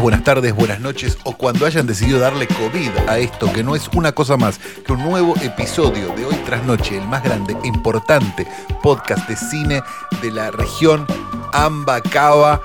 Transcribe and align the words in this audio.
Buenas 0.00 0.24
tardes, 0.24 0.54
buenas 0.54 0.80
noches 0.80 1.18
o 1.24 1.36
cuando 1.36 1.66
hayan 1.66 1.86
decidido 1.86 2.18
darle 2.18 2.46
COVID 2.46 2.90
a 3.06 3.18
esto, 3.18 3.52
que 3.52 3.62
no 3.62 3.76
es 3.76 3.88
una 3.88 4.12
cosa 4.12 4.36
más 4.36 4.58
que 4.58 4.92
un 4.92 5.02
nuevo 5.02 5.34
episodio 5.42 6.08
de 6.16 6.24
Hoy 6.24 6.34
tras 6.46 6.64
Noche, 6.64 6.96
el 6.96 7.06
más 7.06 7.22
grande 7.22 7.54
e 7.62 7.66
importante 7.66 8.46
podcast 8.82 9.28
de 9.28 9.36
cine 9.36 9.82
de 10.22 10.30
la 10.30 10.50
región 10.50 11.06
AMBA, 11.52 12.00
Cava 12.02 12.62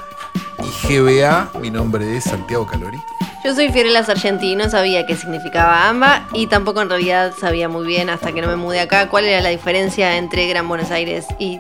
y 0.60 0.88
GBA. 0.88 1.52
Mi 1.60 1.70
nombre 1.70 2.16
es 2.16 2.24
Santiago 2.24 2.66
Calori. 2.66 3.00
Yo 3.44 3.54
soy 3.54 3.70
Fiorella 3.70 4.04
Sargenti, 4.04 4.56
no 4.56 4.70
sabía 4.70 5.06
qué 5.06 5.16
significaba 5.16 5.90
AMBA 5.90 6.28
y 6.34 6.48
tampoco 6.48 6.82
en 6.82 6.90
realidad 6.90 7.34
sabía 7.38 7.68
muy 7.68 7.86
bien 7.86 8.10
hasta 8.10 8.32
que 8.32 8.42
no 8.42 8.48
me 8.48 8.56
mudé 8.56 8.80
acá 8.80 9.10
cuál 9.10 9.26
era 9.26 9.42
la 9.42 9.50
diferencia 9.50 10.18
entre 10.18 10.48
Gran 10.48 10.68
Buenos 10.68 10.90
Aires 10.90 11.26
y 11.38 11.60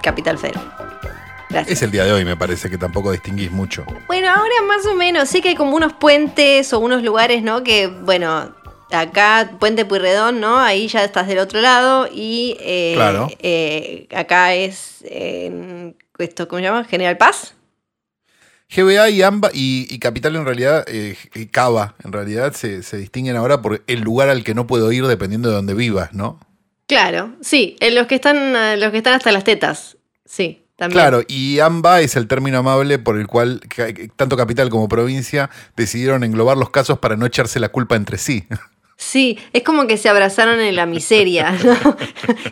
Capital 0.00 0.38
Federal. 0.38 0.87
Gracias. 1.50 1.78
Es 1.78 1.82
el 1.82 1.90
día 1.90 2.04
de 2.04 2.12
hoy, 2.12 2.24
me 2.24 2.36
parece 2.36 2.68
que 2.68 2.76
tampoco 2.78 3.10
distinguís 3.12 3.50
mucho. 3.50 3.84
Bueno, 4.06 4.28
ahora 4.28 4.54
más 4.66 4.84
o 4.86 4.94
menos, 4.94 5.28
sé 5.28 5.40
que 5.40 5.50
hay 5.50 5.54
como 5.54 5.74
unos 5.76 5.94
puentes 5.94 6.72
o 6.72 6.78
unos 6.78 7.02
lugares, 7.02 7.42
¿no? 7.42 7.64
Que, 7.64 7.86
bueno, 7.86 8.54
acá 8.90 9.52
Puente 9.58 9.84
Puyredón, 9.86 10.40
¿no? 10.40 10.58
Ahí 10.58 10.88
ya 10.88 11.04
estás 11.04 11.26
del 11.26 11.38
otro 11.38 11.60
lado 11.60 12.08
y 12.12 12.56
eh, 12.60 12.92
Claro. 12.96 13.28
eh, 13.38 14.08
acá 14.14 14.54
es, 14.54 14.98
eh, 15.08 15.94
esto, 16.18 16.48
¿cómo 16.48 16.60
se 16.60 16.64
llama? 16.66 16.84
General 16.84 17.16
Paz. 17.16 17.54
GBA 18.70 19.08
y 19.08 19.22
AMBA 19.22 19.50
y, 19.54 19.86
y 19.88 19.98
Capital 19.98 20.36
en 20.36 20.44
realidad, 20.44 20.84
eh, 20.88 21.16
y 21.34 21.46
Cava 21.46 21.94
en 22.04 22.12
realidad 22.12 22.52
se, 22.52 22.82
se 22.82 22.98
distinguen 22.98 23.36
ahora 23.36 23.62
por 23.62 23.82
el 23.86 24.00
lugar 24.00 24.28
al 24.28 24.44
que 24.44 24.52
no 24.54 24.66
puedo 24.66 24.92
ir 24.92 25.06
dependiendo 25.06 25.48
de 25.48 25.54
donde 25.54 25.72
vivas, 25.72 26.12
¿no? 26.12 26.38
Claro, 26.86 27.34
sí, 27.40 27.76
los 27.80 28.06
que 28.06 28.14
están, 28.16 28.78
los 28.78 28.90
que 28.90 28.98
están 28.98 29.14
hasta 29.14 29.32
las 29.32 29.44
tetas, 29.44 29.96
sí, 30.26 30.66
también. 30.78 31.00
Claro, 31.00 31.22
y 31.26 31.58
AMBA 31.58 32.02
es 32.02 32.14
el 32.14 32.28
término 32.28 32.58
amable 32.58 33.00
por 33.00 33.18
el 33.18 33.26
cual 33.26 33.60
tanto 34.14 34.36
capital 34.36 34.70
como 34.70 34.88
provincia 34.88 35.50
decidieron 35.76 36.22
englobar 36.22 36.56
los 36.56 36.70
casos 36.70 37.00
para 37.00 37.16
no 37.16 37.26
echarse 37.26 37.58
la 37.58 37.70
culpa 37.70 37.96
entre 37.96 38.16
sí. 38.16 38.46
Sí, 38.96 39.40
es 39.52 39.64
como 39.64 39.88
que 39.88 39.96
se 39.96 40.08
abrazaron 40.08 40.60
en 40.60 40.76
la 40.76 40.86
miseria, 40.86 41.50
¿no? 41.64 41.96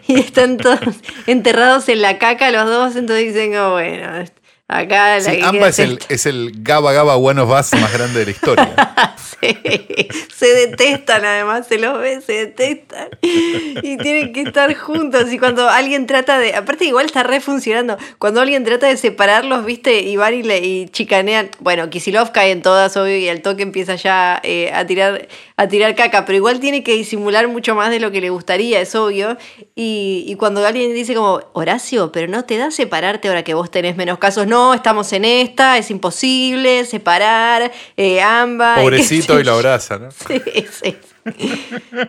y 0.08 0.18
están 0.18 0.56
todos 0.56 0.80
enterrados 1.28 1.88
en 1.88 2.02
la 2.02 2.18
caca 2.18 2.50
los 2.50 2.66
dos, 2.66 2.96
entonces 2.96 3.32
dicen, 3.32 3.52
como, 3.52 3.72
bueno, 3.72 4.24
acá 4.68 5.18
la 5.18 5.20
Sí, 5.20 5.38
que 5.38 5.44
AMBA 5.44 5.68
es 5.68 5.78
el, 5.78 5.98
es 6.08 6.26
el 6.26 6.52
Gaba 6.56 6.92
Gaba 6.92 7.16
One 7.16 7.40
of 7.40 7.50
Us 7.50 7.72
más 7.80 7.92
grande 7.92 8.20
de 8.20 8.24
la 8.24 8.30
historia. 8.30 9.14
Sí, 9.40 10.08
se 10.34 10.46
detestan 10.46 11.24
además, 11.24 11.66
se 11.66 11.78
los 11.78 11.98
ve, 11.98 12.20
se 12.20 12.32
detestan. 12.32 13.08
Y 13.20 13.98
tienen 13.98 14.32
que 14.32 14.42
estar 14.42 14.72
juntos. 14.74 15.32
Y 15.32 15.38
cuando 15.38 15.68
alguien 15.68 16.06
trata 16.06 16.38
de. 16.38 16.54
Aparte, 16.54 16.84
igual 16.86 17.06
está 17.06 17.22
re 17.22 17.40
funcionando. 17.40 17.98
Cuando 18.18 18.40
alguien 18.40 18.64
trata 18.64 18.86
de 18.86 18.96
separarlos, 18.96 19.64
viste, 19.64 20.00
y 20.00 20.16
van 20.16 20.32
y, 20.34 20.42
le, 20.42 20.58
y 20.60 20.88
chicanean. 20.88 21.50
Bueno, 21.58 21.90
Kisilov 21.90 22.32
cae 22.32 22.50
en 22.52 22.62
todas, 22.62 22.96
obvio, 22.96 23.16
y 23.18 23.28
al 23.28 23.42
toque 23.42 23.62
empieza 23.62 23.96
ya 23.96 24.40
eh, 24.42 24.70
a, 24.72 24.86
tirar, 24.86 25.28
a 25.56 25.68
tirar 25.68 25.94
caca. 25.96 26.24
Pero 26.24 26.36
igual 26.36 26.60
tiene 26.60 26.82
que 26.82 26.94
disimular 26.94 27.48
mucho 27.48 27.74
más 27.74 27.90
de 27.90 28.00
lo 28.00 28.10
que 28.10 28.20
le 28.20 28.30
gustaría, 28.30 28.80
es 28.80 28.94
obvio. 28.94 29.36
Y, 29.74 30.24
y 30.26 30.34
cuando 30.36 30.64
alguien 30.64 30.94
dice, 30.94 31.14
como, 31.14 31.42
Horacio, 31.52 32.10
pero 32.12 32.28
no 32.28 32.44
te 32.44 32.56
da 32.56 32.70
separarte 32.70 33.28
ahora 33.28 33.42
que 33.42 33.54
vos 33.54 33.70
tenés 33.70 33.96
menos 33.96 34.18
casos. 34.18 34.46
No, 34.46 34.55
estamos 34.74 35.12
en 35.12 35.24
esta, 35.24 35.78
es 35.78 35.90
imposible 35.90 36.84
separar, 36.84 37.72
eh, 37.96 38.20
ambas. 38.20 38.78
Pobrecito 38.82 39.38
y 39.40 39.44
lo 39.44 39.52
abraza, 39.54 39.98
¿no? 39.98 40.10
Sí, 40.10 40.42
sí. 40.70 40.96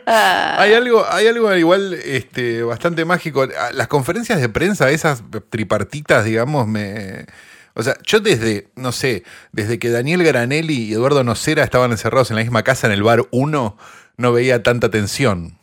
Ah, 0.06 0.58
Hay 0.60 0.74
algo, 0.74 1.06
hay 1.10 1.28
algo 1.28 1.54
igual 1.56 1.94
este, 1.94 2.62
bastante 2.64 3.04
mágico. 3.06 3.48
Las 3.74 3.88
conferencias 3.88 4.40
de 4.40 4.50
prensa, 4.50 4.90
esas 4.92 5.24
tripartitas, 5.50 6.26
digamos, 6.26 6.68
me. 6.68 7.26
O 7.74 7.84
sea, 7.84 7.96
yo 8.04 8.20
desde, 8.20 8.68
no 8.76 8.92
sé, 8.92 9.24
desde 9.52 9.78
que 9.80 9.90
Daniel 9.90 10.24
Granelli 10.24 10.86
y 10.86 10.94
Eduardo 10.94 11.24
Nocera 11.24 11.64
estaban 11.64 11.92
encerrados 11.92 12.30
en 12.32 12.38
la 12.38 12.42
misma 12.44 12.64
casa 12.64 12.88
en 12.88 12.94
el 12.94 13.04
bar 13.04 13.28
1, 13.32 13.78
no 14.18 14.32
veía 14.34 14.64
tanta 14.64 14.90
tensión. 14.90 15.58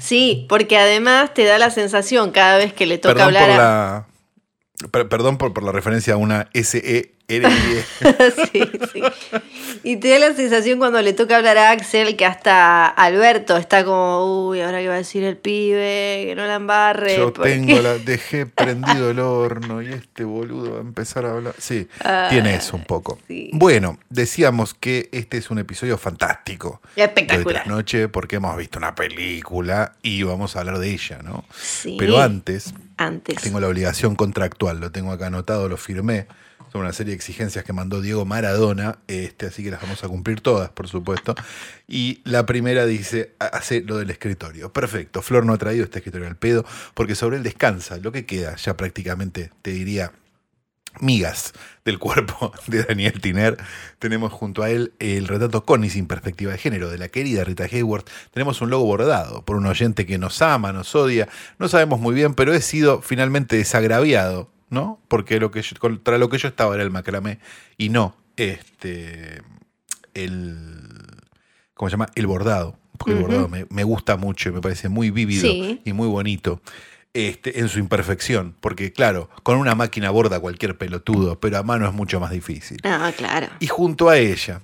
sí, 0.00 0.46
porque 0.48 0.76
además 0.78 1.34
te 1.34 1.44
da 1.44 1.58
la 1.58 1.70
sensación 1.70 2.30
cada 2.32 2.58
vez 2.58 2.72
que 2.72 2.86
le 2.86 2.98
toca 2.98 3.14
Perdón 3.14 3.32
por 3.34 3.42
hablar 3.42 3.50
a... 3.50 3.56
la. 3.56 4.06
Per- 4.90 5.08
perdón 5.08 5.38
por, 5.38 5.52
por 5.52 5.62
la 5.62 5.72
referencia 5.72 6.14
a 6.14 6.16
una 6.16 6.48
E 6.52 6.64
SERIE. 6.64 7.12
sí, 8.52 8.62
sí. 8.92 9.02
Y 9.84 9.96
te 9.96 10.08
da 10.10 10.18
la 10.18 10.34
sensación 10.34 10.78
cuando 10.78 11.00
le 11.02 11.12
toca 11.12 11.36
hablar 11.36 11.58
a 11.58 11.70
Axel 11.70 12.16
que 12.16 12.24
hasta 12.26 12.86
Alberto 12.86 13.56
está 13.56 13.84
como, 13.84 14.48
uy, 14.48 14.60
ahora 14.60 14.80
qué 14.80 14.88
va 14.88 14.94
a 14.94 14.98
decir 14.98 15.24
el 15.24 15.36
pibe, 15.36 16.24
que 16.26 16.34
no 16.36 16.46
la 16.46 16.56
embarre. 16.56 17.16
Yo 17.16 17.32
porque- 17.32 17.50
tengo 17.50 17.80
la, 17.80 17.94
dejé 17.98 18.46
prendido 18.46 19.10
el 19.10 19.18
horno 19.18 19.82
y 19.82 19.88
este 19.92 20.24
boludo 20.24 20.72
va 20.72 20.78
a 20.78 20.82
empezar 20.82 21.24
a 21.26 21.32
hablar. 21.32 21.54
Sí, 21.58 21.88
Ah, 22.04 22.26
tiene 22.30 22.54
eso 22.54 22.76
un 22.76 22.84
poco. 22.84 23.18
sí. 23.28 23.50
Bueno, 23.52 23.98
decíamos 24.10 24.74
que 24.74 25.08
este 25.12 25.38
es 25.38 25.50
un 25.50 25.58
episodio 25.58 25.98
fantástico. 25.98 26.80
de 26.96 27.04
Espectacular. 27.04 27.64
tras 27.64 27.66
noche 27.74 28.08
porque 28.08 28.36
hemos 28.36 28.56
visto 28.56 28.78
una 28.78 28.94
película 28.94 29.92
y 30.02 30.22
vamos 30.22 30.56
a 30.56 30.60
hablar 30.60 30.78
de 30.78 30.90
ella, 30.90 31.18
¿no? 31.22 31.44
Sí, 31.56 31.96
Pero 31.98 32.20
antes 32.20 32.74
antes. 32.96 33.36
tengo 33.42 33.58
la 33.60 33.68
obligación 33.68 34.14
contractual, 34.16 34.78
lo 34.80 34.90
tengo 34.92 35.12
acá 35.12 35.26
anotado, 35.26 35.68
lo 35.68 35.76
firmé. 35.76 36.26
Son 36.72 36.80
una 36.80 36.94
serie 36.94 37.10
de 37.10 37.16
exigencias 37.16 37.64
que 37.64 37.74
mandó 37.74 38.00
Diego 38.00 38.24
Maradona, 38.24 38.98
este, 39.06 39.44
así 39.46 39.62
que 39.62 39.70
las 39.70 39.82
vamos 39.82 40.02
a 40.04 40.08
cumplir 40.08 40.40
todas, 40.40 40.70
por 40.70 40.88
supuesto. 40.88 41.34
Y 41.86 42.22
la 42.24 42.46
primera 42.46 42.86
dice, 42.86 43.34
ha- 43.40 43.44
hace 43.46 43.82
lo 43.82 43.98
del 43.98 44.08
escritorio. 44.08 44.72
Perfecto, 44.72 45.20
Flor 45.20 45.44
no 45.44 45.52
ha 45.52 45.58
traído 45.58 45.84
este 45.84 45.98
escritorio 45.98 46.26
al 46.28 46.36
pedo, 46.36 46.64
porque 46.94 47.14
sobre 47.14 47.36
él 47.36 47.42
descansa 47.42 47.98
lo 47.98 48.10
que 48.10 48.24
queda, 48.24 48.56
ya 48.56 48.74
prácticamente, 48.76 49.50
te 49.60 49.70
diría, 49.72 50.12
migas 51.00 51.52
del 51.84 51.98
cuerpo 51.98 52.52
de 52.66 52.84
Daniel 52.84 53.20
Tiner. 53.20 53.56
Tenemos 53.98 54.32
junto 54.32 54.62
a 54.62 54.70
él 54.70 54.92
el 54.98 55.26
retrato 55.28 55.64
con 55.64 55.84
y 55.84 55.90
sin 55.90 56.06
perspectiva 56.06 56.52
de 56.52 56.58
género 56.58 56.90
de 56.90 56.98
la 56.98 57.08
querida 57.08 57.44
Rita 57.44 57.64
Hayworth. 57.64 58.08
Tenemos 58.32 58.60
un 58.60 58.70
logo 58.70 58.84
bordado 58.84 59.42
por 59.44 59.56
un 59.56 59.66
oyente 59.66 60.06
que 60.06 60.18
nos 60.18 60.40
ama, 60.42 60.72
nos 60.72 60.94
odia. 60.94 61.28
No 61.58 61.68
sabemos 61.68 62.00
muy 62.00 62.14
bien, 62.14 62.34
pero 62.34 62.52
he 62.54 62.60
sido 62.60 63.00
finalmente 63.02 63.56
desagraviado, 63.56 64.50
¿no? 64.72 64.98
Porque 65.06 65.38
lo 65.38 65.50
que 65.52 65.62
yo- 65.62 65.76
contra 65.78 66.18
lo 66.18 66.28
que 66.28 66.38
yo 66.38 66.48
estaba 66.48 66.74
era 66.74 66.82
el 66.82 66.90
macramé 66.90 67.38
y 67.78 67.90
no 67.90 68.16
este 68.36 69.42
el 70.14 70.88
¿cómo 71.74 71.88
se 71.88 71.92
llama? 71.94 72.08
El 72.14 72.26
bordado. 72.26 72.78
Porque 72.98 73.12
el 73.12 73.20
bordado 73.22 73.48
me, 73.48 73.66
me 73.70 73.84
gusta 73.84 74.16
mucho 74.16 74.48
y 74.48 74.52
me 74.52 74.60
parece 74.60 74.88
muy 74.88 75.10
vívido 75.10 75.42
Sí. 75.42 75.80
y 75.84 75.92
muy 75.92 76.06
bonito 76.08 76.60
este, 77.14 77.58
en 77.60 77.68
su 77.68 77.78
imperfección. 77.80 78.54
Porque, 78.60 78.92
claro, 78.92 79.28
con 79.42 79.58
una 79.58 79.74
máquina 79.74 80.10
borda 80.10 80.38
cualquier 80.40 80.78
pelotudo, 80.78 81.40
pero 81.40 81.58
a 81.58 81.62
mano 81.62 81.86
es 81.88 81.92
mucho 81.94 82.20
más 82.20 82.30
difícil. 82.30 82.78
Ah, 82.84 83.12
claro. 83.16 83.48
Y 83.58 83.66
junto 83.66 84.08
a 84.08 84.18
ella, 84.18 84.60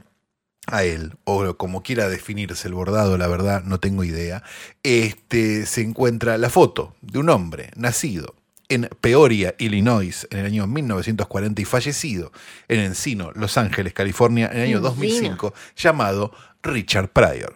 a 0.67 0.85
él, 0.85 1.15
o 1.25 1.57
como 1.57 1.83
quiera 1.83 2.09
definirse 2.09 2.69
el 2.69 2.75
bordado, 2.75 3.19
la 3.19 3.27
verdad, 3.27 3.65
no 3.65 3.81
tengo 3.81 4.05
idea, 4.05 4.43
este, 4.83 5.67
se 5.67 5.81
encuentra 5.83 6.39
la 6.39 6.51
foto 6.51 6.95
de 7.01 7.19
un 7.19 7.31
hombre 7.31 7.71
nacido 7.77 8.35
en 8.69 8.89
Peoria, 9.01 9.55
Illinois, 9.59 10.27
en 10.31 10.39
el 10.39 10.47
año 10.47 10.67
1940 10.67 11.63
y 11.63 11.65
fallecido 11.65 12.33
en 12.69 12.81
Encino, 12.81 13.33
Los 13.35 13.57
Ángeles, 13.57 13.93
California, 13.93 14.51
en 14.53 14.59
el 14.59 14.63
año 14.65 14.77
Encino. 14.79 14.91
2005, 14.91 15.55
llamado 15.77 16.33
Richard 16.63 17.09
Pryor. 17.09 17.55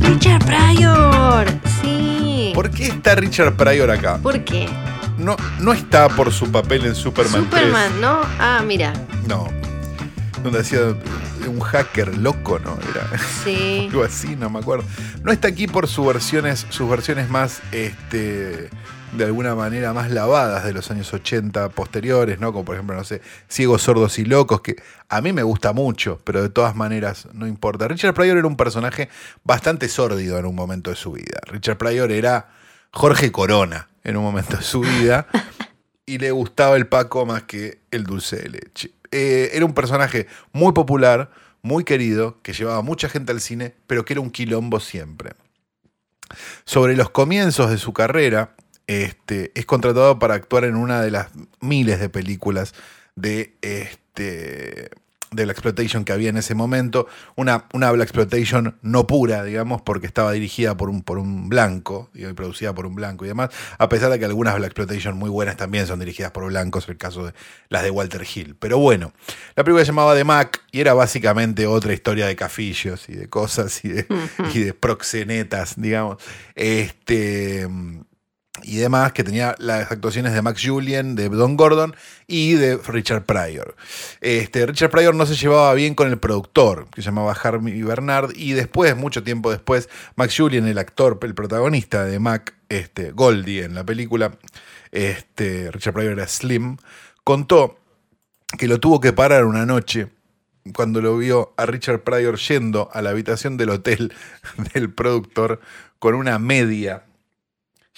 Richard 0.00 0.44
Pryor. 0.44 1.46
Sí. 1.82 2.52
¿Por 2.54 2.70
qué 2.70 2.86
está 2.86 3.14
Richard 3.14 3.56
Pryor 3.56 3.90
acá? 3.90 4.18
¿Por 4.18 4.44
qué? 4.44 4.68
No, 5.18 5.36
no 5.60 5.72
está 5.72 6.08
por 6.08 6.32
su 6.32 6.50
papel 6.50 6.86
en 6.86 6.94
Superman, 6.94 7.46
3. 7.50 7.62
Superman, 7.62 8.00
¿no? 8.00 8.20
Ah, 8.38 8.62
mira. 8.66 8.92
No. 9.26 9.59
Donde 10.42 10.60
hacía 10.60 10.80
un 11.46 11.60
hacker 11.60 12.16
loco, 12.18 12.58
¿no? 12.58 12.78
Era 12.90 13.18
Sí. 13.44 13.86
algo 13.90 14.04
así, 14.04 14.36
no 14.36 14.50
me 14.50 14.58
acuerdo. 14.60 14.84
No 15.22 15.32
está 15.32 15.48
aquí 15.48 15.66
por 15.66 15.86
sus 15.86 16.06
versiones, 16.06 16.66
sus 16.70 16.88
versiones 16.88 17.28
más, 17.28 17.60
este, 17.72 18.70
de 19.12 19.24
alguna 19.24 19.54
manera 19.54 19.92
más 19.92 20.10
lavadas 20.10 20.64
de 20.64 20.72
los 20.72 20.90
años 20.90 21.12
80 21.12 21.70
posteriores, 21.70 22.40
¿no? 22.40 22.52
Como 22.52 22.64
por 22.64 22.76
ejemplo, 22.76 22.96
no 22.96 23.04
sé, 23.04 23.20
Ciegos, 23.48 23.82
Sordos 23.82 24.18
y 24.18 24.24
Locos, 24.24 24.60
que 24.60 24.76
a 25.08 25.20
mí 25.20 25.32
me 25.32 25.42
gusta 25.42 25.72
mucho, 25.72 26.20
pero 26.24 26.42
de 26.42 26.48
todas 26.48 26.76
maneras 26.76 27.28
no 27.32 27.46
importa. 27.46 27.88
Richard 27.88 28.14
Pryor 28.14 28.38
era 28.38 28.46
un 28.46 28.56
personaje 28.56 29.08
bastante 29.44 29.88
sórdido 29.88 30.38
en 30.38 30.46
un 30.46 30.54
momento 30.54 30.90
de 30.90 30.96
su 30.96 31.12
vida. 31.12 31.40
Richard 31.46 31.76
Pryor 31.78 32.12
era 32.12 32.48
Jorge 32.92 33.32
Corona 33.32 33.88
en 34.04 34.16
un 34.16 34.22
momento 34.22 34.56
de 34.56 34.62
su 34.62 34.80
vida 34.80 35.26
y 36.06 36.18
le 36.18 36.30
gustaba 36.30 36.76
el 36.76 36.86
Paco 36.86 37.26
más 37.26 37.42
que 37.42 37.80
el 37.90 38.04
dulce 38.04 38.36
de 38.36 38.48
leche. 38.48 38.90
Eh, 39.10 39.50
era 39.52 39.64
un 39.64 39.74
personaje 39.74 40.26
muy 40.52 40.72
popular, 40.72 41.30
muy 41.62 41.84
querido, 41.84 42.40
que 42.42 42.52
llevaba 42.52 42.82
mucha 42.82 43.08
gente 43.08 43.32
al 43.32 43.40
cine, 43.40 43.74
pero 43.86 44.04
que 44.04 44.14
era 44.14 44.20
un 44.20 44.30
quilombo 44.30 44.80
siempre. 44.80 45.32
Sobre 46.64 46.96
los 46.96 47.10
comienzos 47.10 47.70
de 47.70 47.78
su 47.78 47.92
carrera, 47.92 48.54
este, 48.86 49.52
es 49.54 49.66
contratado 49.66 50.18
para 50.18 50.34
actuar 50.34 50.64
en 50.64 50.76
una 50.76 51.02
de 51.02 51.10
las 51.10 51.28
miles 51.60 52.00
de 52.00 52.08
películas 52.08 52.74
de 53.14 53.54
este 53.62 54.90
de 55.30 55.46
la 55.46 55.52
exploitation 55.52 56.04
que 56.04 56.12
había 56.12 56.30
en 56.30 56.36
ese 56.36 56.54
momento, 56.54 57.06
una, 57.36 57.66
una 57.72 57.90
black 57.92 58.08
exploitation 58.08 58.78
no 58.82 59.06
pura, 59.06 59.44
digamos, 59.44 59.80
porque 59.82 60.06
estaba 60.06 60.32
dirigida 60.32 60.76
por 60.76 60.90
un, 60.90 61.02
por 61.02 61.18
un 61.18 61.48
blanco 61.48 62.10
y 62.14 62.24
producida 62.32 62.74
por 62.74 62.86
un 62.86 62.94
blanco 62.94 63.24
y 63.24 63.28
demás, 63.28 63.50
a 63.78 63.88
pesar 63.88 64.10
de 64.10 64.18
que 64.18 64.24
algunas 64.24 64.56
black 64.56 64.70
exploitation 64.70 65.16
muy 65.16 65.30
buenas 65.30 65.56
también 65.56 65.86
son 65.86 66.00
dirigidas 66.00 66.32
por 66.32 66.44
blancos, 66.46 66.88
el 66.88 66.96
caso 66.96 67.26
de 67.26 67.34
las 67.68 67.82
de 67.82 67.90
Walter 67.90 68.26
Hill. 68.34 68.56
Pero 68.58 68.78
bueno, 68.78 69.12
la 69.54 69.62
película 69.62 69.84
se 69.84 69.92
llamaba 69.92 70.16
The 70.16 70.24
Mac 70.24 70.62
y 70.72 70.80
era 70.80 70.94
básicamente 70.94 71.66
otra 71.66 71.92
historia 71.92 72.26
de 72.26 72.34
cafillos 72.34 73.08
y 73.08 73.14
de 73.14 73.28
cosas 73.28 73.84
y 73.84 73.88
de, 73.88 74.06
y 74.54 74.60
de 74.60 74.74
proxenetas, 74.74 75.74
digamos. 75.80 76.16
Este 76.54 77.68
y 78.62 78.76
demás, 78.76 79.12
que 79.12 79.24
tenía 79.24 79.54
las 79.58 79.90
actuaciones 79.90 80.32
de 80.34 80.42
Max 80.42 80.62
Julian, 80.64 81.14
de 81.14 81.28
Don 81.28 81.56
Gordon 81.56 81.94
y 82.26 82.54
de 82.54 82.76
Richard 82.76 83.24
Pryor. 83.24 83.76
Este, 84.20 84.66
Richard 84.66 84.90
Pryor 84.90 85.14
no 85.14 85.24
se 85.24 85.36
llevaba 85.36 85.72
bien 85.74 85.94
con 85.94 86.08
el 86.08 86.18
productor, 86.18 86.88
que 86.90 87.00
se 87.00 87.06
llamaba 87.06 87.32
Harvey 87.32 87.82
Bernard, 87.82 88.32
y 88.34 88.52
después, 88.52 88.96
mucho 88.96 89.22
tiempo 89.22 89.50
después, 89.50 89.88
Max 90.16 90.36
Julian, 90.36 90.66
el 90.66 90.78
actor, 90.78 91.18
el 91.22 91.34
protagonista 91.34 92.04
de 92.04 92.18
Mac, 92.18 92.54
este, 92.68 93.12
Goldie 93.12 93.64
en 93.64 93.74
la 93.74 93.84
película, 93.84 94.32
este, 94.90 95.70
Richard 95.70 95.94
Pryor 95.94 96.12
era 96.12 96.26
Slim, 96.26 96.76
contó 97.22 97.78
que 98.58 98.66
lo 98.66 98.80
tuvo 98.80 99.00
que 99.00 99.12
parar 99.12 99.44
una 99.44 99.64
noche 99.64 100.08
cuando 100.74 101.00
lo 101.00 101.16
vio 101.16 101.54
a 101.56 101.66
Richard 101.66 102.02
Pryor 102.02 102.36
yendo 102.38 102.90
a 102.92 103.00
la 103.00 103.10
habitación 103.10 103.56
del 103.56 103.70
hotel 103.70 104.12
del 104.74 104.92
productor 104.92 105.60
con 105.98 106.14
una 106.14 106.38
media 106.38 107.04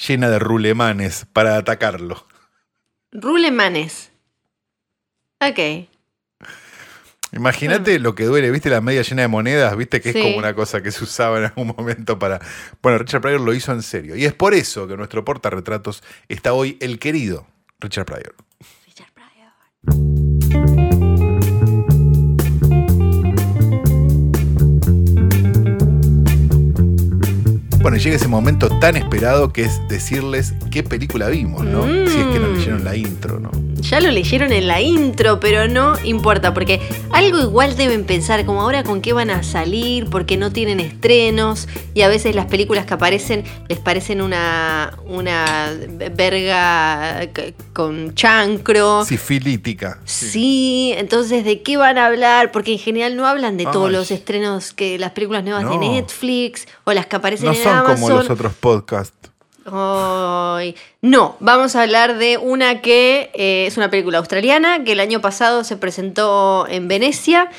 llena 0.07 0.31
de 0.31 0.39
rulemanes 0.39 1.27
para 1.33 1.57
atacarlo. 1.57 2.27
Rulemanes. 3.13 4.11
Ok. 5.41 5.89
Imagínate 7.35 7.99
lo 7.99 8.15
que 8.15 8.25
duele, 8.25 8.51
¿viste? 8.51 8.69
La 8.69 8.83
media 8.83 9.03
llena 9.03 9.23
de 9.23 9.29
monedas, 9.29 9.75
¿viste? 9.77 10.03
Que 10.03 10.11
es 10.11 10.17
como 10.17 10.37
una 10.37 10.55
cosa 10.55 10.83
que 10.83 10.93
se 10.93 11.03
usaba 11.03 11.39
en 11.39 11.45
algún 11.45 11.69
momento 11.79 12.19
para... 12.19 12.41
Bueno, 12.83 12.99
Richard 12.99 13.23
Pryor 13.23 13.41
lo 13.41 13.55
hizo 13.55 13.73
en 13.73 13.83
serio. 13.83 14.17
Y 14.17 14.27
es 14.27 14.35
por 14.35 14.53
eso 14.53 14.87
que 14.87 14.97
nuestro 14.97 15.25
portarretratos 15.25 16.03
está 16.29 16.53
hoy 16.53 16.77
el 16.81 16.99
querido 16.99 17.47
Richard 17.81 18.05
Pryor. 18.05 18.35
Richard 18.87 19.13
Pryor. 19.15 20.22
Bueno, 27.83 27.97
llega 27.97 28.15
ese 28.15 28.29
momento 28.29 28.69
tan 28.79 28.97
esperado 28.97 29.53
que 29.53 29.63
es 29.63 29.81
decirles 29.89 30.55
qué 30.71 30.85
película 30.85 31.29
vimos, 31.29 31.65
¿no? 31.65 31.83
Si 32.09 32.17
es 32.17 32.27
que 32.27 32.39
nos 32.39 32.57
leyeron 32.57 32.85
la 32.85 32.95
intro, 32.95 33.41
¿no? 33.41 33.51
Ya 33.81 33.99
lo 33.99 34.13
leyeron 34.13 34.53
en 34.53 34.69
la 34.69 34.81
intro, 34.81 35.41
pero 35.41 35.67
no 35.67 35.95
importa, 36.05 36.55
porque 36.55 36.81
algo 37.11 37.41
igual 37.41 37.75
deben 37.75 38.05
pensar, 38.05 38.47
como 38.47 38.61
ahora 38.61 38.85
con 38.85 39.01
qué 39.01 39.13
van 39.13 39.31
a 39.31 39.43
salir, 39.43 40.09
porque 40.09 40.37
no 40.37 40.53
tienen 40.53 40.79
estrenos, 40.79 41.67
y 41.93 42.03
a 42.03 42.09
veces 42.09 42.37
las 42.37 42.47
películas 42.47 42.87
que 42.87 42.95
aparecen 42.95 43.43
les 43.69 43.81
parecen 43.81 44.23
una, 44.23 44.97
una 45.05 45.73
verga 46.15 47.29
con 47.73 48.15
chancro. 48.15 49.05
Sifilítica. 49.05 49.99
Sí. 50.05 50.29
sí. 50.29 50.95
entonces 50.97 51.45
¿de 51.45 51.63
qué 51.63 51.77
van 51.77 51.99
a 51.99 52.07
hablar? 52.07 52.53
Porque 52.53 52.73
en 52.73 52.79
general 52.79 53.17
no 53.17 53.27
hablan 53.27 53.57
de 53.57 53.65
todos 53.65 53.91
los 53.91 54.13
estrenos 54.13 54.73
que 54.73 55.01
las 55.01 55.11
películas 55.11 55.43
nuevas 55.43 55.69
de 55.69 55.79
Netflix 55.79 56.69
o 56.85 56.93
las 56.93 57.07
que 57.07 57.17
aparecen 57.17 57.49
en 57.49 57.72
como 57.85 58.11
los 58.11 58.31
otros 58.31 58.53
podcasts. 58.55 59.31
no, 59.65 61.37
vamos 61.41 61.77
a 61.77 61.83
hablar 61.83 62.19
de 62.19 62.39
una 62.39 62.81
que 62.81 63.31
eh, 63.35 63.67
es 63.67 63.77
una 63.77 63.91
película 63.91 64.19
australiana 64.19 64.85
que 64.85 64.93
el 64.93 65.01
año 65.01 65.21
pasado 65.21 65.65
se 65.65 65.77
presentó 65.77 66.67
en 66.69 66.89
Venecia 66.89 67.51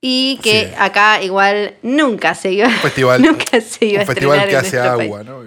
y 0.00 0.38
que 0.42 0.72
acá 0.78 1.22
igual 1.22 1.74
nunca 1.82 2.34
se 2.34 2.52
iba, 2.52 2.70
festival, 2.70 3.22
nunca 3.22 3.60
se 3.60 3.86
iba 3.86 4.00
un 4.02 4.06
festival 4.06 4.48
que 4.48 4.56
hace 4.56 4.78
agua, 4.78 5.24
¿no? 5.24 5.42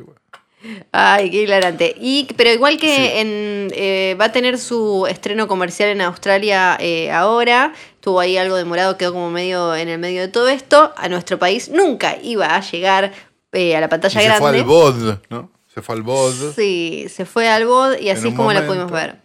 Ay, 0.91 1.31
qué 1.31 1.43
hilarante. 1.43 1.95
Y, 1.97 2.27
pero 2.35 2.51
igual 2.51 2.77
que 2.77 3.21
en, 3.21 3.71
eh, 3.73 4.17
va 4.19 4.25
a 4.25 4.31
tener 4.31 4.57
su 4.57 5.07
estreno 5.09 5.47
comercial 5.47 5.89
en 5.89 6.01
Australia 6.01 6.77
eh, 6.79 7.11
ahora, 7.11 7.73
tuvo 8.01 8.19
ahí 8.19 8.37
algo 8.37 8.57
demorado, 8.57 8.97
quedó 8.97 9.13
como 9.13 9.29
medio 9.29 9.75
en 9.75 9.87
el 9.87 9.99
medio 9.99 10.21
de 10.21 10.27
todo 10.27 10.49
esto, 10.49 10.93
a 10.97 11.07
nuestro 11.07 11.39
país 11.39 11.69
nunca 11.69 12.17
iba 12.21 12.55
a 12.55 12.61
llegar 12.61 13.13
eh, 13.51 13.75
a 13.75 13.81
la 13.81 13.89
pantalla 13.89 14.21
grande. 14.21 14.37
Se 14.37 14.41
fue 14.41 14.59
al 14.59 14.63
BOD, 14.65 15.17
¿no? 15.29 15.51
Se 15.73 15.81
fue 15.81 15.95
al 15.95 16.03
BOD. 16.03 16.53
Sí, 16.55 17.07
se 17.09 17.25
fue 17.25 17.47
al 17.47 17.65
BOD 17.65 17.99
y 17.99 18.09
así 18.09 18.29
es 18.29 18.33
como 18.35 18.51
la 18.53 18.65
pudimos 18.65 18.91
ver. 18.91 19.17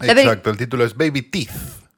Exacto, 0.00 0.50
el 0.50 0.56
título 0.56 0.84
es 0.84 0.96
Baby 0.96 1.22
Teeth. 1.22 1.50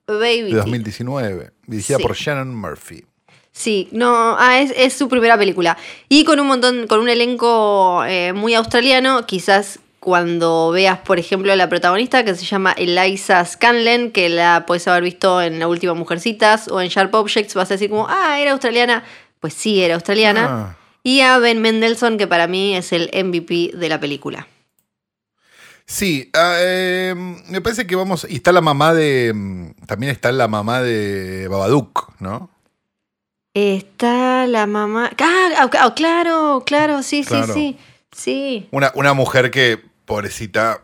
Baby 0.07 0.53
de 0.53 0.57
2019, 0.57 1.51
dirigida 1.67 1.99
por 1.99 2.17
Shannon 2.17 2.55
Murphy. 2.55 3.05
Sí, 3.53 3.89
no, 3.93 4.37
ah, 4.39 4.61
es, 4.61 4.93
su 4.93 5.09
primera 5.09 5.37
película. 5.37 5.77
Y 6.09 6.25
con 6.25 6.41
un 6.41 6.47
montón, 6.47 6.87
con 6.87 7.01
un 7.01 7.09
elenco 7.09 8.05
eh, 8.07 8.33
muy 8.33 8.55
australiano, 8.55 9.27
quizás 9.27 9.81
cuando 10.01 10.71
veas, 10.71 10.99
por 10.99 11.19
ejemplo, 11.19 11.53
a 11.53 11.57
la 11.57 11.69
protagonista 11.69 12.25
que 12.25 12.35
se 12.35 12.45
llama 12.47 12.73
Eliza 12.73 13.45
Scanlen, 13.45 14.13
que 14.13 14.29
la 14.29 14.65
puedes 14.67 14.89
haber 14.89 15.03
visto 15.03 15.43
en 15.43 15.59
La 15.59 15.69
Última 15.69 15.95
Mujercitas 15.95 16.69
o 16.69 16.81
en 16.81 16.89
Sharp 16.89 17.15
Objects, 17.15 17.55
vas 17.55 17.71
a 17.71 17.75
decir 17.75 17.91
como, 17.91 18.07
ah, 18.09 18.41
era 18.41 18.53
australiana. 18.53 19.05
Pues 19.41 19.55
sí, 19.55 19.83
era 19.83 19.95
australiana. 19.95 20.49
Ah 20.49 20.80
y 21.03 21.21
a 21.21 21.39
Ben 21.39 21.61
Mendelssohn, 21.61 22.19
que 22.19 22.27
para 22.27 22.47
mí 22.47 22.77
es 22.77 22.93
el 22.93 23.11
MVP 23.13 23.73
de 23.77 23.89
la 23.89 24.01
película. 24.01 24.47
Sí, 25.87 26.31
ah, 26.35 26.57
em, 26.61 27.43
me 27.49 27.61
parece 27.61 27.87
que 27.87 27.97
vamos. 27.97 28.25
Y 28.29 28.37
está 28.37 28.53
la 28.53 28.61
mamá 28.61 28.95
de. 28.95 29.75
También 29.87 30.13
está 30.13 30.31
la 30.31 30.47
mamá 30.47 30.83
de 30.83 31.49
Babadook, 31.49 32.13
¿no? 32.21 32.49
Está 33.55 34.47
la 34.47 34.67
mamá. 34.67 35.11
Ah, 35.19 35.69
ah 35.81 35.95
claro, 35.97 36.63
claro, 36.65 37.03
sí, 37.03 37.25
sí, 37.25 37.43
sí. 37.53 37.77
Sí. 38.13 38.69
Una, 38.71 38.93
una 38.95 39.15
mujer 39.15 39.51
que, 39.51 39.83
pobrecita, 40.05 40.83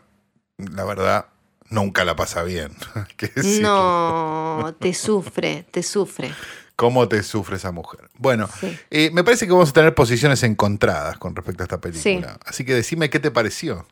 la 0.58 0.84
verdad, 0.84 1.26
nunca 1.70 2.04
la 2.04 2.16
pasa 2.16 2.42
bien. 2.42 2.72
no, 3.60 4.74
te 4.80 4.94
sufre, 4.94 5.66
te 5.70 5.82
sufre. 5.82 6.34
¿Cómo 6.76 7.08
te 7.08 7.22
sufre 7.22 7.56
esa 7.56 7.72
mujer? 7.72 8.10
Bueno, 8.18 8.50
eh, 8.90 9.10
me 9.10 9.24
parece 9.24 9.46
que 9.46 9.52
vamos 9.52 9.70
a 9.70 9.72
tener 9.72 9.94
posiciones 9.94 10.42
encontradas 10.42 11.16
con 11.16 11.34
respecto 11.34 11.62
a 11.62 11.64
esta 11.64 11.80
película. 11.80 12.38
Así 12.44 12.66
que 12.66 12.74
decime 12.74 13.08
qué 13.08 13.18
te 13.18 13.30
pareció. 13.30 13.86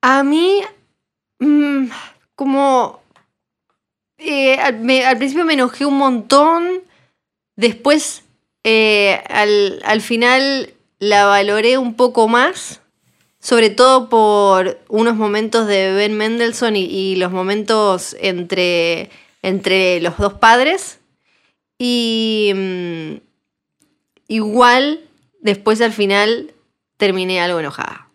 A 0.00 0.22
mí, 0.22 0.62
mm, 1.38 1.88
como... 2.34 3.02
Eh, 4.16 4.58
al, 4.58 4.80
principio 5.18 5.44
me 5.44 5.52
enojé 5.52 5.86
un 5.86 5.96
montón, 5.96 6.80
después 7.54 8.24
eh, 8.64 9.22
al, 9.28 10.00
final 10.00 10.74
la 10.98 11.26
valoré 11.26 11.78
un 11.78 11.94
poco 11.94 12.26
más, 12.26 12.80
sobre 13.38 13.70
todo 13.70 14.08
por 14.08 14.80
unos 14.88 15.14
momentos 15.14 15.68
de 15.68 15.92
Ben 15.92 16.16
Mendelssohn 16.16 16.74
y, 16.74 16.84
y 16.86 17.14
los 17.14 17.30
momentos 17.30 18.16
entre, 18.18 19.10
entre 19.42 20.00
los 20.00 20.16
dos 20.16 20.34
padres 20.34 20.97
y 21.78 22.52
mm, 22.54 23.14
igual, 24.28 25.00
después 25.40 25.80
al 25.80 25.92
final, 25.92 26.52
terminé 26.96 27.40
algo 27.40 27.60
enojada. 27.60 28.08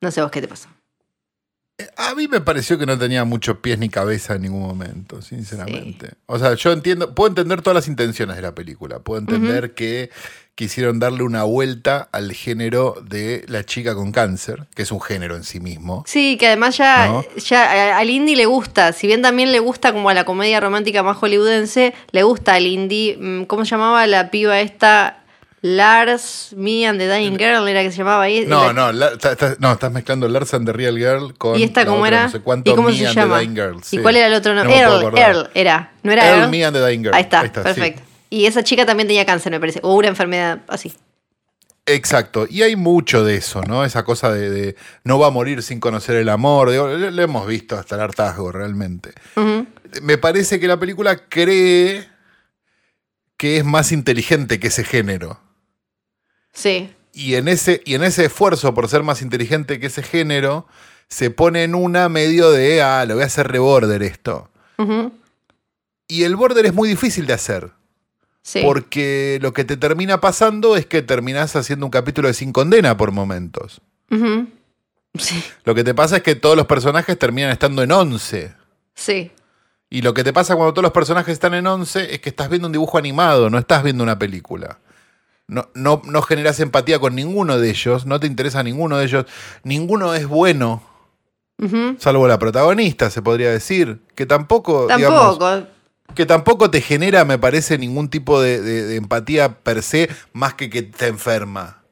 No 0.00 0.10
sé 0.10 0.22
vos 0.22 0.30
qué 0.30 0.40
te 0.40 0.48
pasó. 0.48 0.68
A 1.96 2.14
mí 2.14 2.28
me 2.28 2.40
pareció 2.40 2.78
que 2.78 2.86
no 2.86 2.98
tenía 2.98 3.24
muchos 3.24 3.58
pies 3.58 3.78
ni 3.78 3.88
cabeza 3.88 4.34
en 4.34 4.42
ningún 4.42 4.62
momento, 4.62 5.22
sinceramente. 5.22 6.12
O 6.26 6.38
sea, 6.38 6.54
yo 6.54 6.72
entiendo, 6.72 7.14
puedo 7.14 7.28
entender 7.28 7.62
todas 7.62 7.74
las 7.74 7.88
intenciones 7.88 8.36
de 8.36 8.42
la 8.42 8.54
película. 8.54 9.00
Puedo 9.00 9.20
entender 9.20 9.74
que 9.74 10.10
quisieron 10.54 10.98
darle 10.98 11.22
una 11.22 11.44
vuelta 11.44 12.08
al 12.12 12.32
género 12.32 12.96
de 13.02 13.44
la 13.48 13.64
chica 13.64 13.94
con 13.94 14.12
cáncer, 14.12 14.66
que 14.74 14.82
es 14.82 14.92
un 14.92 15.00
género 15.00 15.36
en 15.36 15.44
sí 15.44 15.60
mismo. 15.60 16.04
Sí, 16.06 16.36
que 16.38 16.48
además 16.48 16.76
ya, 16.76 17.22
ya 17.36 17.96
al 17.96 18.10
indie 18.10 18.36
le 18.36 18.46
gusta, 18.46 18.92
si 18.92 19.06
bien 19.06 19.22
también 19.22 19.50
le 19.52 19.60
gusta 19.60 19.92
como 19.92 20.10
a 20.10 20.14
la 20.14 20.24
comedia 20.24 20.60
romántica 20.60 21.02
más 21.02 21.16
hollywoodense, 21.16 21.94
le 22.10 22.22
gusta 22.22 22.54
al 22.54 22.66
indie, 22.66 23.16
mm, 23.18 23.44
¿cómo 23.44 23.64
se 23.64 23.70
llamaba 23.70 24.06
la 24.06 24.30
piba 24.30 24.60
esta? 24.60 25.18
Lars, 25.64 26.52
Me 26.56 26.84
and 26.88 26.98
the 26.98 27.08
Dying 27.08 27.38
Girl, 27.38 27.68
era 27.68 27.82
que 27.82 27.92
se 27.92 27.98
llamaba 27.98 28.24
ahí. 28.24 28.44
No, 28.46 28.72
no, 28.72 28.92
no, 28.92 29.06
estás 29.12 29.92
mezclando 29.92 30.26
Lars 30.26 30.52
and 30.54 30.66
the 30.66 30.72
Real 30.72 30.98
Girl 30.98 31.34
con. 31.38 31.56
¿Y 31.56 31.62
esta 31.62 31.86
cómo 31.86 32.04
era? 32.04 32.24
No 32.24 32.30
sé 32.30 32.40
cuánto, 32.40 32.72
¿Y 32.72 32.74
cómo 32.74 32.90
se 32.90 33.14
llama? 33.14 33.40
¿Y 33.44 33.98
cuál 33.98 34.16
era 34.16 34.26
el 34.26 34.34
otro 34.34 34.54
nombre? 34.54 34.76
Earl, 34.76 35.16
Earl 35.16 35.50
era. 35.54 35.92
¿No 36.02 36.10
era 36.10 36.28
Earl? 36.28 36.50
Me 36.50 36.64
and 36.64 36.76
the 36.76 36.84
Dying 36.84 37.04
Girl. 37.04 37.14
Ahí 37.14 37.22
está, 37.22 37.42
perfecto. 37.42 38.02
Y 38.32 38.46
esa 38.46 38.64
chica 38.64 38.86
también 38.86 39.08
tenía 39.08 39.26
cáncer, 39.26 39.52
me 39.52 39.60
parece, 39.60 39.80
o 39.82 39.94
una 39.94 40.08
enfermedad 40.08 40.62
así. 40.68 40.90
Exacto, 41.84 42.46
y 42.48 42.62
hay 42.62 42.76
mucho 42.76 43.24
de 43.24 43.36
eso, 43.36 43.60
¿no? 43.60 43.84
Esa 43.84 44.04
cosa 44.04 44.32
de, 44.32 44.74
no 45.04 45.18
va 45.18 45.26
a 45.26 45.30
morir 45.30 45.62
sin 45.62 45.80
conocer 45.80 46.16
el 46.16 46.30
amor, 46.30 46.70
lo 46.70 47.22
hemos 47.22 47.46
visto 47.46 47.76
hasta 47.76 47.96
el 47.96 48.00
hartazgo 48.00 48.50
realmente. 48.50 49.12
Me 50.00 50.16
parece 50.16 50.58
que 50.58 50.66
la 50.66 50.80
película 50.80 51.28
cree 51.28 52.08
que 53.36 53.58
es 53.58 53.66
más 53.66 53.92
inteligente 53.92 54.58
que 54.58 54.68
ese 54.68 54.84
género. 54.84 55.38
Sí. 56.54 56.90
y, 57.12 57.34
en 57.34 57.48
ese, 57.48 57.82
y 57.84 57.96
en 57.96 58.02
ese 58.02 58.24
esfuerzo 58.24 58.72
por 58.72 58.88
ser 58.88 59.02
más 59.02 59.20
inteligente 59.20 59.78
que 59.78 59.88
ese 59.88 60.02
género, 60.02 60.66
se 61.06 61.28
pone 61.28 61.64
en 61.64 61.74
una 61.74 62.08
medio 62.08 62.50
de, 62.50 62.80
ah, 62.80 63.04
lo 63.04 63.16
voy 63.16 63.24
a 63.24 63.26
hacer 63.26 63.48
reborder 63.48 64.02
esto. 64.02 64.48
Y 66.08 66.22
el 66.22 66.34
border 66.34 66.64
es 66.64 66.72
muy 66.72 66.88
difícil 66.88 67.26
de 67.26 67.34
hacer. 67.34 67.81
Sí. 68.42 68.60
Porque 68.62 69.38
lo 69.40 69.52
que 69.52 69.64
te 69.64 69.76
termina 69.76 70.20
pasando 70.20 70.76
es 70.76 70.86
que 70.86 71.02
terminás 71.02 71.54
haciendo 71.56 71.86
un 71.86 71.90
capítulo 71.90 72.28
de 72.28 72.34
Sin 72.34 72.52
Condena 72.52 72.96
por 72.96 73.12
momentos. 73.12 73.80
Sí. 75.14 75.44
Lo 75.64 75.74
que 75.74 75.84
te 75.84 75.94
pasa 75.94 76.16
es 76.16 76.22
que 76.22 76.34
todos 76.34 76.56
los 76.56 76.66
personajes 76.66 77.18
terminan 77.18 77.50
estando 77.50 77.82
en 77.82 77.92
11. 77.92 78.54
Sí. 78.94 79.30
Y 79.90 80.02
lo 80.02 80.14
que 80.14 80.24
te 80.24 80.32
pasa 80.32 80.56
cuando 80.56 80.72
todos 80.72 80.84
los 80.84 80.92
personajes 80.92 81.34
están 81.34 81.54
en 81.54 81.66
11 81.66 82.14
es 82.14 82.20
que 82.20 82.30
estás 82.30 82.48
viendo 82.48 82.66
un 82.66 82.72
dibujo 82.72 82.98
animado, 82.98 83.50
no 83.50 83.58
estás 83.58 83.82
viendo 83.82 84.02
una 84.02 84.18
película. 84.18 84.78
No, 85.48 85.68
no, 85.74 86.00
no 86.06 86.22
generas 86.22 86.60
empatía 86.60 86.98
con 86.98 87.14
ninguno 87.14 87.58
de 87.58 87.68
ellos, 87.68 88.06
no 88.06 88.18
te 88.18 88.26
interesa 88.26 88.62
ninguno 88.62 88.96
de 88.96 89.04
ellos. 89.04 89.26
Ninguno 89.64 90.14
es 90.14 90.26
bueno, 90.26 90.82
salvo 91.98 92.26
la 92.26 92.38
protagonista, 92.38 93.10
se 93.10 93.20
podría 93.20 93.50
decir. 93.50 94.00
Que 94.14 94.24
tampoco, 94.24 94.86
digamos, 94.96 95.38
Tampoco. 95.38 95.71
Que 96.14 96.26
tampoco 96.26 96.70
te 96.70 96.80
genera, 96.80 97.24
me 97.24 97.38
parece, 97.38 97.78
ningún 97.78 98.08
tipo 98.08 98.40
de, 98.40 98.96
empatía 98.96 99.58
per 99.60 99.82
se, 99.82 100.08
más 100.32 100.54
que 100.54 100.70
que 100.70 100.82
te 100.82 101.06
enferma. 101.06 101.82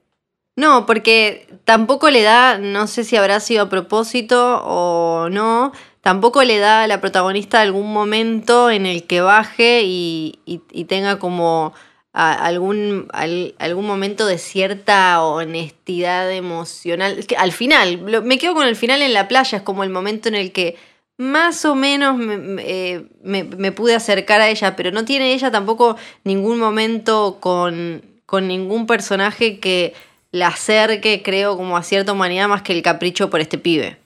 No, 0.57 0.85
porque 0.85 1.49
tampoco 1.65 2.11
le 2.11 2.23
da, 2.23 2.59
no 2.59 2.87
sé 2.87 3.05
si 3.05 3.17
habrá 3.17 3.41
sido 3.41 3.63
a 3.63 3.69
propósito 3.71 4.61
o 4.65 5.29
no, 5.31 5.73
tampoco 6.03 6.43
le 6.45 6.59
da 6.59 6.83
a 6.83 6.87
la 6.87 7.01
protagonista 7.01 7.61
algún 7.61 7.93
momento 7.93 8.71
en 8.71 8.85
el 8.85 9.05
que 9.07 9.21
baje 9.21 9.83
y, 9.85 10.39
y- 10.45 10.85
tenga 10.85 11.19
como 11.19 11.73
algún, 12.13 13.07
al- 13.13 13.55
algún 13.59 13.87
momento 13.87 14.27
de 14.27 14.37
cierta 14.39 15.23
honestidad 15.23 16.31
emocional. 16.33 17.25
Al 17.39 17.53
final, 17.53 18.23
me 18.25 18.37
quedo 18.39 18.55
con 18.55 18.67
el 18.67 18.77
final 18.77 19.01
en 19.03 19.15
la 19.15 19.29
playa, 19.29 19.59
es 19.59 19.63
como 19.65 19.85
el 19.85 19.91
momento 19.91 20.29
en 20.29 20.35
el 20.35 20.53
que 20.53 20.77
más 21.21 21.65
o 21.67 21.75
menos 21.75 22.17
me, 22.17 22.63
eh, 22.67 23.05
me- 23.23 23.45
me 23.45 23.73
pude 23.73 23.95
acercar 23.95 24.41
a 24.41 24.49
ella, 24.49 24.75
pero 24.75 24.91
no 24.91 25.05
tiene 25.05 25.35
ella 25.35 25.51
tampoco 25.51 25.97
ningún 26.25 26.59
momento 26.59 27.37
con, 27.41 28.03
con 28.25 28.49
ningún 28.49 28.87
personaje 28.87 29.59
que 29.61 29.93
la 30.33 30.49
acerque, 30.49 31.23
creo, 31.23 31.57
como 31.59 31.77
a 31.77 31.83
cierta 31.83 32.13
humanidad 32.13 32.49
más 32.49 32.63
que 32.63 32.73
el 32.73 32.83
capricho 32.83 33.29
por 33.29 33.41
este 33.41 33.59
pibe. 33.59 33.99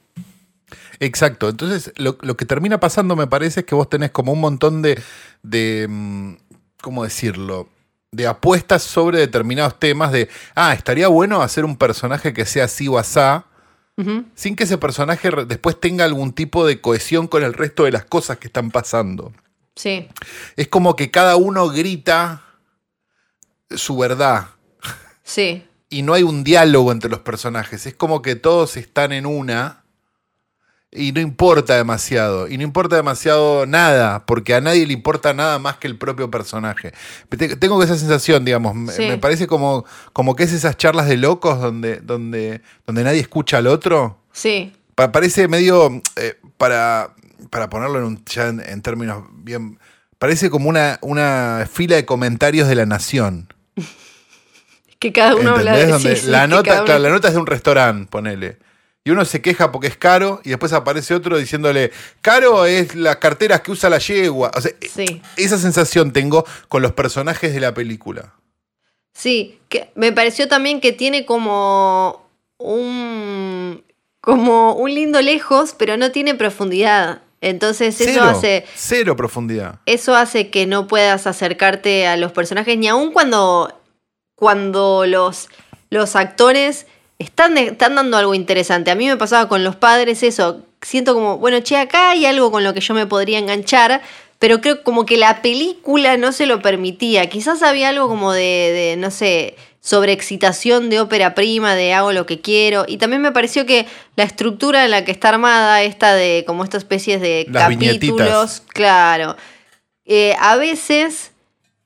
Exacto. 1.00 1.49
Entonces, 1.49 1.92
lo, 1.97 2.18
lo 2.23 2.37
que 2.37 2.44
termina 2.47 2.80
pasando, 2.80 3.14
me 3.16 3.26
parece, 3.26 3.61
es 3.61 3.66
que 3.66 3.75
vos 3.75 3.88
tenés 3.88 4.11
como 4.11 4.33
un 4.33 4.40
montón 4.40 4.83
de. 4.83 5.00
de 5.42 5.87
mm, 5.88 6.35
¿Cómo 6.83 7.04
decirlo? 7.04 7.68
De 8.11 8.26
apuestas 8.26 8.83
sobre 8.83 9.18
determinados 9.18 9.78
temas 9.78 10.12
de. 10.12 10.28
Ah, 10.54 10.73
estaría 10.73 11.09
bueno 11.09 11.42
hacer 11.42 11.64
un 11.64 11.76
personaje 11.76 12.33
que 12.33 12.44
sea 12.47 12.64
así 12.64 12.88
o 12.88 12.99
asá. 12.99 13.44
Sin 14.34 14.56
que 14.56 14.64
ese 14.64 14.76
personaje 14.78 15.30
después 15.46 15.78
tenga 15.78 16.04
algún 16.04 16.32
tipo 16.32 16.66
de 16.66 16.80
cohesión 16.80 17.28
con 17.28 17.44
el 17.44 17.52
resto 17.54 17.84
de 17.84 17.92
las 17.92 18.04
cosas 18.04 18.38
que 18.38 18.48
están 18.48 18.70
pasando. 18.72 19.32
Sí, 19.76 20.08
Es 20.56 20.68
como 20.68 20.96
que 20.96 21.10
cada 21.10 21.36
uno 21.36 21.68
grita 21.68 22.42
su 23.70 23.96
verdad. 23.98 24.48
sí, 25.22 25.64
y 25.90 26.02
no 26.02 26.14
hay 26.14 26.24
un 26.24 26.42
diálogo 26.42 26.90
entre 26.90 27.08
los 27.10 27.20
personajes. 27.20 27.86
Es 27.86 27.94
como 27.94 28.20
que 28.20 28.34
todos 28.34 28.76
están 28.76 29.12
en 29.12 29.26
una 29.26 29.83
y 30.94 31.12
no 31.12 31.20
importa 31.20 31.74
demasiado. 31.76 32.48
Y 32.48 32.56
no 32.56 32.62
importa 32.62 32.96
demasiado 32.96 33.66
nada, 33.66 34.24
porque 34.26 34.54
a 34.54 34.60
nadie 34.60 34.86
le 34.86 34.92
importa 34.92 35.34
nada 35.34 35.58
más 35.58 35.76
que 35.78 35.86
el 35.88 35.98
propio 35.98 36.30
personaje. 36.30 36.92
Te- 37.28 37.56
Tengo 37.56 37.82
esa 37.82 37.96
sensación, 37.98 38.44
digamos. 38.44 38.74
Me, 38.74 38.92
Sí. 38.92 39.02
me 39.06 39.18
parece 39.18 39.46
como, 39.46 39.84
como 40.12 40.36
que 40.36 40.44
es 40.44 40.52
esas 40.52 40.76
charlas 40.76 41.08
de 41.08 41.16
locos 41.16 41.60
donde, 41.60 41.96
donde, 41.96 42.62
donde 42.86 43.04
nadie 43.04 43.20
escucha 43.20 43.58
al 43.58 43.66
otro. 43.66 44.18
sí, 44.32 44.72
Pa- 44.94 45.10
parece 45.10 45.48
medio, 45.48 46.00
eh, 46.14 46.38
para, 46.56 47.14
para 47.50 47.68
ponerlo 47.68 47.98
en, 47.98 48.04
un, 48.04 48.24
ya 48.26 48.46
en, 48.46 48.60
en 48.60 48.80
términos 48.80 49.24
bien, 49.32 49.78
parece 50.20 50.50
como 50.50 50.68
una, 50.68 50.98
una 51.02 51.68
fila 51.70 51.96
de 51.96 52.04
comentarios 52.06 52.68
de 52.68 52.76
la 52.76 52.86
nación. 52.86 53.52
que 55.00 55.12
cada 55.12 55.34
uno 55.34 55.50
habla 55.56 55.76
de 55.76 55.98
sí, 55.98 56.16
sí, 56.16 56.30
la, 56.30 56.46
nota, 56.46 56.74
uno- 56.74 56.84
claro, 56.84 57.00
la 57.02 57.10
nota 57.10 57.28
es 57.28 57.34
de 57.34 57.40
un 57.40 57.46
restaurante, 57.46 58.08
ponele. 58.10 58.58
Y 59.06 59.11
uno 59.11 59.25
se 59.26 59.42
queja 59.42 59.70
porque 59.70 59.87
es 59.88 59.99
caro 59.99 60.40
y 60.44 60.49
después 60.49 60.73
aparece 60.73 61.14
otro 61.14 61.37
diciéndole, 61.37 61.92
caro 62.23 62.64
es 62.64 62.94
las 62.94 63.16
carteras 63.16 63.61
que 63.61 63.70
usa 63.70 63.90
la 63.90 63.99
yegua. 63.99 64.50
O 64.56 64.61
sea, 64.62 64.73
Sí. 64.80 65.20
esa 65.37 65.58
sensación 65.58 66.12
tengo 66.12 66.46
con 66.68 66.80
los 66.80 66.92
personajes 66.92 67.52
de 67.52 67.61
la 67.61 67.75
película. 67.75 68.32
Sí, 69.12 69.61
que 69.68 69.90
me 69.94 70.11
pareció 70.12 70.49
también 70.49 70.80
que 70.80 70.92
tiene 70.92 71.26
como 71.26 72.28
un 72.58 73.84
como 74.20 74.73
un 74.75 74.94
lindo 74.94 75.20
lejos, 75.20 75.75
pero 75.78 75.99
no 75.99 76.11
tiene 76.11 76.34
profundidad. 76.34 77.20
Entonces 77.42 78.00
eso 78.00 78.11
Cero, 78.14 78.25
hace 78.25 78.64
cero 78.75 79.16
profundidad. 79.16 79.80
eso 79.84 80.16
hace 80.16 80.49
que 80.49 80.64
no 80.64 80.87
puedas 80.87 81.26
acercarte 81.26 82.06
a 82.06 82.16
los 82.16 82.32
personajes 82.32 82.78
ni 82.78 82.88
aun 82.88 83.12
cuando 83.12 83.78
cuando 84.34 85.04
los 85.06 85.50
los 85.90 86.16
actores 86.16 86.87
están, 87.18 87.56
están 87.59 87.94
dando 87.94 88.16
algo 88.16 88.35
interesante. 88.35 88.90
A 88.90 88.94
mí 88.94 89.06
me 89.06 89.16
pasaba 89.16 89.49
con 89.49 89.64
los 89.64 89.76
padres 89.76 90.23
eso. 90.23 90.62
Siento 90.83 91.14
como, 91.14 91.38
bueno, 91.38 91.61
che, 91.61 91.76
acá 91.76 92.11
hay 92.11 92.26
algo 92.26 92.50
con 92.50 92.64
lo 92.64 92.75
que 92.75 92.80
yo 92.80 92.94
me 92.94 93.06
podría 93.06 93.38
enganchar, 93.38 94.02
pero 94.38 94.61
creo 94.61 94.83
como 94.83 95.06
que 95.06 95.16
la 95.16 95.40
película 95.40 96.16
no 96.16 96.33
se 96.33 96.47
lo 96.47 96.61
permitía. 96.61 97.28
Quizás 97.30 97.62
había 97.62 97.88
algo 97.88 98.09
como 98.09 98.33
de, 98.33 98.40
de, 98.40 98.97
no 98.99 99.11
sé, 99.11 99.56
sobreexcitación 99.80 100.90
de 100.90 101.00
ópera 101.00 101.35
prima, 101.35 101.75
de 101.75 101.92
hago 101.92 102.12
lo 102.12 102.26
que 102.26 102.40
quiero. 102.40 102.85
Y 102.88 102.97
también 102.99 103.23
me 103.23 103.33
pareció 103.33 103.64
que 103.66 103.87
la 104.16 104.25
estructura 104.25 104.85
en 104.85 104.90
la 104.90 105.04
que 105.04 105.12
está 105.12 105.30
armada, 105.30 105.83
esta 105.83 106.14
de 106.14 106.44
como 106.47 106.64
estas 106.64 106.83
especies 106.83 107.21
de 107.21 107.47
Las 107.50 107.64
capítulos, 107.64 107.88
viñetitas. 107.88 108.62
claro. 108.68 109.37
eh, 110.04 110.35
a 110.40 110.56
veces 110.56 111.33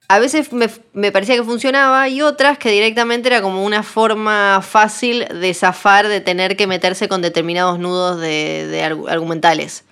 a 0.08 0.18
veces 0.18 0.52
me, 0.52 0.70
me 0.94 1.12
parecía 1.12 1.36
que 1.36 1.44
funcionaba 1.44 2.08
y 2.08 2.22
otras 2.22 2.56
que 2.58 2.70
directamente 2.70 3.28
era 3.28 3.42
como 3.42 3.62
una 3.64 3.82
forma 3.82 4.60
fácil 4.62 5.26
de 5.28 5.52
zafar 5.54 6.08
de 6.08 6.20
tener 6.20 6.56
que 6.56 6.66
meterse 6.66 7.08
con 7.08 7.20
determinados 7.20 7.78
nudos 7.78 8.18
de, 8.20 8.66
de 8.66 8.82
argu- 8.82 9.08
argumentales. 9.10 9.84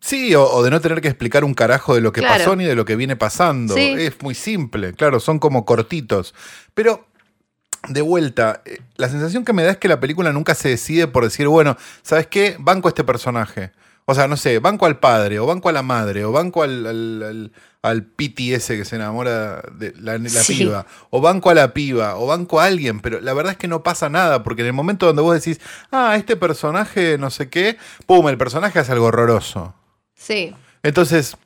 Sí, 0.00 0.34
o, 0.34 0.44
o 0.44 0.62
de 0.62 0.70
no 0.70 0.80
tener 0.80 1.00
que 1.00 1.08
explicar 1.08 1.44
un 1.44 1.54
carajo 1.54 1.94
de 1.94 2.00
lo 2.00 2.10
que 2.12 2.20
Claro. 2.20 2.38
pasó 2.38 2.56
ni 2.56 2.64
de 2.64 2.74
lo 2.74 2.84
que 2.84 2.96
viene 2.96 3.16
pasando. 3.16 3.74
Sí. 3.74 3.94
Es 3.98 4.20
muy 4.22 4.34
simple, 4.34 4.92
claro, 4.94 5.20
son 5.20 5.38
como 5.38 5.64
cortitos. 5.66 6.34
Pero, 6.74 7.06
de 7.88 8.00
vuelta, 8.00 8.62
eh, 8.64 8.78
la 8.96 9.08
sensación 9.08 9.44
que 9.44 9.52
me 9.52 9.62
da 9.62 9.72
es 9.72 9.76
que 9.76 9.88
la 9.88 10.00
película 10.00 10.32
nunca 10.32 10.54
se 10.54 10.70
decide 10.70 11.06
por 11.06 11.22
decir, 11.24 11.46
bueno, 11.48 11.76
¿sabes 12.02 12.26
qué? 12.26 12.56
Banco 12.58 12.88
a 12.88 12.90
este 12.90 13.04
personaje. 13.04 13.72
O 14.10 14.14
sea, 14.14 14.26
no 14.26 14.36
sé, 14.36 14.58
banco 14.58 14.86
al 14.86 14.98
padre, 14.98 15.38
o 15.38 15.46
banco 15.46 15.68
a 15.68 15.72
la 15.72 15.82
madre, 15.82 16.24
o 16.24 16.32
banco 16.32 16.62
al, 16.64 16.84
al, 16.86 17.22
al, 17.22 17.52
al 17.82 18.02
piti 18.04 18.52
ese 18.52 18.76
que 18.76 18.84
se 18.84 18.96
enamora 18.96 19.62
de 19.78 19.92
la, 19.98 20.18
la 20.18 20.28
Sí. 20.28 20.54
piba, 20.58 20.84
o 21.10 21.20
banco 21.20 21.48
a 21.50 21.54
la 21.54 21.72
piba, 21.72 22.16
o 22.16 22.26
banco 22.26 22.60
a 22.60 22.64
alguien, 22.64 23.00
pero 23.00 23.20
la 23.20 23.32
verdad 23.34 23.52
es 23.52 23.58
que 23.58 23.68
no 23.68 23.82
pasa 23.82 24.08
nada, 24.08 24.42
porque 24.42 24.62
en 24.62 24.66
el 24.68 24.72
momento 24.72 25.06
donde 25.06 25.22
vos 25.22 25.34
decís, 25.34 25.60
ah, 25.92 26.16
este 26.16 26.34
personaje 26.36 27.18
no 27.18 27.30
sé 27.30 27.48
qué, 27.48 27.76
pum, 28.06 28.28
el 28.28 28.36
personaje 28.38 28.78
hace 28.80 28.92
algo 28.92 29.06
horroroso. 29.06 29.74
Sí, 30.14 30.54
Entonces, 30.82 31.36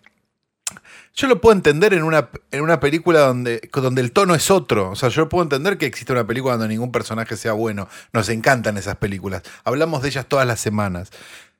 yo 1.16 1.28
lo 1.28 1.40
puedo 1.40 1.54
entender 1.54 1.94
en 1.94 2.02
una, 2.02 2.28
en 2.50 2.62
una 2.62 2.80
película 2.80 3.20
donde, 3.20 3.68
donde 3.72 4.00
el 4.00 4.10
tono 4.10 4.34
es 4.34 4.50
otro. 4.50 4.90
O 4.90 4.96
sea, 4.96 5.10
yo 5.10 5.28
puedo 5.28 5.44
entender 5.44 5.78
que 5.78 5.86
existe 5.86 6.12
una 6.12 6.26
película 6.26 6.54
donde 6.54 6.68
ningún 6.68 6.90
personaje 6.90 7.36
sea 7.36 7.52
bueno. 7.52 7.88
Nos 8.12 8.28
encantan 8.30 8.78
esas 8.78 8.96
películas. 8.96 9.42
Hablamos 9.64 10.02
de 10.02 10.08
ellas 10.08 10.26
todas 10.26 10.46
las 10.46 10.58
semanas. 10.58 11.10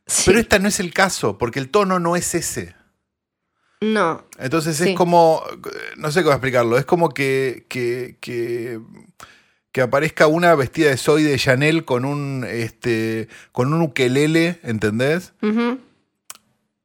Sí. 0.07 0.23
Pero 0.27 0.39
este 0.39 0.59
no 0.61 0.69
es 0.69 0.81
el 0.81 0.93
caso, 0.93 1.39
porque 1.39 1.59
el 1.59 1.71
tono 1.71 1.99
no 1.99 2.17
es 2.17 2.35
ese. 2.35 2.75
no, 3.81 4.25
Entonces 4.39 4.77
Sí. 4.77 4.91
es 4.91 4.97
como, 4.97 5.43
no 5.97 6.11
sé 6.11 6.23
cómo 6.23 6.33
explicarlo, 6.35 6.79
es 6.79 6.85
como 6.85 7.11
que, 7.11 7.67
que, 7.69 8.17
que, 8.21 8.81
que 9.73 9.81
aparezca 9.83 10.27
una 10.27 10.55
vestida 10.55 10.89
de 10.91 10.97
Zoe 10.97 11.23
de 11.25 11.39
Chanel 11.39 11.85
con 11.85 12.05
un, 12.05 12.47
este, 12.49 13.29
con 13.53 13.73
un 13.75 13.83
ukelele, 13.83 14.61
¿entendés? 14.63 15.33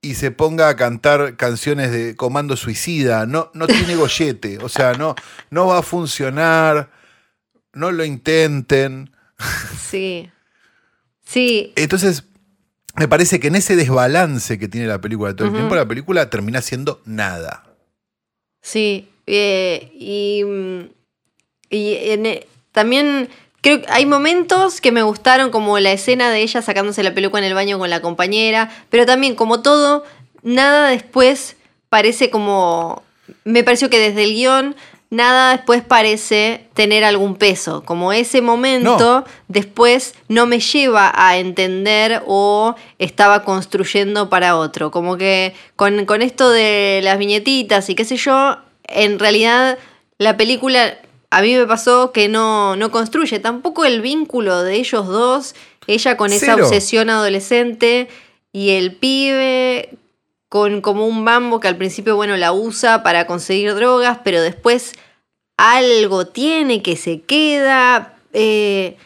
Y 0.01 0.15
se 0.15 0.31
ponga 0.31 0.69
a 0.69 0.75
cantar 0.77 1.35
canciones 1.35 1.91
de 1.91 2.15
Comando 2.15 2.55
Suicida. 2.55 3.25
No, 3.25 3.51
no 3.53 3.67
tiene 3.67 3.95
gollete. 3.97 4.57
O 4.59 4.69
sea, 4.69 4.93
no, 4.93 5.13
no 5.49 5.67
va 5.67 5.79
a 5.79 5.83
funcionar. 5.83 6.89
No 7.73 7.91
lo 7.91 8.05
intenten. 8.05 9.11
sí. 9.89 10.31
Sí, 11.25 11.73
Entonces, 11.75 12.23
me 12.95 13.07
parece 13.07 13.39
que 13.39 13.47
en 13.47 13.55
ese 13.55 13.75
desbalance 13.75 14.57
que 14.59 14.67
tiene 14.67 14.87
la 14.87 14.99
película 15.01 15.35
todo 15.35 15.47
el 15.47 15.53
tiempo, 15.53 15.75
la 15.75 15.87
película 15.87 16.29
termina 16.29 16.61
siendo 16.61 17.01
nada. 17.05 17.63
Sí, 18.61 19.09
eh, 19.25 19.91
y, 19.93 20.43
mm, 20.43 20.89
y 21.69 21.93
en 22.11 22.25
e- 22.25 22.47
también 22.71 23.29
creo 23.61 23.81
que 23.81 23.87
hay 23.89 24.05
momentos 24.05 24.81
que 24.81 24.91
me 24.91 25.03
gustaron, 25.03 25.51
como 25.51 25.79
la 25.79 25.91
escena 25.91 26.29
de 26.31 26.41
ella 26.41 26.61
sacándose 26.61 27.03
la 27.03 27.13
peluca 27.13 27.37
en 27.37 27.43
el 27.45 27.53
baño 27.53 27.77
con 27.79 27.89
la 27.89 28.01
compañera, 28.01 28.69
pero 28.89 29.05
también 29.05 29.35
como 29.35 29.61
todo, 29.61 30.03
nada 30.43 30.89
después 30.89 31.55
parece 31.89 32.29
como... 32.29 33.03
Me 33.43 33.63
pareció 33.63 33.89
que 33.89 33.99
desde 33.99 34.23
el 34.23 34.33
guion 34.33 34.75
nada 35.09 35.55
después 35.55 35.83
parece 35.83 36.67
tener 36.73 37.03
algún 37.03 37.35
peso. 37.35 37.83
Como 37.83 38.13
ese 38.13 38.41
momento 38.41 39.25
después 39.47 40.15
no 40.27 40.45
me 40.45 40.59
lleva 40.59 41.11
a 41.15 41.37
entender 41.37 42.23
o 42.27 42.75
estaba 42.99 43.43
construyendo 43.43 44.29
para 44.29 44.55
otro. 44.55 44.91
Como 44.91 45.17
que 45.17 45.55
con, 45.75 46.05
con 46.05 46.21
esto 46.21 46.49
de 46.49 47.01
las 47.03 47.17
viñetitas 47.17 47.89
y 47.89 47.95
qué 47.95 48.05
sé 48.05 48.17
yo, 48.17 48.57
en 48.83 49.19
realidad 49.19 49.77
la 50.17 50.37
película 50.37 50.97
a 51.31 51.41
mí 51.41 51.55
me 51.55 51.65
pasó 51.65 52.11
que 52.11 52.27
no, 52.27 52.75
no 52.75 52.91
construye 52.91 53.39
tampoco 53.39 53.85
el 53.85 54.01
vínculo 54.01 54.63
de 54.63 54.75
ellos 54.75 55.07
dos, 55.07 55.55
ella 55.87 56.17
con 56.17 56.31
esa 56.33 56.53
Cero. 56.53 56.65
obsesión 56.65 57.09
adolescente 57.09 58.09
y 58.51 58.71
el 58.71 58.95
pibe 58.95 59.89
con 60.49 60.81
como 60.81 61.05
un 61.07 61.23
bambo 61.23 61.59
que 61.59 61.67
al 61.67 61.77
principio, 61.77 62.15
bueno, 62.15 62.35
la 62.35 62.51
usa 62.51 63.03
para 63.03 63.25
conseguir 63.27 63.73
drogas, 63.75 64.19
pero 64.23 64.41
después 64.41 64.93
algo 65.57 66.27
tiene 66.27 66.81
que 66.81 66.95
se 66.97 67.21
queda. 67.21 68.15
eh, 68.33 68.97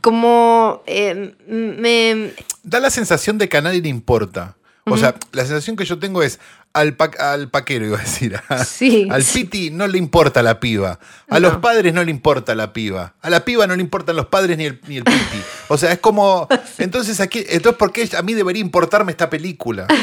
como 0.00 0.82
eh, 0.86 1.34
me. 1.48 2.32
Da 2.62 2.80
la 2.80 2.90
sensación 2.90 3.38
de 3.38 3.48
que 3.48 3.56
a 3.56 3.60
nadie 3.62 3.80
le 3.80 3.88
importa. 3.88 4.56
O 4.88 4.96
sea, 4.96 5.16
la 5.32 5.44
sensación 5.44 5.74
que 5.74 5.84
yo 5.84 5.98
tengo 5.98 6.22
es 6.22 6.38
al, 6.72 6.94
pa- 6.94 7.10
al 7.18 7.50
paquero, 7.50 7.86
iba 7.86 7.98
a 7.98 8.02
decir. 8.02 8.38
a- 8.48 8.64
Sí, 8.64 9.08
al 9.10 9.24
sí. 9.24 9.42
piti 9.42 9.70
no 9.72 9.88
le 9.88 9.98
importa 9.98 10.42
la 10.44 10.60
piba. 10.60 11.00
A 11.28 11.40
No. 11.40 11.48
los 11.48 11.56
padres 11.58 11.92
no 11.92 12.04
le 12.04 12.12
importa 12.12 12.54
la 12.54 12.72
piba. 12.72 13.14
A 13.20 13.30
la 13.30 13.44
piba 13.44 13.66
no 13.66 13.74
le 13.74 13.82
importan 13.82 14.14
los 14.14 14.26
padres 14.26 14.56
ni 14.58 14.66
el, 14.66 14.80
ni 14.86 14.98
el 14.98 15.02
piti. 15.04 15.42
O 15.66 15.76
sea, 15.76 15.90
es 15.90 15.98
como. 15.98 16.46
Entonces, 16.78 17.18
aquí, 17.18 17.44
entonces, 17.48 17.76
¿por 17.76 17.90
qué 17.92 18.08
a 18.16 18.22
mí 18.22 18.34
debería 18.34 18.60
importarme 18.62 19.10
esta 19.10 19.28
película? 19.28 19.88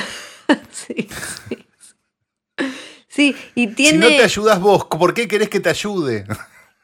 Sí, 0.72 1.08
sí. 1.48 1.58
Sí, 3.08 3.36
y 3.54 3.68
Si 3.68 3.74
tiene. 3.76 3.98
no 4.00 4.08
te 4.08 4.24
ayudas 4.24 4.60
vos, 4.60 4.86
¿por 4.86 5.14
qué 5.14 5.28
querés 5.28 5.50
que 5.50 5.60
te 5.60 5.70
ayude? 5.70 6.26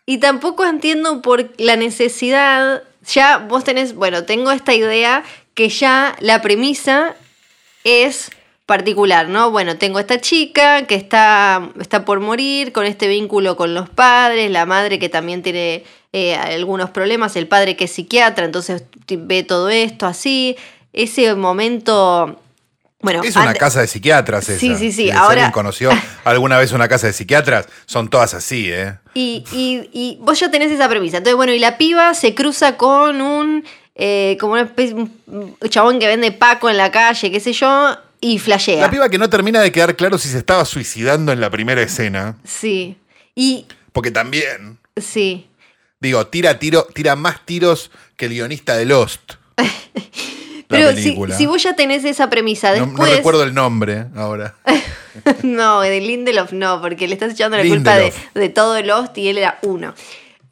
Y 0.06 0.20
tampoco 0.20 0.64
entiendo 0.64 1.22
por 1.22 1.52
la 1.58 1.76
necesidad. 1.76 2.84
Ya 3.12 3.38
vos 3.40 3.64
tenés, 3.64 3.96
bueno, 3.96 4.24
tengo 4.26 4.52
esta 4.52 4.74
idea 4.76 5.24
que 5.56 5.70
ya 5.70 6.16
la 6.20 6.42
premisa 6.42 7.16
es 7.84 8.30
particular, 8.68 9.28
¿no? 9.28 9.50
Bueno, 9.50 9.78
tengo 9.78 9.98
esta 10.00 10.22
chica 10.22 10.86
que 10.86 10.94
está, 10.94 11.72
está 11.80 12.06
por 12.06 12.20
morir, 12.20 12.72
con 12.74 12.86
este 12.86 13.08
vínculo 13.08 13.58
con 13.58 13.74
los 13.74 13.90
padres, 13.90 14.52
la 14.52 14.68
madre 14.68 15.00
que 15.00 15.10
también 15.10 15.42
tiene 15.42 15.84
eh, 16.14 16.36
algunos 16.36 16.92
problemas, 16.92 17.36
el 17.36 17.48
padre 17.48 17.76
que 17.76 17.86
es 17.86 17.92
psiquiatra, 17.92 18.46
entonces 18.46 18.84
ve 19.08 19.42
todo 19.42 19.70
esto 19.70 20.06
así. 20.06 20.56
Ese 20.94 21.34
momento. 21.34 22.40
Bueno, 23.02 23.24
Es 23.24 23.36
una 23.38 23.54
casa 23.54 23.80
de 23.82 23.88
psiquiatras 23.88 24.50
esa. 24.50 24.60
Sí, 24.60 24.76
sí, 24.76 24.92
sí, 24.92 25.04
Si 25.04 25.12
ahora- 25.12 25.30
alguien 25.44 25.52
conoció 25.52 25.90
alguna 26.26 26.58
vez 26.58 26.74
una 26.74 26.88
casa 26.90 27.08
de 27.08 27.14
psiquiatras, 27.14 27.68
son 27.86 28.10
todas 28.10 28.34
así, 28.34 28.70
¿eh? 28.70 28.98
Y, 29.14 29.46
y- 29.54 29.90
y 29.94 30.18
vos 30.22 30.38
ya 30.40 30.52
tenés 30.52 30.70
esa 30.72 30.90
premisa. 30.90 31.18
Entonces, 31.18 31.36
bueno, 31.38 31.54
y 31.54 31.60
la 31.60 31.78
piba 31.78 32.14
se 32.14 32.36
cruza 32.36 32.76
con 32.76 33.22
un. 33.22 33.64
eh, 33.96 34.38
como 34.40 34.54
una 34.54 34.64
especie. 34.64 34.96
un 34.96 35.56
chabón 35.70 36.00
que 36.00 36.08
vende 36.08 36.32
Paco 36.34 36.70
en 36.70 36.78
la 36.78 36.92
calle, 36.92 37.32
qué 37.32 37.40
sé 37.40 37.54
yo, 37.54 37.98
y 38.22 38.38
flashea. 38.40 38.82
La 38.82 38.92
piba 38.92 39.08
que 39.10 39.18
no 39.18 39.30
termina 39.30 39.62
de 39.62 39.72
quedar 39.72 39.96
claro 39.96 40.18
si 40.18 40.28
se 40.30 40.38
estaba 40.38 40.66
suicidando 40.66 41.32
en 41.32 41.40
la 41.40 41.50
primera 41.50 41.82
escena. 41.82 42.38
Sí. 42.44 42.98
Y. 43.34 43.66
Porque 43.94 44.12
también, 44.12 44.78
Sí. 44.98 45.48
digo, 46.02 46.28
tira 46.28 46.60
tiro, 46.60 46.86
tira 46.94 47.16
más 47.16 47.46
tiros 47.46 47.92
que 48.18 48.26
el 48.26 48.32
guionista 48.34 48.76
de 48.76 48.86
Lost. 48.86 49.34
Pero 50.70 50.96
si, 50.96 51.18
si 51.36 51.46
vos 51.48 51.64
ya 51.64 51.74
tenés 51.74 52.06
esa 52.06 52.30
premisa, 52.30 52.72
después. 52.72 53.10
no 53.10 53.16
recuerdo 53.18 53.42
el 53.42 53.56
nombre 53.56 54.06
ahora. 54.16 54.54
no, 55.44 55.82
de 55.82 56.00
Lindelof 56.00 56.54
no, 56.54 56.80
porque 56.80 57.08
le 57.08 57.16
estás 57.16 57.34
echando 57.34 57.58
la 57.58 57.64
culpa 57.64 57.96
de, 57.96 58.14
de 58.36 58.50
todo 58.50 58.80
Lost 58.84 59.18
y 59.18 59.30
él 59.30 59.40
era 59.40 59.58
uno. 59.64 59.96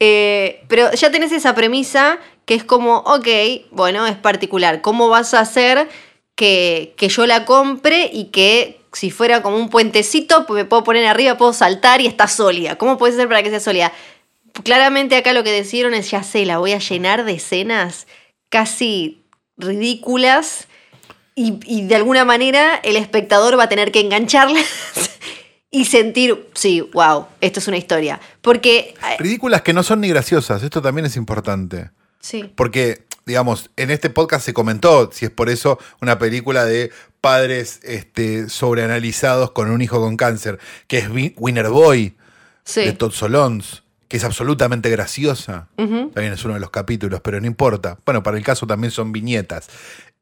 Eh, 0.00 0.64
pero 0.66 0.90
ya 0.92 1.12
tenés 1.12 1.30
esa 1.30 1.54
premisa 1.54 2.18
que 2.46 2.54
es 2.54 2.64
como, 2.64 2.96
ok, 2.98 3.28
bueno, 3.70 4.08
es 4.08 4.16
particular. 4.16 4.80
¿Cómo 4.80 5.08
vas 5.08 5.34
a 5.34 5.40
hacer 5.40 5.88
que, 6.34 6.94
que 6.96 7.08
yo 7.08 7.24
la 7.24 7.44
compre 7.44 8.10
y 8.12 8.24
que 8.26 8.80
si 8.92 9.12
fuera 9.12 9.40
como 9.40 9.56
un 9.56 9.70
puentecito, 9.70 10.46
pues 10.46 10.64
me 10.64 10.68
puedo 10.68 10.82
poner 10.82 11.06
arriba, 11.06 11.38
puedo 11.38 11.52
saltar 11.52 12.00
y 12.00 12.08
está 12.08 12.26
sólida? 12.26 12.74
¿Cómo 12.74 12.98
puede 12.98 13.14
ser 13.14 13.28
para 13.28 13.44
que 13.44 13.50
sea 13.50 13.60
sólida? 13.60 13.92
Claramente 14.64 15.14
acá 15.14 15.32
lo 15.32 15.44
que 15.44 15.52
decidieron 15.52 15.94
es, 15.94 16.10
ya 16.10 16.24
sé, 16.24 16.44
la 16.44 16.58
voy 16.58 16.72
a 16.72 16.78
llenar 16.78 17.24
de 17.24 17.34
escenas 17.34 18.08
casi 18.48 19.22
ridículas 19.58 20.66
y, 21.34 21.58
y 21.66 21.86
de 21.86 21.94
alguna 21.96 22.24
manera 22.24 22.76
el 22.76 22.96
espectador 22.96 23.58
va 23.58 23.64
a 23.64 23.68
tener 23.68 23.92
que 23.92 24.00
engancharlas 24.00 24.64
y 25.70 25.84
sentir, 25.84 26.48
sí, 26.54 26.80
wow, 26.92 27.26
esto 27.40 27.60
es 27.60 27.68
una 27.68 27.76
historia. 27.76 28.20
Porque, 28.40 28.94
eh, 29.10 29.16
Ridículas 29.18 29.62
que 29.62 29.72
no 29.72 29.82
son 29.82 30.00
ni 30.00 30.08
graciosas, 30.08 30.62
esto 30.62 30.80
también 30.80 31.06
es 31.06 31.16
importante. 31.16 31.90
sí, 32.20 32.50
Porque, 32.54 33.04
digamos, 33.26 33.70
en 33.76 33.90
este 33.90 34.08
podcast 34.10 34.44
se 34.44 34.54
comentó, 34.54 35.10
si 35.12 35.26
es 35.26 35.30
por 35.30 35.50
eso, 35.50 35.78
una 36.00 36.18
película 36.18 36.64
de 36.64 36.90
padres 37.20 37.80
este, 37.82 38.48
sobreanalizados 38.48 39.50
con 39.50 39.70
un 39.70 39.82
hijo 39.82 40.00
con 40.00 40.16
cáncer, 40.16 40.58
que 40.86 40.98
es 40.98 41.08
Winner 41.36 41.68
Boy, 41.68 42.16
sí. 42.64 42.80
de 42.80 42.92
Todd 42.92 43.12
Solondz, 43.12 43.82
que 44.08 44.16
es 44.16 44.24
absolutamente 44.24 44.88
graciosa. 44.90 45.68
También 45.76 46.32
es 46.32 46.44
uno 46.44 46.54
de 46.54 46.60
los 46.60 46.70
capítulos, 46.70 47.20
pero 47.20 47.40
no 47.40 47.46
importa. 47.46 47.98
Bueno, 48.06 48.22
para 48.22 48.36
el 48.38 48.44
caso 48.44 48.66
también 48.66 48.90
son 48.90 49.12
viñetas. 49.12 49.68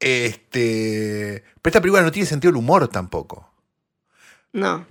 Este, 0.00 1.42
pero 1.62 1.70
esta 1.70 1.80
película 1.80 2.02
no 2.02 2.10
tiene 2.12 2.26
sentido 2.28 2.50
el 2.50 2.56
humor 2.56 2.88
tampoco. 2.88 3.50
No. 4.52 4.86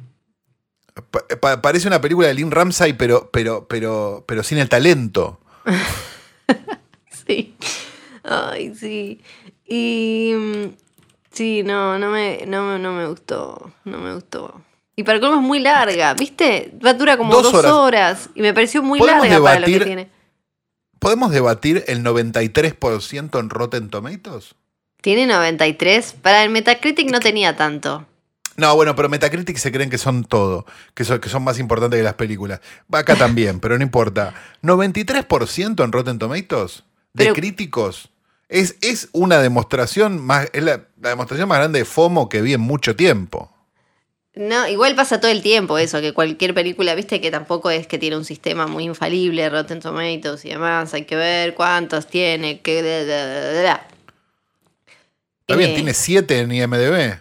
Pa- 1.12 1.28
pa- 1.42 1.62
parece 1.62 1.88
una 1.88 2.00
película 2.00 2.28
de 2.30 2.34
Lynn 2.36 2.52
Ramsay, 2.52 2.94
pero, 2.94 3.30
pero, 3.32 3.68
pero, 3.68 4.24
pero 4.28 4.44
sin 4.44 4.58
el 4.60 4.70
talento. 4.70 5.40
Sí. 7.28 7.56
Ay, 8.24 8.76
sí. 8.76 9.22
Y. 9.66 10.34
mm, 10.36 10.66
Sí, 11.32 11.64
no, 11.64 11.98
no 12.00 12.12
me, 12.12 12.46
no, 12.48 12.78
no 12.80 12.94
me 12.94 13.08
gustó. 13.08 13.74
No 13.84 13.98
me 13.98 14.14
gustó. 14.14 14.62
Y 14.96 15.04
para 15.04 15.20
colmo 15.20 15.36
es 15.36 15.42
muy 15.42 15.60
larga, 15.60 16.14
¿viste? 16.14 16.72
Va 16.86 16.94
dura 16.94 17.18
como 17.18 17.34
Dos 17.34 17.44
dos, 17.44 17.54
horas. 17.56 17.72
horas. 17.74 18.30
Y 18.36 18.42
me 18.42 18.54
pareció 18.54 18.82
muy 18.82 18.98
¿Podemos 19.00 19.28
larga 19.28 19.44
para 19.44 19.60
lo 19.60 19.66
que 19.68 19.80
tiene. 19.82 20.10
¿Podemos 21.00 21.32
debatir 21.32 21.84
el 21.88 22.02
93% 22.04 23.40
en 23.40 23.50
Rotten 23.50 23.90
Tomatoes? 23.90 24.56
Tiene 25.02 25.28
93. 25.28 26.16
Para 26.22 26.44
el 26.44 26.50
Metacritic 26.50 27.12
no 27.12 27.20
tenía 27.20 27.56
tanto. 27.56 28.06
No, 28.58 28.74
bueno, 28.76 28.96
pero 28.96 29.10
Metacritic 29.10 29.58
se 29.58 29.72
creen 29.72 29.90
que 29.90 29.98
son 29.98 30.24
todo, 30.24 30.66
que 30.94 31.04
son, 31.04 31.20
que 31.20 31.28
son 31.28 31.44
más 31.44 31.60
importantes 31.60 32.00
que 32.00 32.04
las 32.04 32.14
películas. 32.14 32.62
Va 32.92 33.00
acá 33.00 33.16
también, 33.18 33.60
pero 33.60 33.78
no 33.78 33.84
importa. 33.84 34.34
¿93% 34.64 35.84
en 35.84 35.92
Rotten 35.92 36.20
Tomatoes? 36.20 36.84
De 37.14 37.26
Pero- 37.26 37.34
críticos. 37.36 38.10
Es, 38.48 38.76
es 38.82 39.10
una 39.12 39.40
demostración 39.40 40.24
más, 40.24 40.48
es 40.54 40.62
la, 40.64 40.82
la 41.02 41.10
demostración 41.10 41.50
más 41.50 41.58
grande 41.58 41.80
de 41.80 41.86
FOMO 41.86 42.30
que 42.30 42.42
vi 42.42 42.54
en 42.54 42.62
mucho 42.62 42.96
tiempo. 42.96 43.52
No, 44.36 44.68
igual 44.68 44.96
pasa 44.96 45.22
todo 45.22 45.32
el 45.32 45.42
tiempo 45.42 45.78
eso, 45.78 46.02
que 46.02 46.12
cualquier 46.14 46.54
película, 46.54 46.94
viste 46.94 47.22
que 47.22 47.32
tampoco 47.32 47.72
es 47.72 47.88
que 47.88 47.98
tiene 47.98 48.18
un 48.18 48.26
sistema 48.26 48.68
muy 48.68 48.84
infalible, 48.84 49.50
Rotten 49.50 49.80
Tomatoes 49.80 50.44
y 50.44 50.50
demás, 50.50 50.94
hay 50.94 51.06
que 51.06 51.16
ver 51.16 51.54
cuántos 51.56 52.08
tiene, 52.08 52.60
que... 52.60 52.80
Está 52.80 53.88
bien, 55.56 55.72
Eh, 55.72 55.76
tiene 55.76 55.94
7 55.94 56.40
en 56.40 56.52
IMDB. 56.52 57.20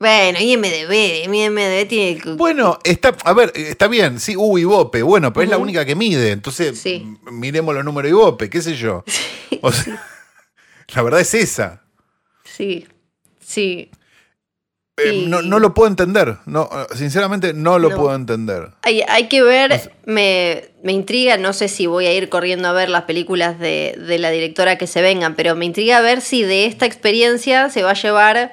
Bueno, 0.00 0.38
IMDB, 0.40 1.24
IMDB 1.32 1.88
tiene... 1.88 2.20
Bueno, 2.36 2.78
está, 2.82 3.16
a 3.24 3.32
ver, 3.32 3.52
está 3.54 3.86
bien, 3.86 4.18
sí, 4.18 4.34
uh, 4.36 4.58
Ibope, 4.58 5.02
bueno, 5.02 5.32
pero 5.32 5.44
es 5.44 5.50
la 5.50 5.58
única 5.58 5.84
que 5.84 5.94
mide, 5.94 6.32
entonces 6.32 6.80
Sí. 6.80 7.06
miremos 7.30 7.72
los 7.74 7.84
números 7.84 8.04
de 8.10 8.16
Ibope, 8.16 8.50
qué 8.50 8.60
sé 8.60 8.74
yo. 8.76 9.04
O 9.60 9.72
sea, 9.72 10.00
la 10.94 11.02
verdad 11.02 11.20
es 11.20 11.34
esa. 11.34 11.82
Sí, 12.44 12.86
sí. 13.44 13.90
Eh, 15.04 15.24
no, 15.28 15.42
no 15.42 15.58
lo 15.58 15.74
puedo 15.74 15.88
entender, 15.88 16.36
no, 16.46 16.68
eh, 16.72 16.94
sinceramente 16.96 17.52
no 17.54 17.78
lo 17.78 17.90
No. 17.90 17.96
puedo 17.96 18.14
entender. 18.14 18.68
Hay, 18.82 19.02
hay 19.08 19.28
que 19.28 19.42
ver, 19.42 19.72
O 19.72 19.78
sea- 19.78 19.92
me, 20.06 20.64
me 20.82 20.92
intriga, 20.92 21.36
no 21.36 21.52
sé 21.52 21.68
si 21.68 21.86
voy 21.86 22.06
a 22.06 22.12
ir 22.14 22.28
corriendo 22.28 22.68
a 22.68 22.72
ver 22.72 22.88
las 22.88 23.02
películas 23.04 23.58
de, 23.58 23.94
de 23.98 24.18
la 24.18 24.30
directora 24.30 24.76
que 24.78 24.86
se 24.86 25.02
vengan, 25.02 25.34
pero 25.34 25.54
me 25.54 25.64
intriga 25.66 26.00
ver 26.00 26.20
si 26.20 26.42
de 26.42 26.66
esta 26.66 26.86
experiencia 26.86 27.70
se 27.70 27.82
va 27.82 27.90
a 27.90 27.94
llevar 27.94 28.52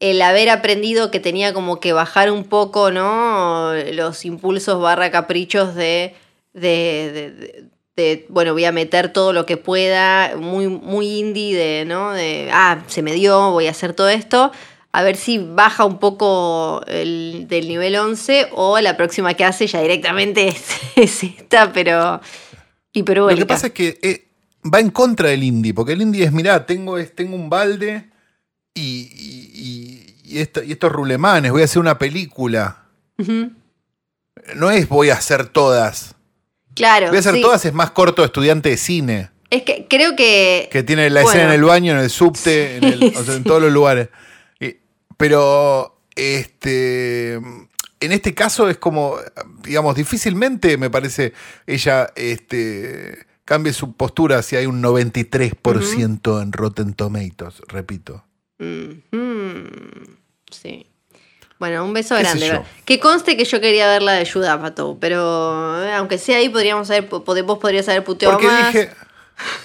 el 0.00 0.20
haber 0.22 0.50
aprendido 0.50 1.10
que 1.10 1.20
tenía 1.20 1.52
como 1.54 1.80
que 1.80 1.92
bajar 1.92 2.30
un 2.30 2.44
poco, 2.44 2.90
¿no? 2.90 3.72
Los 3.92 4.24
impulsos 4.24 4.80
barra 4.82 5.10
caprichos 5.10 5.74
de, 5.74 6.14
de, 6.52 6.60
de- 7.12 7.30
de- 7.30 7.64
de, 7.96 8.26
bueno, 8.28 8.52
voy 8.54 8.64
a 8.64 8.72
meter 8.72 9.12
todo 9.12 9.32
lo 9.32 9.46
que 9.46 9.56
pueda, 9.56 10.34
muy, 10.36 10.66
muy 10.66 11.20
indie 11.20 11.56
de, 11.56 11.84
¿no? 11.84 12.12
De, 12.12 12.50
ah, 12.52 12.82
se 12.88 13.02
me 13.02 13.12
dio, 13.12 13.52
voy 13.52 13.68
a 13.68 13.70
hacer 13.70 13.92
todo 13.94 14.08
esto. 14.08 14.50
A 14.96 15.02
ver 15.02 15.16
si 15.16 15.38
baja 15.38 15.84
un 15.84 15.98
poco 15.98 16.82
el, 16.86 17.46
del 17.48 17.66
nivel 17.66 17.96
11 17.96 18.50
o 18.52 18.78
la 18.80 18.96
próxima 18.96 19.34
que 19.34 19.44
hace 19.44 19.66
ya 19.66 19.80
directamente 19.82 20.46
es, 20.48 20.64
es 20.94 21.24
esta, 21.24 21.72
pero... 21.72 22.20
Lo 22.20 23.00
Hiperbólica. 23.00 23.40
que 23.42 23.46
pasa 23.46 23.66
es 23.66 23.72
que 23.72 23.98
eh, 24.02 24.28
va 24.72 24.78
en 24.78 24.90
contra 24.90 25.28
del 25.30 25.42
indie, 25.42 25.74
porque 25.74 25.94
el 25.94 26.02
indie 26.02 26.24
es, 26.24 26.30
mirá, 26.32 26.64
tengo, 26.64 26.96
es- 26.96 27.12
tengo 27.12 27.34
un 27.34 27.50
balde 27.50 28.08
y, 28.72 29.10
y, 29.12 29.50
y- 29.52 30.34
y 30.36 30.38
esto- 30.38 30.62
y 30.62 30.70
estos 30.70 30.92
rulemanes, 30.92 31.50
voy 31.50 31.62
a 31.62 31.64
hacer 31.64 31.80
una 31.80 31.98
película. 31.98 32.84
No 34.54 34.70
es 34.70 34.88
voy 34.88 35.10
a 35.10 35.14
hacer 35.14 35.46
todas. 35.48 36.14
Claro. 36.74 37.08
Voy 37.08 37.16
a 37.16 37.20
hacer 37.20 37.34
sí. 37.34 37.40
todas 37.42 37.64
es 37.64 37.72
más 37.72 37.90
corto 37.90 38.24
estudiante 38.24 38.68
de 38.68 38.76
cine. 38.76 39.30
Es 39.50 39.62
que 39.62 39.86
creo 39.88 40.16
que. 40.16 40.68
Que 40.72 40.82
tiene 40.82 41.08
la 41.10 41.22
Bueno. 41.22 41.30
escena 41.38 41.54
en 41.54 41.60
el 41.60 41.64
baño, 41.64 41.92
en 41.92 41.98
el 41.98 42.10
subte, 42.10 42.76
en, 42.76 42.84
el- 42.84 43.04
o 43.16 43.24
sea, 43.24 43.34
en 43.34 43.44
todos 43.44 43.62
los 43.62 43.72
lugares. 43.72 44.08
Pero, 45.16 46.00
este. 46.14 47.34
En 48.00 48.12
este 48.12 48.34
caso 48.34 48.68
es 48.68 48.76
como, 48.76 49.16
digamos, 49.62 49.94
difícilmente 49.96 50.76
me 50.76 50.90
parece 50.90 51.32
ella 51.66 52.12
este, 52.16 53.26
cambie 53.46 53.72
su 53.72 53.94
postura 53.94 54.42
si 54.42 54.56
hay 54.56 54.66
un 54.66 54.82
93% 54.82 56.42
en 56.42 56.52
Rotten 56.52 56.92
Tomatoes, 56.92 57.62
repito. 57.68 58.24
Sí. 60.50 60.86
Bueno, 61.58 61.84
un 61.84 61.92
beso 61.92 62.16
¿Qué 62.16 62.24
sé 62.26 62.38
grande. 62.46 62.66
Que 62.84 63.00
conste 63.00 63.36
que 63.36 63.44
yo 63.44 63.60
quería 63.60 63.86
ver 63.86 64.02
la 64.02 64.12
de 64.12 64.30
Judapato, 64.30 64.98
pero 65.00 65.82
eh, 65.82 65.94
aunque 65.94 66.18
sea 66.18 66.38
ahí 66.38 66.48
podríamos 66.48 66.90
haber, 66.90 67.08
vos 67.08 67.58
podrías 67.58 67.88
haber 67.88 68.04
puteado 68.04 68.34
Porque 68.34 68.48
más. 68.48 68.72
dije. 68.72 68.90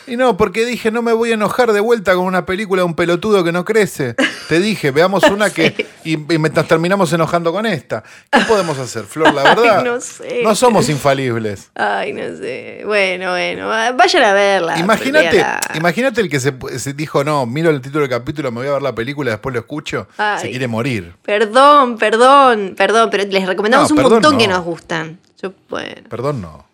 Y 0.08 0.18
no, 0.18 0.36
porque 0.38 0.66
dije, 0.66 0.90
no 0.90 1.02
me 1.04 1.14
voy 1.14 1.30
a 1.32 1.36
enojar 1.36 1.72
de 1.72 1.80
vuelta 1.80 2.16
con 2.16 2.26
una 2.26 2.46
película 2.46 2.82
de 2.82 2.86
un 2.86 2.96
pelotudo 2.96 3.44
que 3.44 3.52
no 3.52 3.64
crece. 3.64 4.16
Te 4.48 4.60
dije, 4.60 4.90
veamos 4.92 5.24
una 5.26 5.50
que. 5.52 5.88
Y, 6.06 6.16
nos 6.18 6.68
terminamos 6.68 7.12
enojando 7.14 7.52
con 7.52 7.66
esta. 7.66 8.04
¿Qué 8.32 8.40
podemos 8.48 8.80
hacer, 8.80 9.04
Flor? 9.04 9.34
La 9.34 9.42
Ay, 9.42 9.48
verdad. 9.56 9.84
no 9.84 10.00
sé. 10.02 10.42
no 10.44 10.56
somos 10.56 10.88
infalibles. 10.90 11.70
Ay, 11.76 12.14
no 12.14 12.36
sé. 12.38 12.82
Bueno, 12.86 13.32
bueno. 13.32 13.68
va- 13.68 13.92
Vayan 13.92 14.24
a 14.24 14.34
verla. 14.34 14.80
Imagínate, 14.80 15.46
imagínate 15.76 16.22
el 16.22 16.30
que 16.30 16.40
se, 16.40 16.54
se 16.80 16.94
dijo, 16.94 17.24
no, 17.26 17.46
miro 17.46 17.70
el 17.70 17.82
título 17.82 18.00
del 18.02 18.10
capítulo, 18.10 18.50
me 18.50 18.62
voy 18.62 18.70
a 18.70 18.74
ver 18.74 18.82
la 18.82 18.96
película, 18.96 19.30
después 19.32 19.54
lo 19.54 19.60
escucho. 19.60 20.08
Ay. 20.18 20.40
Se 20.40 20.50
quiere 20.50 20.68
morir. 20.68 21.14
Perdón, 21.22 21.98
perdón, 21.98 22.74
perdón, 22.78 23.10
pero 23.12 23.26
les 23.26 23.46
recomendamos 23.46 23.92
No, 23.92 23.98
un 23.98 24.12
montón 24.12 24.34
no. 24.34 24.40
que 24.40 24.48
nos 24.48 24.64
gustan. 24.64 25.20
Yo, 25.42 25.54
bueno. 25.70 26.08
Perdón, 26.10 26.42
no. 26.42 26.66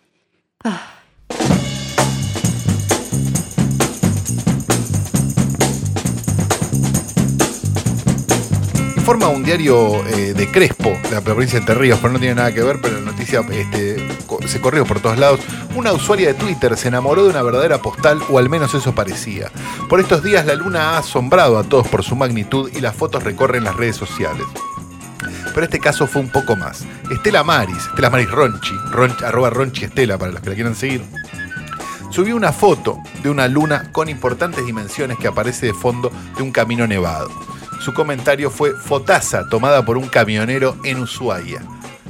Informa 9.06 9.28
un 9.28 9.44
diario 9.44 10.04
eh, 10.08 10.34
de 10.34 10.50
Crespo, 10.50 10.98
de 11.04 11.12
la 11.12 11.20
provincia 11.20 11.52
de 11.54 11.60
Entre 11.60 11.76
Ríos, 11.76 12.00
pero 12.02 12.12
no 12.14 12.18
tiene 12.18 12.34
nada 12.34 12.52
que 12.52 12.60
ver, 12.60 12.80
pero 12.82 12.96
la 12.98 13.12
noticia 13.12 13.40
este, 13.52 14.04
se 14.48 14.60
corrió 14.60 14.84
por 14.84 14.98
todos 14.98 15.16
lados. 15.16 15.38
Una 15.76 15.92
usuaria 15.92 16.26
de 16.26 16.34
Twitter 16.34 16.76
se 16.76 16.88
enamoró 16.88 17.22
de 17.22 17.30
una 17.30 17.40
verdadera 17.42 17.78
postal, 17.80 18.18
o 18.28 18.40
al 18.40 18.50
menos 18.50 18.74
eso 18.74 18.96
parecía. 18.96 19.52
Por 19.88 20.00
estos 20.00 20.24
días 20.24 20.44
la 20.44 20.56
luna 20.56 20.90
ha 20.90 20.98
asombrado 20.98 21.56
a 21.56 21.62
todos 21.62 21.86
por 21.86 22.02
su 22.02 22.16
magnitud 22.16 22.68
y 22.74 22.80
las 22.80 22.96
fotos 22.96 23.22
recorren 23.22 23.62
las 23.62 23.76
redes 23.76 23.94
sociales. 23.94 24.44
Pero 25.54 25.62
este 25.62 25.78
caso 25.78 26.08
fue 26.08 26.20
un 26.22 26.30
poco 26.32 26.56
más. 26.56 26.84
Estela 27.08 27.44
Maris, 27.44 27.86
Estela 27.86 28.10
Maris 28.10 28.28
Ronchi, 28.32 28.74
Ronchi- 28.90 29.22
arroba 29.24 29.50
Ronchi 29.50 29.84
Estela 29.84 30.18
para 30.18 30.32
los 30.32 30.40
que 30.40 30.48
la 30.50 30.56
quieran 30.56 30.74
seguir, 30.74 31.04
subió 32.10 32.34
una 32.34 32.50
foto 32.52 32.98
de 33.22 33.30
una 33.30 33.46
luna 33.46 33.88
con 33.92 34.08
importantes 34.08 34.66
dimensiones 34.66 35.16
que 35.16 35.28
aparece 35.28 35.66
de 35.66 35.74
fondo 35.74 36.10
de 36.36 36.42
un 36.42 36.50
camino 36.50 36.88
nevado. 36.88 37.30
Su 37.80 37.94
comentario 37.94 38.50
fue 38.50 38.72
fotaza 38.74 39.48
tomada 39.48 39.84
por 39.84 39.96
un 39.96 40.08
camionero 40.08 40.76
en 40.84 40.98
Ushuaia. 41.00 41.62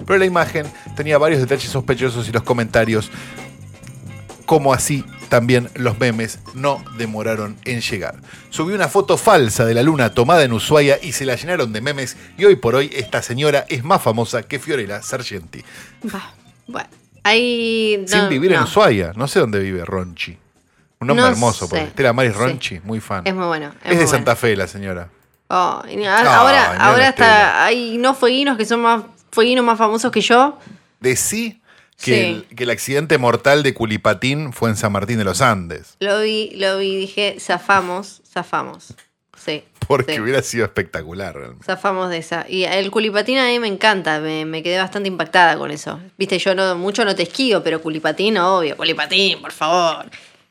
Pero 0.06 0.18
la 0.18 0.24
imagen 0.24 0.66
tenía 0.96 1.18
varios 1.18 1.40
detalles 1.40 1.70
sospechosos 1.70 2.28
y 2.28 2.32
los 2.32 2.42
comentarios, 2.42 3.10
como 4.46 4.72
así 4.72 5.04
también 5.28 5.68
los 5.74 5.98
memes, 5.98 6.38
no 6.54 6.84
demoraron 6.96 7.56
en 7.64 7.80
llegar. 7.80 8.14
Subió 8.50 8.76
una 8.76 8.88
foto 8.88 9.16
falsa 9.16 9.64
de 9.64 9.74
la 9.74 9.82
luna 9.82 10.10
tomada 10.14 10.44
en 10.44 10.52
Ushuaia 10.52 10.98
y 11.02 11.12
se 11.12 11.24
la 11.26 11.34
llenaron 11.34 11.72
de 11.72 11.80
memes 11.80 12.16
y 12.38 12.44
hoy 12.44 12.54
por 12.56 12.76
hoy 12.76 12.90
esta 12.94 13.22
señora 13.22 13.64
es 13.68 13.82
más 13.82 14.00
famosa 14.00 14.44
que 14.44 14.60
Fiorella 14.60 15.02
Sargenti. 15.02 15.64
Va, 16.14 16.32
Bueno, 16.68 16.88
ahí. 17.24 17.98
no, 18.02 18.06
Sin 18.08 18.28
vivir 18.28 18.52
en. 18.52 18.62
Ushuaia. 18.62 19.12
No 19.16 19.26
sé 19.26 19.40
dónde 19.40 19.58
vive 19.58 19.84
Ronchi. 19.84 20.38
Un 21.00 21.08
nombre 21.08 21.24
No 21.26 21.32
hermoso, 21.32 21.68
porque. 21.68 21.84
Estela 21.86 22.12
Maris 22.12 22.32
Sí. 22.34 22.38
Ronchi, 22.38 22.80
muy 22.84 23.00
fan. 23.00 23.22
Es 23.26 23.34
muy 23.34 23.46
bueno. 23.46 23.66
Es, 23.80 23.86
muy 23.86 23.90
de 23.90 24.04
bueno. 24.04 24.10
Santa 24.10 24.36
Fe 24.36 24.54
la 24.56 24.68
señora. 24.68 25.08
Oh, 25.48 25.82
y 25.88 26.04
a- 26.04 26.18
Ay, 26.18 26.26
ahora 26.26 26.76
ahora 26.76 27.08
está. 27.08 27.64
Hay 27.64 27.98
no 27.98 28.14
fueguinos 28.14 28.56
que 28.56 28.64
son 28.64 28.80
más 28.80 29.02
fueguinos 29.30 29.64
más 29.64 29.78
famosos 29.78 30.10
que 30.10 30.20
yo. 30.20 30.58
Decí 31.00 31.60
que, 32.02 32.04
Sí. 32.04 32.12
el, 32.50 32.56
que 32.56 32.64
el 32.64 32.70
accidente 32.70 33.16
mortal 33.18 33.62
de 33.62 33.72
Culipatín 33.74 34.52
fue 34.52 34.70
en 34.70 34.76
San 34.76 34.92
Martín 34.92 35.18
de 35.18 35.24
los 35.24 35.40
Andes. 35.40 35.96
Lo 36.00 36.20
vi, 36.20 36.50
lo 36.56 36.78
vi, 36.78 36.96
dije, 36.96 37.36
zafamos, 37.40 38.22
zafamos. 38.30 38.94
Sí. 39.42 39.62
Porque 39.86 40.14
sí. 40.14 40.20
hubiera 40.20 40.42
sido 40.42 40.64
espectacular 40.64 41.34
realmente. 41.34 41.64
Zafamos 41.64 42.10
de 42.10 42.18
esa. 42.18 42.44
Y 42.48 42.64
el 42.64 42.90
culipatín 42.90 43.38
a 43.38 43.44
mí 43.46 43.60
me 43.60 43.68
encanta, 43.68 44.18
me, 44.18 44.44
me 44.44 44.62
quedé 44.62 44.78
bastante 44.78 45.08
impactada 45.08 45.56
con 45.56 45.70
eso. 45.70 46.00
Viste, 46.18 46.38
yo 46.38 46.54
no, 46.54 46.74
mucho 46.74 47.04
no 47.04 47.14
te 47.14 47.22
esquivo, 47.22 47.62
pero 47.62 47.80
culipatín, 47.80 48.36
obvio. 48.38 48.76
Culipatín, 48.76 49.40
por 49.40 49.52
favor. 49.52 50.06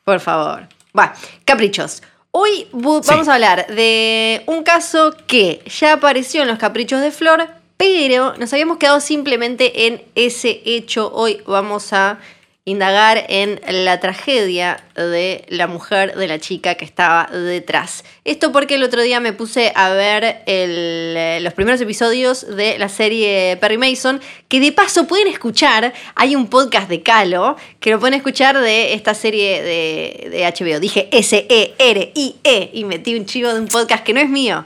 Por 0.05 0.19
favor. 0.21 0.67
Va, 0.97 1.13
caprichos. 1.43 2.01
Hoy 2.37 2.67
Sí. 2.69 3.11
vamos 3.11 3.29
a 3.29 3.35
hablar 3.35 3.65
de 3.67 4.43
un 4.47 4.63
caso 4.63 5.15
que 5.25 5.61
ya 5.79 5.93
apareció 5.93 6.41
en 6.41 6.49
los 6.49 6.57
caprichos 6.57 6.99
de 6.99 7.11
Flor, 7.11 7.47
pero 7.77 8.35
nos 8.35 8.51
habíamos 8.51 8.77
quedado 8.77 8.99
simplemente 8.99 9.87
en 9.87 10.03
ese 10.15 10.61
hecho. 10.65 11.13
Hoy 11.13 11.41
vamos 11.47 11.93
a 11.93 12.19
indagar 12.67 13.25
en 13.29 13.61
la 13.85 13.99
tragedia 13.99 14.83
de 14.95 15.45
la 15.49 15.67
mujer, 15.67 16.15
de 16.15 16.27
la 16.27 16.39
chica 16.39 16.73
que 16.73 16.83
estaba 16.83 17.27
detrás. 17.31 18.03
Esto 18.23 18.51
porque 18.51 18.73
el 18.75 18.83
otro 18.83 19.03
día 19.03 19.19
me 19.19 19.33
puse 19.33 19.71
a 19.75 19.91
ver 19.91 20.23
el, 20.47 21.13
eh, 21.15 21.39
los 21.43 21.53
primeros 21.53 21.79
episodios 21.79 22.55
de 22.55 22.79
la 22.79 22.89
serie 22.89 23.55
Perry 23.61 23.77
Mason, 23.77 24.19
que 24.47 24.59
de 24.59 24.71
paso 24.71 25.05
pueden 25.05 25.27
escuchar, 25.27 25.93
hay 26.15 26.35
un 26.35 26.47
podcast 26.47 26.89
de 26.89 27.03
Calo, 27.03 27.55
que 27.79 27.91
lo 27.91 27.99
pueden 27.99 28.15
escuchar 28.15 28.57
de 28.59 28.93
esta 28.95 29.13
serie 29.13 29.61
de, 29.61 30.29
de 30.31 30.43
HBO. 30.45 30.79
Dije 30.79 31.07
S-E-R-I-E 31.11 32.71
y 32.73 32.83
metí 32.85 33.13
un 33.15 33.27
chivo 33.27 33.53
de 33.53 33.59
un 33.59 33.67
podcast 33.67 34.03
que 34.03 34.13
no 34.13 34.19
es 34.21 34.29
mío. 34.29 34.65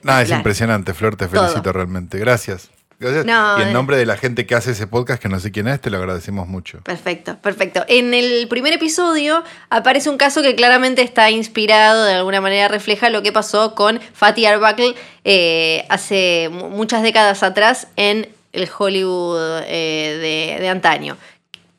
Nada, 0.00 0.22
es 0.22 0.28
Claro. 0.28 0.40
impresionante, 0.40 0.94
Flor, 0.94 1.16
te 1.16 1.26
Todo. 1.28 1.42
felicito 1.46 1.72
realmente. 1.74 2.18
Gracias. 2.18 2.70
Gracias. 2.98 3.24
No, 3.26 3.58
y 3.58 3.62
en 3.62 3.72
nombre 3.72 3.96
de 3.96 4.06
la 4.06 4.16
gente 4.16 4.46
que 4.46 4.54
hace 4.54 4.70
ese 4.72 4.86
podcast, 4.86 5.20
que 5.22 5.28
no 5.28 5.38
sé 5.40 5.50
quién 5.52 5.68
es, 5.68 5.80
te 5.80 5.90
lo 5.90 5.98
agradecemos 5.98 6.46
mucho. 6.48 6.78
Perfecto, 6.82 7.36
perfecto. 7.42 7.84
En 7.88 8.14
el 8.14 8.46
primer 8.48 8.72
episodio 8.72 9.42
aparece 9.70 10.08
un 10.10 10.16
caso 10.16 10.42
que 10.42 10.54
claramente 10.54 11.02
está 11.02 11.30
inspirado, 11.30 12.04
de 12.04 12.14
alguna 12.14 12.40
manera 12.40 12.68
refleja 12.68 13.10
lo 13.10 13.22
que 13.22 13.32
pasó 13.32 13.74
con 13.74 14.00
Fatty 14.12 14.46
Arbuckle 14.46 14.94
eh, 15.24 15.84
hace 15.88 16.48
mu- 16.52 16.68
muchas 16.70 17.02
décadas 17.02 17.42
atrás 17.42 17.88
en 17.96 18.28
el 18.52 18.68
Hollywood 18.78 19.62
eh, 19.66 20.54
de, 20.56 20.60
de 20.60 20.68
antaño. 20.68 21.16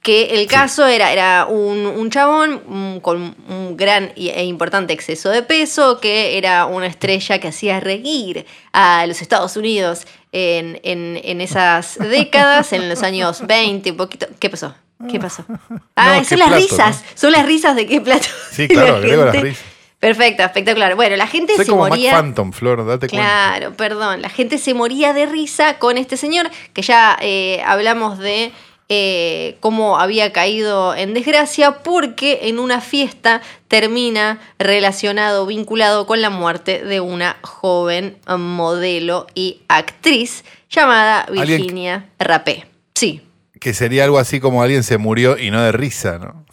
Que 0.06 0.40
el 0.40 0.46
caso 0.46 0.86
era, 0.86 1.12
era 1.12 1.48
un, 1.50 1.84
un 1.88 2.12
chabón 2.12 2.62
mm, 2.68 2.98
con 3.00 3.36
un 3.50 3.76
gran 3.76 4.12
e 4.16 4.44
importante 4.46 4.94
exceso 4.94 5.30
de 5.32 5.42
peso, 5.42 6.00
que 6.00 6.38
era 6.38 6.68
una 6.68 6.86
estrella 6.86 7.40
que 7.40 7.48
hacía 7.48 7.80
reír 7.80 8.46
a 8.72 9.08
los 9.08 9.24
Estados 9.24 9.58
Unidos 9.58 10.06
en, 10.32 10.80
en- 10.84 11.20
en 11.24 11.42
esas 11.42 11.98
décadas, 12.20 12.72
en 12.74 12.88
los 12.88 13.02
años 13.02 13.48
20, 13.48 13.90
un 13.92 13.98
poquito. 13.98 14.28
¿Qué 14.40 14.48
pasó? 14.52 14.76
¿Qué 15.10 15.20
pasó? 15.20 15.44
Ah, 15.96 16.22
son 16.24 16.38
las 16.38 16.50
plato, 16.50 16.62
risas, 16.64 17.04
son 17.16 17.32
las 17.32 17.46
risas 17.48 17.76
de 17.76 17.88
qué 17.88 18.00
plato. 18.00 18.28
Sí, 18.52 18.64
Y 18.70 18.76
la 18.76 18.82
claro, 18.84 18.96
agrego 18.98 19.26
las 19.26 19.34
gente- 19.34 19.50
risas. 19.50 19.66
Perfecto, 19.98 20.44
espectacular. 20.44 20.94
Bueno, 20.96 21.16
la 21.16 21.26
gente 21.26 21.56
Soy 21.56 21.66
se 21.66 21.72
como 21.72 21.88
moría. 21.88 22.12
Mac 22.12 22.22
Phantom, 22.22 22.52
Flor, 22.52 22.86
date 22.86 23.10
cuenta. 23.10 23.26
Claro, 23.28 23.74
perdón. 23.74 24.22
La 24.22 24.30
gente 24.30 24.60
se 24.60 24.76
moría 24.76 25.14
de 25.14 25.26
risa 25.26 25.80
con 25.80 25.98
este 25.98 26.16
señor, 26.16 26.52
que 26.74 26.84
ya 26.84 27.18
eh, 27.22 27.64
hablamos 27.66 28.20
de 28.20 28.52
eh, 28.88 29.58
cómo 29.62 29.98
había 29.98 30.32
caído 30.32 30.96
en 30.96 31.14
desgracia, 31.14 31.84
porque 31.84 32.42
en 32.44 32.60
una 32.60 32.82
fiesta 32.82 33.42
termina 33.68 34.40
relacionado, 34.60 35.46
vinculado 35.46 36.06
con 36.06 36.22
la 36.22 36.30
muerte 36.30 36.84
de 36.84 37.00
una 37.00 37.38
joven 37.42 38.18
modelo 38.38 39.28
y 39.34 39.62
actriz 39.68 40.44
llamada 40.70 41.26
Virginia 41.32 42.10
Rapé. 42.20 42.66
Sí. 42.94 43.22
Que 43.60 43.74
sería 43.74 44.04
algo 44.04 44.20
así 44.20 44.40
como 44.40 44.62
alguien 44.62 44.84
se 44.84 44.98
murió 44.98 45.38
y 45.38 45.50
no 45.50 45.64
de 45.64 45.72
risa, 45.72 46.20
¿no? 46.20 46.46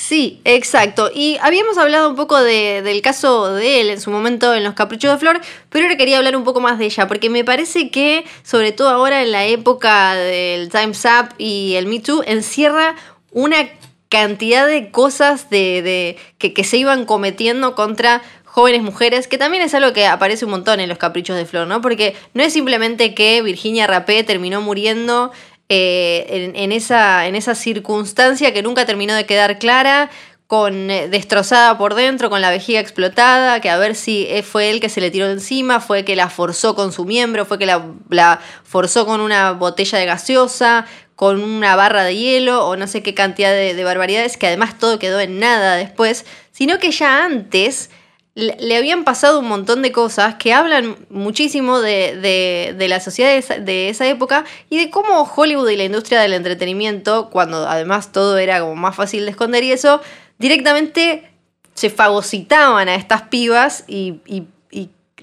Sí, 0.00 0.40
exacto. 0.44 1.10
Y 1.12 1.38
habíamos 1.42 1.76
hablado 1.76 2.08
un 2.08 2.14
poco 2.14 2.40
de- 2.40 2.82
del 2.82 3.02
caso 3.02 3.52
de 3.54 3.80
él 3.80 3.90
en 3.90 4.00
su 4.00 4.12
momento 4.12 4.54
en 4.54 4.62
Los 4.62 4.74
Caprichos 4.74 5.10
de 5.12 5.18
Flor, 5.18 5.40
pero 5.70 5.86
ahora 5.86 5.96
quería 5.96 6.18
hablar 6.18 6.36
un 6.36 6.44
poco 6.44 6.60
más 6.60 6.78
de 6.78 6.84
ella, 6.84 7.08
porque 7.08 7.28
me 7.30 7.42
parece 7.44 7.90
que, 7.90 8.24
sobre 8.44 8.70
todo 8.70 8.90
ahora 8.90 9.24
en 9.24 9.32
la 9.32 9.46
época 9.46 10.14
del 10.14 10.68
Time's 10.68 11.04
Up 11.04 11.34
y 11.36 11.74
el 11.74 11.86
Me 11.88 11.98
Too, 11.98 12.22
encierra 12.28 12.94
una 13.32 13.68
cantidad 14.08 14.68
de 14.68 14.92
cosas 14.92 15.50
de, 15.50 15.82
de- 15.82 16.16
que, 16.38 16.54
que 16.54 16.62
se 16.62 16.76
iban 16.76 17.04
cometiendo 17.04 17.74
contra 17.74 18.22
jóvenes 18.44 18.82
mujeres, 18.82 19.26
que 19.28 19.36
también 19.36 19.62
es 19.64 19.74
algo 19.74 19.92
que 19.92 20.06
aparece 20.06 20.44
un 20.44 20.52
montón 20.52 20.78
en 20.80 20.88
los 20.88 20.98
caprichos 20.98 21.36
de 21.36 21.44
Flor, 21.44 21.66
¿no? 21.66 21.80
Porque 21.80 22.14
no 22.34 22.42
es 22.44 22.52
simplemente 22.52 23.14
que 23.14 23.42
Virginia 23.42 23.86
Rapé 23.88 24.22
terminó 24.24 24.60
muriendo 24.60 25.32
eh, 25.68 26.52
en, 26.54 26.72
esa, 26.72 27.26
en 27.26 27.34
esa 27.34 27.54
circunstancia 27.54 28.52
que 28.52 28.62
nunca 28.62 28.86
terminó 28.86 29.14
de 29.14 29.26
quedar 29.26 29.58
clara, 29.58 30.10
con 30.46 30.90
eh, 30.90 31.08
destrozada 31.08 31.76
por 31.76 31.94
dentro, 31.94 32.30
con 32.30 32.40
la 32.40 32.50
vejiga 32.50 32.80
explotada, 32.80 33.60
que 33.60 33.68
a 33.68 33.76
ver 33.76 33.94
si 33.94 34.26
eh, 34.30 34.42
fue 34.42 34.70
él 34.70 34.80
que 34.80 34.88
se 34.88 35.02
le 35.02 35.10
tiró 35.10 35.26
encima, 35.26 35.78
fue 35.78 36.04
que 36.04 36.16
la 36.16 36.30
forzó 36.30 36.74
con 36.74 36.90
su 36.90 37.04
miembro, 37.04 37.44
fue 37.44 37.58
que 37.58 37.66
la 37.66 38.40
forzó 38.64 39.04
con 39.04 39.20
una 39.20 39.52
botella 39.52 39.98
de 39.98 40.06
gaseosa, 40.06 40.86
con 41.18 41.42
una 41.42 41.74
barra 41.74 42.04
de 42.04 42.14
hielo 42.14 42.64
o 42.64 42.76
no 42.76 42.86
sé 42.86 43.02
qué 43.02 43.12
cantidad 43.12 43.50
de, 43.50 43.82
barbaridades, 43.82 44.36
que 44.36 44.46
además 44.46 44.78
todo 44.78 45.00
quedó 45.00 45.18
en 45.18 45.40
nada 45.40 45.74
después, 45.74 46.24
sino 46.52 46.78
que 46.78 46.92
ya 46.92 47.24
antes 47.24 47.90
le, 48.38 48.76
habían 48.76 49.02
pasado 49.02 49.40
un 49.40 49.48
montón 49.48 49.82
de 49.82 49.90
cosas 49.90 50.36
que 50.36 50.52
hablan 50.52 50.96
muchísimo 51.10 51.80
de, 51.80 52.76
la 52.78 53.00
sociedad 53.00 53.30
de 53.30 53.88
esa, 53.88 54.04
de 54.04 54.10
época 54.10 54.44
y 54.70 54.78
de 54.78 54.90
cómo 54.90 55.22
Hollywood 55.24 55.68
y 55.68 55.76
la 55.76 55.84
industria 55.84 56.20
del 56.20 56.34
entretenimiento, 56.34 57.30
cuando 57.30 57.68
además 57.68 58.12
todo 58.12 58.38
era 58.38 58.60
como 58.60 58.76
más 58.76 58.94
fácil 58.94 59.24
de 59.24 59.32
esconder 59.32 59.64
y 59.64 59.72
eso, 59.72 60.00
directamente 60.38 61.28
se 61.74 61.90
fagocitaban 61.90 62.88
a 62.88 62.94
estas 62.94 63.22
pibas 63.22 63.84
y, 63.88 64.20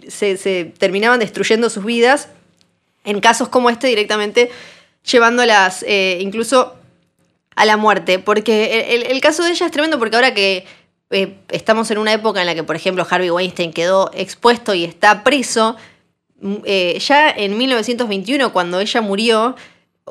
se, 0.10 0.66
terminaban 0.78 1.20
destruyendo 1.20 1.70
sus 1.70 1.86
vidas. 1.86 2.28
En 3.06 3.22
casos 3.22 3.48
como 3.48 3.70
este 3.70 3.88
directamente 3.88 4.52
llevándolas 5.04 5.84
eh, 5.88 6.18
incluso 6.22 6.76
a 7.56 7.66
la 7.66 7.78
muerte. 7.78 8.20
Porque 8.20 9.06
el, 9.10 9.22
caso 9.22 9.44
de 9.44 9.52
ella 9.52 9.66
es 9.66 9.72
tremendo 9.72 10.00
porque 10.00 10.16
ahora 10.18 10.34
que 10.34 10.66
eh, 11.12 11.38
estamos 11.50 11.90
en 11.92 11.98
una 11.98 12.14
época 12.14 12.42
en 12.42 12.48
la 12.48 12.56
que, 12.56 12.64
por 12.64 12.76
ejemplo, 12.76 13.06
Harvey 13.10 13.30
Weinstein 13.30 13.74
quedó 13.74 14.12
expuesto 14.14 14.74
y 14.74 14.84
está 14.84 15.24
preso, 15.24 15.76
mm, 16.42 16.56
eh, 16.66 17.00
ya 17.00 17.30
en 17.30 17.58
1921, 17.58 18.52
cuando 18.52 18.80
ella 18.80 19.02
murió, 19.02 19.56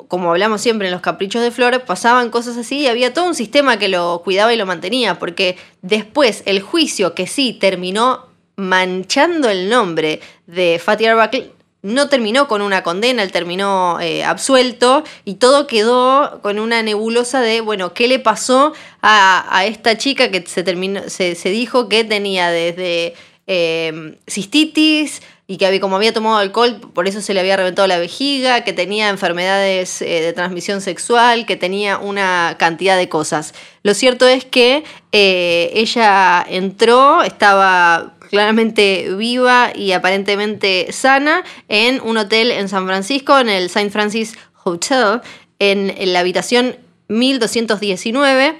como 0.08 0.30
hablamos 0.30 0.60
siempre 0.60 0.88
en 0.88 0.92
los 0.92 1.02
caprichos 1.02 1.42
de 1.42 1.50
Flor, 1.50 1.82
pasaban 1.84 2.30
cosas 2.30 2.56
así 2.56 2.80
y 2.80 2.86
había 2.86 3.12
todo 3.12 3.26
un 3.26 3.34
sistema 3.34 3.78
que 3.78 3.88
lo 3.88 4.22
cuidaba 4.24 4.52
y 4.54 4.56
lo 4.56 4.66
mantenía, 4.66 5.18
porque 5.18 5.56
después 5.82 6.42
el 6.46 6.60
juicio 6.60 7.14
que 7.14 7.26
sí 7.26 7.52
terminó 7.52 8.26
manchando 8.56 9.48
el 9.50 9.68
nombre 9.68 10.20
de 10.46 10.80
Fatih 10.82 11.08
Arbuckle 11.08 11.52
no 11.84 12.08
terminó 12.08 12.48
con 12.48 12.62
una 12.62 12.82
condena, 12.82 13.22
él 13.22 13.30
terminó 13.30 14.00
eh, 14.00 14.24
absuelto 14.24 15.04
y 15.26 15.34
todo 15.34 15.66
quedó 15.66 16.40
con 16.40 16.58
una 16.58 16.82
nebulosa 16.82 17.42
de, 17.42 17.60
bueno, 17.60 17.92
¿qué 17.92 18.08
le 18.08 18.18
pasó 18.18 18.72
a, 19.02 19.64
esta 19.66 19.98
chica 19.98 20.30
que 20.30 20.42
se, 20.46 20.62
terminó, 20.62 21.02
se, 21.08 21.34
dijo 21.50 21.90
que 21.90 22.02
tenía 22.02 22.48
desde 22.48 23.12
em, 23.46 24.16
cistitis 24.26 25.20
y 25.46 25.58
que 25.58 25.66
había, 25.66 25.78
como 25.78 25.96
había 25.96 26.14
tomado 26.14 26.38
alcohol, 26.38 26.80
por 26.94 27.06
eso 27.06 27.20
se 27.20 27.34
le 27.34 27.40
había 27.40 27.58
reventado 27.58 27.86
la 27.86 27.98
vejiga, 27.98 28.64
que 28.64 28.72
tenía 28.72 29.10
enfermedades 29.10 30.00
eh, 30.00 30.22
de 30.22 30.32
transmisión 30.32 30.80
sexual, 30.80 31.44
que 31.44 31.56
tenía 31.56 31.98
una 31.98 32.56
cantidad 32.58 32.96
de 32.96 33.10
cosas. 33.10 33.52
Lo 33.82 33.92
cierto 33.92 34.26
es 34.26 34.46
que 34.46 34.84
eh, 35.12 35.70
ella 35.74 36.46
entró, 36.48 37.22
estaba 37.22 38.14
claramente 38.34 39.14
viva 39.16 39.70
y 39.72 39.92
aparentemente 39.92 40.88
sana 40.90 41.44
en 41.68 42.00
un 42.00 42.16
hotel 42.16 42.50
en 42.50 42.68
San 42.68 42.84
Francisco, 42.84 43.38
en 43.38 43.48
el 43.48 43.66
St. 43.66 43.90
Francis 43.90 44.36
Hotel, 44.64 45.20
en, 45.60 45.94
la 46.12 46.18
habitación 46.18 46.76
1219. 47.06 48.56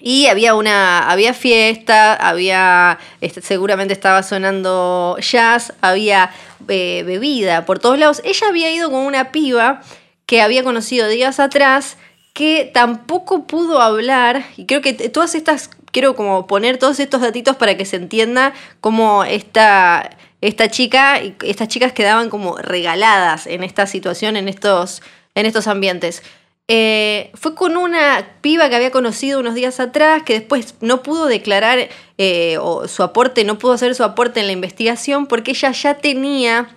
Y 0.00 0.28
había 0.28 0.54
una, 0.54 1.10
había 1.10 1.34
fiesta, 1.34 2.14
había, 2.14 2.98
este, 3.20 3.42
seguramente 3.42 3.92
estaba 3.92 4.22
sonando 4.22 5.18
jazz, 5.20 5.74
había 5.82 6.30
eh, 6.66 7.02
bebida 7.04 7.66
por 7.66 7.80
todos 7.80 7.98
lados. 7.98 8.22
Ella 8.24 8.48
había 8.48 8.72
ido 8.72 8.90
con 8.90 9.00
una 9.00 9.32
piba 9.32 9.82
que 10.24 10.40
había 10.40 10.64
conocido 10.64 11.08
días 11.08 11.40
atrás, 11.40 11.98
que 12.38 12.70
tampoco 12.72 13.48
pudo 13.48 13.80
hablar, 13.80 14.44
y 14.56 14.66
creo 14.66 14.80
que 14.80 14.92
todas 14.92 15.34
estas 15.34 15.70
quiero 15.90 16.14
como 16.14 16.46
poner 16.46 16.78
todos 16.78 17.00
estos 17.00 17.20
datitos 17.20 17.56
para 17.56 17.76
que 17.76 17.84
se 17.84 17.96
entienda 17.96 18.54
cómo 18.80 19.24
esta, 19.24 20.16
esta 20.40 20.70
chica 20.70 21.20
y 21.20 21.34
estas 21.42 21.66
chicas 21.66 21.92
quedaban 21.92 22.30
como 22.30 22.56
regaladas 22.56 23.48
en 23.48 23.64
esta 23.64 23.88
situación, 23.88 24.36
en 24.36 24.46
estos, 24.46 25.02
en 25.34 25.46
estos 25.46 25.66
ambientes. 25.66 26.22
Eh, 26.68 27.32
fue 27.34 27.56
con 27.56 27.76
una 27.76 28.24
piba 28.40 28.68
que 28.68 28.76
había 28.76 28.92
conocido 28.92 29.40
unos 29.40 29.56
días 29.56 29.80
atrás, 29.80 30.22
que 30.22 30.34
después 30.34 30.76
no 30.80 31.02
pudo 31.02 31.26
declarar 31.26 31.88
eh, 32.18 32.56
o 32.60 32.86
su 32.86 33.02
aporte, 33.02 33.42
no 33.42 33.58
pudo 33.58 33.72
hacer 33.72 33.96
su 33.96 34.04
aporte 34.04 34.38
en 34.38 34.46
la 34.46 34.52
investigación 34.52 35.26
porque 35.26 35.50
ella 35.50 35.72
ya 35.72 35.94
tenía 35.94 36.68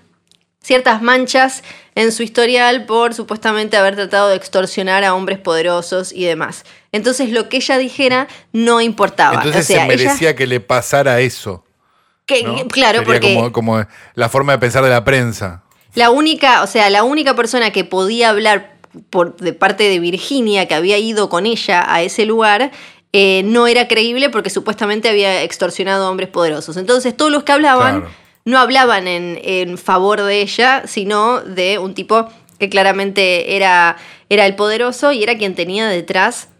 ciertas 0.61 1.01
manchas 1.01 1.63
en 1.95 2.11
su 2.11 2.23
historial 2.23 2.85
por 2.85 3.13
supuestamente 3.13 3.77
haber 3.77 3.95
tratado 3.95 4.29
de 4.29 4.35
extorsionar 4.35 5.03
a 5.03 5.13
hombres 5.13 5.39
poderosos 5.39 6.13
y 6.13 6.25
demás. 6.25 6.63
Entonces 6.91 7.31
lo 7.31 7.49
que 7.49 7.57
ella 7.57 7.77
dijera 7.77 8.27
no 8.53 8.81
importaba. 8.81 9.35
Entonces 9.35 9.67
se 9.67 9.85
merecía 9.85 10.35
que 10.35 10.47
le 10.47 10.59
pasara 10.59 11.19
eso. 11.19 11.65
Que, 12.25 12.65
Claro, 12.69 13.03
porque... 13.03 13.49
Como, 13.51 13.85
la 14.13 14.29
forma 14.29 14.53
de 14.53 14.59
pensar 14.59 14.83
de 14.83 14.89
la 14.89 15.03
prensa. 15.03 15.63
La 15.95 16.09
única, 16.09 16.63
o 16.63 16.67
sea, 16.67 16.89
la 16.89 17.03
única 17.03 17.35
persona 17.35 17.71
que 17.71 17.83
podía 17.83 18.29
hablar 18.29 18.77
por, 19.09 19.35
de 19.37 19.53
parte 19.53 19.89
de 19.89 19.99
Virginia, 19.99 20.67
que 20.67 20.75
había 20.75 20.97
ido 20.97 21.27
con 21.27 21.45
ella 21.45 21.83
a 21.85 22.01
ese 22.01 22.25
lugar, 22.25 22.71
eh, 23.11 23.41
no 23.43 23.67
era 23.67 23.89
creíble 23.89 24.29
porque 24.29 24.49
supuestamente 24.49 25.09
había 25.09 25.43
extorsionado 25.43 26.05
a 26.05 26.09
hombres 26.09 26.29
poderosos. 26.29 26.77
Entonces 26.77 27.17
todos 27.17 27.31
los 27.31 27.43
que 27.43 27.51
hablaban 27.51 28.05
no 28.45 28.59
hablaban 28.59 29.07
en, 29.07 29.39
en 29.43 29.77
favor 29.77 30.21
de 30.21 30.41
ella, 30.41 30.83
sino 30.85 31.41
de 31.41 31.79
un 31.79 31.93
tipo 31.93 32.27
que 32.59 32.69
claramente 32.69 33.55
era, 33.55 33.97
era 34.29 34.45
el 34.45 34.55
poderoso 34.55 35.11
y 35.11 35.23
era 35.23 35.37
quien 35.37 35.55
tenía 35.55 35.87
detrás 35.87 36.50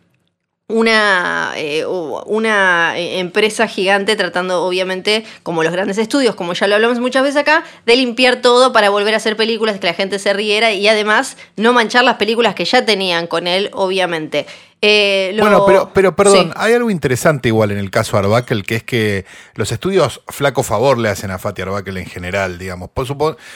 una, 0.72 1.54
eh, 1.56 1.86
una 1.86 2.98
eh, 2.98 3.20
empresa 3.20 3.68
gigante 3.68 4.16
tratando, 4.16 4.64
obviamente, 4.64 5.26
como 5.44 5.64
los 5.64 5.72
grandes 5.72 5.98
estudios, 5.98 6.36
como 6.36 6.54
ya 6.54 6.68
lo 6.68 6.76
hablamos 6.76 7.00
muchas 7.00 7.24
veces 7.24 7.42
acá, 7.42 7.64
de 7.86 7.96
limpiar 7.96 8.42
todo 8.42 8.74
para 8.74 8.90
volver 8.90 9.14
a 9.14 9.18
hacer 9.18 9.36
películas 9.36 9.80
que 9.80 9.88
la 9.88 9.94
gente 9.94 10.20
se 10.20 10.34
riera 10.34 10.72
y 10.74 10.88
además 10.88 11.38
no 11.58 11.74
manchar 11.74 12.04
las 12.04 12.16
películas 12.16 12.56
que 12.56 12.66
ya 12.66 12.86
tenían 12.86 13.28
con 13.28 13.48
él, 13.48 13.70
obviamente. 13.74 14.46
Eh, 14.84 15.38
bueno, 15.40 15.64
pero, 15.68 15.92
pero 15.94 16.16
perdón, 16.16 16.54
hay 16.56 16.74
algo 16.74 16.90
interesante 16.90 17.50
igual 17.50 17.70
en 17.70 17.78
el 17.78 17.92
caso 17.92 18.18
Arbakel, 18.18 18.64
que 18.64 18.78
es 18.78 18.84
que 18.84 19.26
los 19.54 19.72
estudios 19.72 20.22
flaco 20.28 20.64
favor 20.64 20.98
le 20.98 21.10
hacen 21.10 21.30
a 21.30 21.38
Fatih 21.38 21.62
Arbakel 21.62 21.98
en 21.98 22.08
general, 22.08 22.58
digamos. 22.58 22.90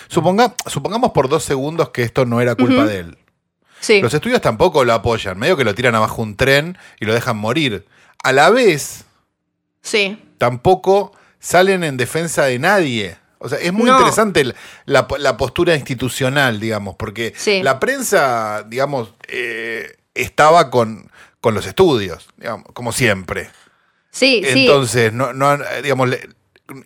suponga, 0.08 0.54
supongamos 0.68 1.12
por 1.14 1.28
dos 1.28 1.44
segundos 1.44 1.90
que 1.90 2.04
esto 2.04 2.28
no 2.28 2.42
era 2.42 2.54
culpa 2.54 2.86
de 2.86 3.00
él. 3.00 3.18
Los 3.90 4.14
estudios 4.14 4.42
tampoco 4.42 4.84
lo 4.84 4.94
apoyan, 4.94 5.38
medio 5.38 5.58
que 5.58 5.64
lo 5.64 5.76
tiran 5.76 5.96
abajo 5.96 6.22
un 6.22 6.36
tren 6.36 6.78
y 7.00 7.06
lo 7.06 7.14
dejan 7.14 7.38
morir. 7.38 7.86
A 8.24 8.32
la 8.32 8.50
vez, 8.50 9.06
sí. 9.82 10.22
tampoco 10.38 11.12
salen 11.40 11.84
en 11.84 11.98
defensa 11.98 12.46
de 12.46 12.60
nadie. 12.60 13.18
O 13.38 13.50
sea, 13.50 13.60
es 13.60 13.72
muy 13.72 13.90
interesante 13.90 14.56
la, 14.86 15.08
postura 15.38 15.76
institucional, 15.76 16.60
digamos, 16.60 16.96
porque 16.96 17.34
la 17.62 17.80
prensa, 17.80 18.64
digamos, 18.68 19.14
eh, 19.28 19.98
estaba 20.16 20.72
con, 20.72 21.12
con 21.42 21.54
los 21.54 21.68
estudios, 21.68 22.28
digamos, 22.38 22.66
como 22.74 22.92
siempre. 22.92 23.50
Sí, 24.10 24.42
Entonces, 24.44 25.14
no, 25.14 25.34
no, 25.34 25.60
digamos, 25.84 26.10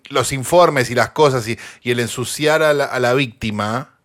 los 0.09 0.33
informes 0.33 0.89
y 0.89 0.95
las 0.95 1.11
cosas 1.11 1.47
y, 1.47 1.57
el 1.83 1.99
ensuciar 1.99 2.63
a 2.63 2.73
la 2.73 3.13
víctima 3.13 3.98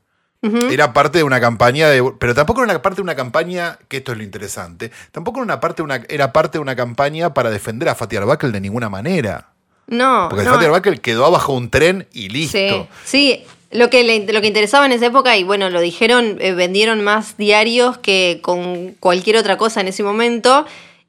era 0.71 0.93
parte 0.93 1.19
de 1.19 1.25
una 1.25 1.41
campaña 1.41 1.89
de. 1.89 2.03
Pero 2.19 2.35
tampoco 2.35 2.63
era 2.63 2.73
una 2.73 2.83
parte 2.83 2.97
de 2.97 3.03
una 3.03 3.15
campaña, 3.15 3.79
que 3.89 3.99
esto 3.99 4.13
es 4.13 4.19
lo 4.19 4.25
interesante. 4.25 4.91
Tampoco 5.13 5.39
era, 5.39 5.45
una 5.45 5.61
parte 5.61 5.83
una, 5.83 6.03
era 6.09 6.33
parte 6.33 6.59
de 6.59 6.63
una 6.63 6.77
campaña 6.77 7.35
para 7.35 7.51
defender 7.51 7.89
a 7.89 7.95
Fatih 7.95 8.19
Arbakel 8.19 8.53
de 8.53 8.61
ninguna 8.61 8.89
manera. 8.89 9.49
No. 9.87 10.29
Porque 10.31 10.45
Fatih 10.45 10.67
Arbakel 10.67 11.01
quedó 11.01 11.27
abajo 11.27 11.53
un 11.53 11.71
tren 11.71 12.07
y 12.13 12.29
listo. 12.29 12.89
Sí. 13.05 13.45
Lo 13.71 13.91
que, 13.91 14.05
lo 14.33 14.41
que 14.41 14.47
interesaba 14.47 14.87
en 14.87 14.93
esa 14.93 15.07
época, 15.07 15.37
y 15.37 15.43
bueno, 15.43 15.69
lo 15.69 15.81
dijeron, 15.81 16.37
eh, 16.39 16.53
vendieron 16.53 17.03
más 17.03 17.37
diarios 17.37 17.99
que 17.99 18.39
con 18.41 18.95
cualquier 19.01 19.37
otra 19.37 19.57
cosa 19.57 19.81
en 19.81 19.89
ese 19.89 20.05
momento, 20.05 20.65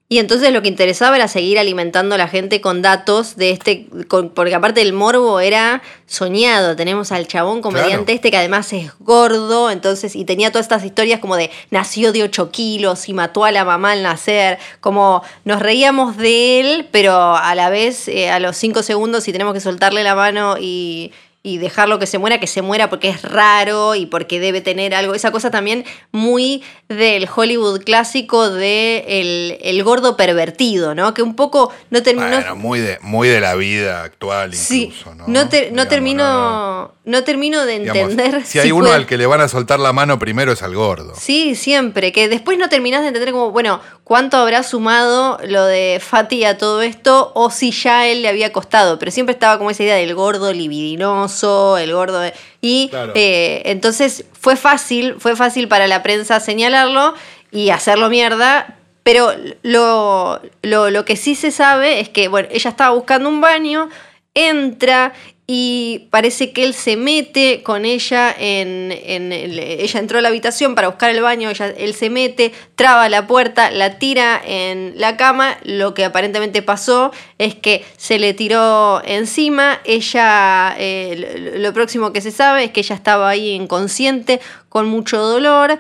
y 0.08 0.20
entonces 0.20 0.54
lo 0.54 0.62
que 0.62 0.68
interesaba 0.68 1.16
era 1.16 1.28
seguir 1.28 1.58
alimentando 1.58 2.14
a 2.14 2.20
la 2.20 2.28
gente 2.28 2.62
con 2.62 2.84
datos 2.84 3.38
de 3.38 3.50
este, 3.50 3.88
porque 4.36 4.54
aparte 4.54 4.82
el 4.82 4.94
morbo 4.94 5.40
era 5.40 5.82
soñado. 6.06 6.76
Tenemos 6.76 7.12
al 7.12 7.28
chabón 7.28 7.62
comediante 7.64 8.14
este 8.14 8.30
que 8.30 8.38
además 8.38 8.72
es 8.72 8.92
gordo, 9.00 9.72
entonces, 9.72 10.16
y 10.16 10.24
tenía 10.24 10.52
todas 10.52 10.66
estas 10.66 10.86
historias 10.86 11.20
como 11.20 11.36
de 11.36 11.50
nació 11.72 12.12
de 12.12 12.22
8 12.22 12.52
kilos 12.52 13.10
y 13.10 13.14
mató 13.14 13.46
a 13.46 13.52
la 13.52 13.66
mamá 13.66 13.94
al 13.94 14.04
nacer. 14.04 14.60
Como 14.80 15.24
nos 15.44 15.60
reíamos 15.60 16.18
de 16.18 16.60
él, 16.60 16.88
pero 16.92 17.36
a 17.36 17.56
la 17.56 17.72
vez, 17.72 18.08
eh, 18.08 18.30
a 18.30 18.40
los 18.40 18.58
5 18.58 18.84
segundos, 18.84 19.24
si 19.24 19.32
tenemos 19.32 19.56
que 19.56 19.60
soltarle 19.60 20.04
la 20.04 20.14
mano 20.14 20.58
y, 20.60 21.14
y 21.46 21.60
dejarlo 21.60 22.00
que 22.00 22.08
se 22.08 22.18
muera, 22.18 22.40
que 22.40 22.48
se 22.48 22.64
muera 22.64 22.90
porque 22.90 23.08
es 23.08 23.22
raro 23.22 23.94
y 23.94 24.08
porque 24.08 24.40
debe 24.40 24.62
tener 24.62 24.96
algo. 24.96 25.14
Esa 25.14 25.30
cosa 25.30 25.52
también 25.52 25.86
muy 26.12 26.64
del 26.90 27.30
Hollywood 27.34 27.84
clásico 27.84 28.50
de 28.50 29.60
el, 29.62 29.84
gordo 29.84 30.18
pervertido, 30.18 30.96
¿no? 30.96 31.14
Que 31.14 31.22
un 31.22 31.36
poco 31.36 31.72
no 31.92 32.02
terminó. 32.02 32.56
muy 32.56 32.80
de, 32.80 32.98
muy 33.02 33.28
de 33.28 33.42
la 33.42 33.54
vida 33.54 34.02
actual 34.02 34.56
incluso, 34.56 35.14
¿no? 35.14 35.26
No, 35.28 35.48
terminó. 35.88 36.96
no 37.04 37.24
termino 37.24 37.64
de 37.64 37.80
Digamos, 37.80 38.12
entender. 38.12 38.44
si 38.44 38.58
hay 38.58 38.72
uno 38.72 38.92
al 38.92 39.06
que 39.06 39.16
le 39.16 39.28
van 39.28 39.42
a 39.42 39.48
soltar 39.48 39.80
la 39.80 39.94
mano 39.94 40.18
primero 40.18 40.52
es 40.52 40.64
al 40.64 40.74
gordo. 40.74 41.14
Sí, 41.16 41.54
siempre. 41.54 42.12
Que 42.12 42.28
después 42.28 42.58
no 42.58 42.70
terminás 42.70 43.02
de 43.02 43.10
entender 43.10 43.32
como, 43.32 43.52
bueno, 43.52 43.82
cuánto 44.04 44.38
habrá 44.38 44.64
sumado 44.64 45.38
lo 45.46 45.64
de 45.66 46.02
Fati 46.04 46.44
a 46.46 46.58
todo 46.58 46.82
esto 46.82 47.32
o 47.36 47.52
si 47.52 47.70
ya 47.70 48.08
él 48.08 48.24
le 48.24 48.30
había 48.30 48.52
costado. 48.52 48.98
Pero 48.98 49.12
siempre 49.12 49.34
estaba 49.34 49.60
como 49.60 49.70
esa 49.70 49.84
idea 49.84 49.96
del 49.96 50.16
gordo 50.16 50.52
libidinoso, 50.52 51.35
el 51.44 51.94
gordo. 51.94 52.20
de- 52.20 52.34
Y 52.62 52.90
Claro. 52.90 53.12
eh, 53.16 53.62
entonces 53.66 54.26
fue 54.40 54.56
fácil, 54.56 55.16
fue 55.20 55.36
fácil 55.36 55.68
para 55.68 55.88
la 55.88 56.02
prensa 56.04 56.40
señalarlo 56.40 57.14
y 57.52 57.70
hacerlo 57.72 58.10
mierda. 58.10 58.76
Pero 59.04 59.32
lo, 59.62 60.42
lo, 60.64 60.90
lo 60.90 61.06
que 61.06 61.16
sí 61.16 61.36
se 61.36 61.52
sabe 61.52 62.00
es 62.00 62.10
que, 62.10 62.28
bueno, 62.28 62.48
ella 62.52 62.70
estaba 62.72 62.96
buscando 62.96 63.30
un 63.30 63.40
baño, 63.40 63.90
entra 64.34 65.14
y 65.48 66.08
parece 66.10 66.52
que 66.54 66.64
él 66.64 66.74
se 66.74 66.98
mete 66.98 67.62
con 67.62 67.86
ella 67.86 68.36
en, 68.38 68.92
en 68.92 69.32
el- 69.32 69.60
ella 69.60 70.00
entró 70.00 70.18
a 70.18 70.22
la 70.24 70.30
habitación 70.30 70.74
para 70.74 70.88
buscar 70.88 71.12
el 71.12 71.22
baño, 71.22 71.50
ella, 71.52 71.68
él 71.78 71.94
se 71.94 72.10
mete, 72.10 72.52
traba 72.76 73.10
la 73.10 73.28
puerta, 73.28 73.70
la 73.70 74.00
tira 74.00 74.42
en 74.44 74.94
la 74.98 75.18
cama, 75.18 75.58
lo 75.64 75.94
que 75.94 76.04
aparentemente 76.04 76.64
pasó 76.64 77.12
es 77.38 77.54
que 77.54 77.86
se 77.96 78.18
le 78.18 78.34
tiró 78.34 79.04
encima, 79.06 79.82
ella, 79.86 80.76
eh, 80.80 81.52
lo, 81.54 81.60
lo 81.60 81.74
próximo 81.74 82.12
que 82.12 82.22
se 82.22 82.32
sabe 82.32 82.64
es 82.64 82.72
que 82.72 82.80
ella 82.80 82.96
estaba 82.96 83.30
ahí 83.30 83.52
inconsciente, 83.52 84.40
con 84.70 84.88
mucho 84.88 85.20
dolor, 85.20 85.78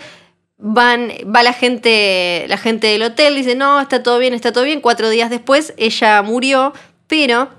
van, 0.57 1.11
va 1.35 1.41
la 1.41 1.53
gente, 1.53 2.45
la 2.49 2.57
gente 2.57 2.85
del 2.87 3.01
hotel, 3.01 3.35
dice, 3.35 3.55
no, 3.55 3.81
está 3.81 4.03
todo 4.03 4.19
bien, 4.19 4.35
está 4.35 4.51
todo 4.51 4.63
bien, 4.63 4.79
cuatro 4.79 5.09
días 5.09 5.31
después 5.31 5.73
ella 5.77 6.21
murió, 6.21 6.71
pero 7.07 7.49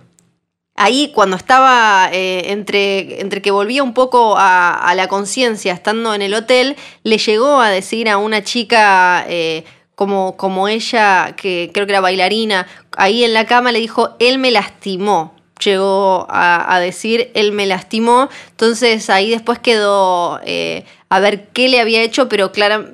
ahí 0.76 1.10
cuando 1.14 1.36
estaba 1.36 2.08
eh, 2.12 2.52
entre, 2.52 3.20
entre 3.20 3.42
que 3.42 3.50
volvía 3.50 3.82
un 3.82 3.94
poco 3.94 4.34
a, 4.36 4.92
la 4.94 5.08
conciencia 5.08 5.72
estando 5.72 6.14
en 6.14 6.22
el 6.22 6.34
hotel, 6.34 6.76
le 7.02 7.18
llegó 7.18 7.60
a 7.60 7.70
decir 7.70 8.08
a 8.08 8.18
una 8.18 8.42
chica 8.42 9.24
eh, 9.28 9.64
como, 9.94 10.36
como 10.36 10.68
ella, 10.68 11.34
que 11.36 11.70
creo 11.72 11.86
que 11.86 11.92
era 11.92 12.00
bailarina, 12.00 12.66
ahí 12.96 13.24
en 13.24 13.32
la 13.32 13.46
cama 13.46 13.72
le 13.72 13.80
dijo, 13.80 14.16
él 14.18 14.38
me 14.38 14.50
lastimó. 14.50 15.34
Llegó 15.64 16.26
a, 16.28 16.78
decir, 16.80 17.30
él 17.32 17.52
me 17.52 17.64
lastimó. 17.64 18.28
Entonces 18.50 19.08
ahí 19.08 19.30
después 19.30 19.58
quedó 19.58 20.38
eh, 20.44 20.84
a 21.08 21.18
ver 21.18 21.48
qué 21.48 21.70
le 21.70 21.80
había 21.80 22.02
hecho, 22.02 22.28
pero 22.28 22.52
claro, 22.52 22.90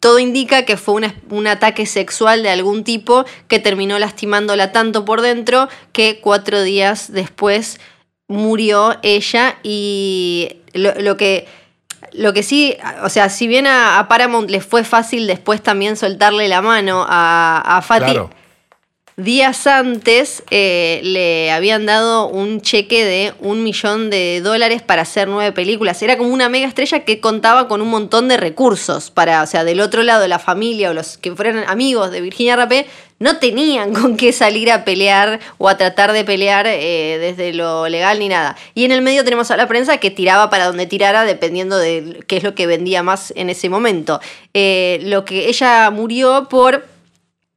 todo 0.00 0.18
indica 0.18 0.64
que 0.64 0.76
fue 0.76 1.02
un 1.30 1.46
ataque 1.46 1.86
sexual 1.86 2.42
de 2.42 2.50
algún 2.50 2.84
tipo 2.84 3.24
que 3.48 3.58
terminó 3.58 3.98
lastimándola 3.98 4.72
tanto 4.72 5.04
por 5.04 5.20
dentro 5.20 5.68
que 5.92 6.20
cuatro 6.20 6.62
días 6.62 7.12
después 7.12 7.80
murió 8.28 8.96
ella 9.02 9.58
y 9.62 10.56
lo, 10.72 10.94
lo 10.94 11.16
que... 11.16 11.46
Lo 12.12 12.32
que 12.32 12.42
sí, 12.42 12.74
o 13.02 13.10
sea, 13.10 13.28
si 13.28 13.46
bien 13.48 13.66
a, 13.66 13.98
a 13.98 14.08
Paramount 14.08 14.48
le 14.48 14.60
fue 14.60 14.82
fácil 14.82 15.26
después 15.26 15.62
también 15.62 15.96
soltarle 15.96 16.48
la 16.48 16.62
mano 16.62 17.04
a, 17.06 17.60
a 17.60 17.82
Fati, 17.82 18.12
Claro. 18.12 18.30
Días 19.18 19.66
antes 19.66 20.44
eh, 20.50 21.00
le 21.02 21.50
habían 21.50 21.86
dado 21.86 22.28
un 22.28 22.60
cheque 22.60 23.04
de 23.04 23.34
un 23.40 23.64
millón 23.64 24.10
de 24.10 24.40
dólares 24.40 24.80
para 24.80 25.02
hacer 25.02 25.26
nueve 25.26 25.50
películas. 25.50 26.00
Era 26.02 26.16
como 26.16 26.32
una 26.32 26.48
mega 26.48 26.68
estrella 26.68 27.00
que 27.00 27.20
contaba 27.20 27.66
con 27.66 27.82
un 27.82 27.88
montón 27.88 28.28
de 28.28 28.36
recursos 28.36 29.10
para, 29.10 29.42
o 29.42 29.46
sea, 29.46 29.64
del 29.64 29.80
otro 29.80 30.04
lado 30.04 30.26
la 30.28 30.38
familia 30.38 30.90
o 30.90 30.94
los 30.94 31.18
que 31.18 31.34
fueran 31.34 31.64
amigos 31.66 32.12
de 32.12 32.20
Virginia 32.20 32.54
Rapé 32.54 32.86
no 33.18 33.38
tenían 33.38 33.92
con 34.00 34.16
qué 34.16 34.32
salir 34.32 34.70
a 34.70 34.84
pelear 34.84 35.40
o 35.58 35.68
a 35.68 35.76
tratar 35.76 36.12
de 36.12 36.24
pelear 36.24 36.68
eh, 36.68 37.18
desde 37.20 37.52
lo 37.52 37.88
legal 37.88 38.20
ni 38.20 38.28
nada. 38.28 38.56
Y 38.76 38.84
en 38.84 38.92
el 38.92 39.02
medio 39.02 39.24
tenemos 39.24 39.50
a 39.50 39.56
la 39.56 39.66
prensa 39.66 39.98
que 39.98 40.12
tiraba 40.12 40.48
para 40.48 40.66
donde 40.66 40.86
tirara 40.86 41.24
dependiendo 41.24 41.76
de 41.76 42.20
qué 42.28 42.36
es 42.36 42.44
lo 42.44 42.54
que 42.54 42.68
vendía 42.68 43.02
más 43.02 43.32
en 43.34 43.50
ese 43.50 43.68
momento. 43.68 44.20
Eh, 44.54 45.00
lo 45.02 45.24
que 45.24 45.48
ella 45.48 45.90
murió 45.90 46.46
por 46.48 46.97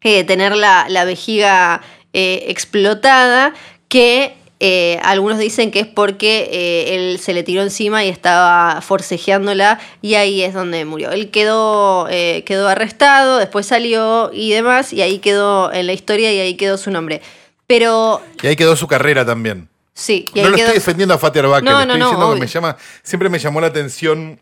eh, 0.03 0.23
tener 0.23 0.55
la, 0.55 0.85
la 0.89 1.05
vejiga 1.05 1.81
eh, 2.13 2.45
explotada, 2.47 3.53
que 3.87 4.35
eh, 4.63 4.99
algunos 5.03 5.39
dicen 5.39 5.71
que 5.71 5.79
es 5.79 5.87
porque 5.87 6.47
eh, 6.51 6.95
él 6.95 7.19
se 7.19 7.33
le 7.33 7.41
tiró 7.43 7.63
encima 7.63 8.03
y 8.05 8.09
estaba 8.09 8.79
forcejeándola 8.81 9.79
y 10.03 10.13
ahí 10.15 10.43
es 10.43 10.53
donde 10.53 10.85
murió. 10.85 11.11
Él 11.11 11.31
quedó, 11.31 12.07
eh, 12.09 12.43
quedó 12.45 12.67
arrestado, 12.67 13.37
después 13.39 13.65
salió 13.65 14.29
y 14.33 14.51
demás, 14.51 14.93
y 14.93 15.01
ahí 15.01 15.17
quedó 15.19 15.73
en 15.73 15.87
la 15.87 15.93
historia 15.93 16.31
y 16.31 16.39
ahí 16.39 16.53
quedó 16.55 16.77
su 16.77 16.91
nombre. 16.91 17.21
Pero 17.67 18.21
Y 18.43 18.47
ahí 18.47 18.55
quedó 18.55 18.75
su 18.75 18.87
carrera 18.87 19.25
también. 19.25 19.67
sí, 19.93 20.25
y 20.33 20.41
No 20.41 20.45
ahí 20.45 20.51
lo 20.51 20.55
quedó... 20.57 20.65
estoy 20.67 20.79
defendiendo 20.79 21.15
a 21.15 21.17
Fatih 21.17 21.39
Arbaque, 21.39 21.65
No, 21.65 21.81
estoy 21.81 21.97
diciendo 21.99 22.33
que 22.35 22.39
me 22.39 22.47
llama, 22.47 22.77
siempre 23.01 23.29
me 23.29 23.39
llamó 23.39 23.61
la 23.61 23.67
atención 23.67 24.39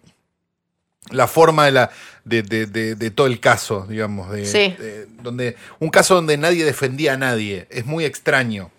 la 1.11 1.27
forma 1.27 1.65
de 1.65 1.71
la 1.71 1.89
de, 2.25 2.43
de- 2.43 2.65
de- 2.67 2.95
de 2.95 3.11
todo 3.11 3.25
el 3.27 3.39
caso, 3.39 3.87
digamos, 3.89 4.29
de, 4.31 4.45
Sí. 4.45 4.75
de- 4.77 5.07
donde 5.23 5.55
un 5.79 5.89
caso 5.89 6.13
donde 6.15 6.37
nadie 6.37 6.63
defendía 6.65 7.13
a 7.13 7.17
nadie, 7.17 7.65
es 7.71 7.85
muy 7.85 8.05
extraño. 8.05 8.69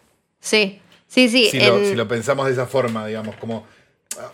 Sí, 0.40 0.80
sí, 1.08 1.28
sí. 1.28 1.48
si, 1.50 1.58
lo, 1.58 1.78
en- 1.78 1.86
si 1.88 1.94
lo 1.96 2.06
pensamos 2.06 2.46
de 2.46 2.52
esa 2.52 2.66
forma, 2.66 3.06
digamos, 3.06 3.34
como, 3.36 3.66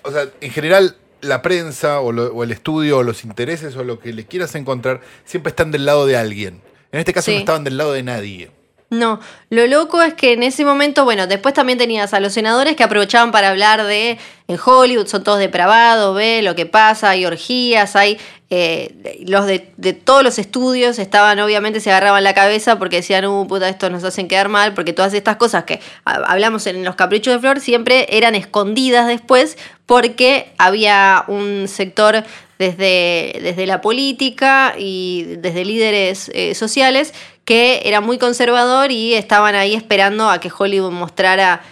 o 0.02 0.12
sea, 0.12 0.28
en 0.40 0.50
general 0.50 0.96
la 1.22 1.40
prensa 1.40 2.00
o, 2.00 2.12
lo- 2.12 2.26
o 2.34 2.44
el 2.44 2.52
estudio 2.52 2.98
o 2.98 3.02
los 3.02 3.24
intereses 3.24 3.74
o 3.76 3.84
lo 3.84 3.98
que 3.98 4.12
le 4.12 4.26
quieras 4.26 4.54
encontrar 4.54 5.00
siempre 5.24 5.48
están 5.50 5.70
del 5.70 5.86
lado 5.86 6.04
de 6.06 6.16
alguien. 6.16 6.60
En 6.92 6.98
este 7.00 7.12
caso 7.14 7.26
Sí. 7.26 7.34
no 7.34 7.38
estaban 7.38 7.64
del 7.64 7.78
lado 7.78 7.92
de 7.92 8.02
nadie. 8.02 8.50
No, 8.88 9.18
lo 9.50 9.66
loco 9.66 10.00
es 10.00 10.14
que 10.14 10.32
en 10.32 10.44
ese 10.44 10.64
momento, 10.64 11.02
bueno, 11.04 11.26
después 11.26 11.52
también 11.54 11.76
tenías 11.76 12.14
a 12.14 12.20
los 12.20 12.32
senadores 12.32 12.76
que 12.76 12.84
aprovechaban 12.84 13.32
para 13.32 13.48
hablar 13.50 13.84
de 13.84 14.16
en 14.46 14.58
Hollywood 14.64 15.08
son 15.08 15.24
todos 15.24 15.40
depravados, 15.40 16.14
ve 16.14 16.40
lo 16.42 16.54
que 16.54 16.66
pasa, 16.66 17.10
hay 17.10 17.26
orgías, 17.26 17.96
hay 17.96 18.16
eh, 18.48 18.94
los 19.26 19.44
de, 19.46 19.72
de 19.76 19.92
todos 19.92 20.22
los 20.22 20.38
estudios 20.38 21.00
estaban, 21.00 21.40
obviamente, 21.40 21.80
se 21.80 21.90
agarraban 21.90 22.22
la 22.22 22.32
cabeza 22.32 22.78
porque 22.78 22.96
decían, 22.98 23.24
uh, 23.26 23.44
puta, 23.48 23.68
esto 23.68 23.90
nos 23.90 24.04
hacen 24.04 24.28
quedar 24.28 24.48
mal, 24.48 24.72
porque 24.72 24.92
todas 24.92 25.14
estas 25.14 25.34
cosas 25.34 25.64
que 25.64 25.80
ha- 26.04 26.22
hablamos 26.30 26.68
en 26.68 26.84
los 26.84 26.94
caprichos 26.94 27.34
de 27.34 27.40
Flor 27.40 27.58
siempre 27.58 28.06
eran 28.16 28.36
escondidas 28.36 29.08
después 29.08 29.58
porque 29.84 30.52
había 30.58 31.24
un 31.26 31.66
sector 31.66 32.22
desde, 32.60 33.38
desde 33.42 33.66
la 33.66 33.80
política 33.80 34.74
y 34.78 35.24
desde 35.38 35.64
líderes 35.64 36.30
eh, 36.34 36.54
sociales 36.54 37.12
que 37.46 37.80
era 37.84 38.02
muy 38.02 38.18
conservador 38.18 38.90
y 38.90 39.14
estaban 39.14 39.54
ahí 39.54 39.74
esperando 39.74 40.28
a 40.28 40.40
que 40.40 40.50
Hollywood 40.56 40.90
mostrara 40.90 41.62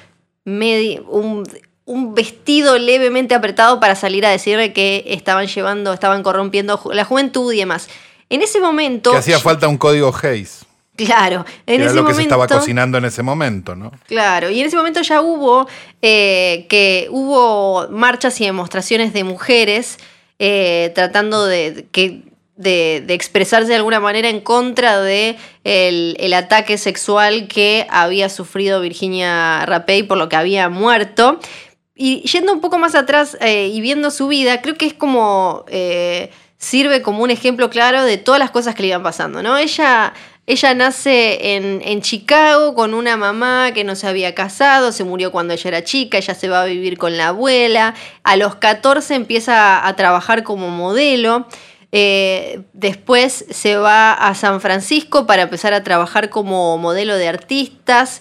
un, 0.47 1.45
un 1.85 2.15
vestido 2.15 2.79
levemente 2.79 3.35
apretado 3.35 3.81
para 3.81 3.95
salir 3.95 4.25
a 4.25 4.31
decirle 4.31 4.73
que 4.73 5.05
estaban 5.09 5.47
llevando, 5.47 5.93
estaban 5.93 6.23
corrompiendo 6.23 6.81
la 6.93 7.05
juventud 7.05 7.53
y 7.53 7.59
demás. 7.59 7.89
En 8.31 8.41
ese 8.41 8.61
momento. 8.61 9.11
Que 9.11 9.19
hacía 9.19 9.39
falta 9.39 9.69
un 9.69 9.77
código 9.77 10.15
Hayes. 10.23 10.65
Claro, 10.97 11.45
en 11.67 11.81
era 11.81 11.87
ese 11.87 11.95
lo 11.97 12.03
que 12.03 12.13
momento. 12.13 12.17
se 12.17 12.23
estaba 12.23 12.47
cocinando 12.47 12.99
en 12.99 13.05
ese 13.05 13.25
momento, 13.25 13.75
¿no? 13.75 13.91
Claro, 14.07 14.49
y 14.49 14.61
en 14.61 14.67
ese 14.67 14.77
momento 14.77 15.03
ya 15.03 15.23
hubo 15.23 15.67
eh, 16.03 16.67
que 16.69 17.09
hubo 17.11 17.89
marchas 17.89 18.41
y 18.41 18.45
demostraciones 18.45 19.13
de 19.13 19.25
mujeres 19.25 19.99
eh, 20.39 20.93
tratando 20.95 21.47
de, 21.47 21.89
que, 21.91 22.23
de, 22.57 23.05
expresarse 23.09 23.69
de 23.69 23.77
alguna 23.77 24.01
manera 24.01 24.29
en 24.29 24.41
contra 24.41 25.01
de 25.01 25.37
el, 25.65 26.17
el 26.21 26.35
ataque 26.35 26.79
sexual 26.79 27.49
que 27.49 27.87
había 27.91 28.29
sufrido 28.29 28.81
Virginia 28.81 29.65
Rapey 29.67 30.03
por 30.03 30.19
lo 30.19 30.29
que 30.29 30.37
había 30.37 30.69
muerto. 30.69 31.39
Y 31.95 32.23
yendo 32.23 32.53
un 32.53 32.61
poco 32.61 32.79
más 32.79 32.95
atrás 32.95 33.37
eh, 33.41 33.69
y 33.73 33.81
viendo 33.81 34.11
su 34.11 34.29
vida, 34.29 34.61
creo 34.63 34.77
que 34.77 34.87
es 34.87 34.95
como. 34.95 35.65
eh, 35.69 36.31
sirve 36.65 37.03
como 37.03 37.23
un 37.23 37.31
ejemplo 37.31 37.69
claro 37.71 38.05
de 38.05 38.17
todas 38.17 38.39
las 38.39 38.51
cosas 38.51 38.75
que 38.75 38.83
le 38.83 38.89
iban 38.89 39.03
pasando, 39.03 39.43
¿no? 39.43 39.59
Ella, 39.59 40.15
ella 40.47 40.75
nace 40.75 41.57
en, 41.57 41.83
en 41.85 42.01
Chicago 42.01 42.75
con 42.75 42.95
una 42.95 43.17
mamá 43.17 43.73
que 43.75 43.85
no 43.85 43.95
se 43.95 44.07
había 44.07 44.35
casado, 44.35 44.91
se 44.91 45.05
murió 45.05 45.31
cuando 45.31 45.53
ella 45.53 45.69
era 45.69 45.85
chica, 45.85 46.17
ella 46.17 46.35
se 46.35 46.49
va 46.49 46.63
a 46.63 46.67
vivir 46.67 46.97
con 46.97 47.17
la 47.17 47.29
abuela. 47.29 47.95
A 48.23 48.37
los 48.37 48.55
14 48.57 49.15
empieza 49.15 49.87
a 49.87 49.97
trabajar 49.97 50.43
como 50.43 50.71
modelo. 50.71 51.47
Eh, 51.97 52.63
después 52.73 53.45
se 53.51 53.77
va 53.77 54.13
a 54.13 54.35
San 54.35 54.61
Francisco 54.61 55.27
para 55.27 55.43
empezar 55.43 55.75
a 55.75 55.85
trabajar 55.85 56.29
como 56.29 56.77
modelo 56.77 57.15
de 57.15 57.29
artistas 57.29 58.21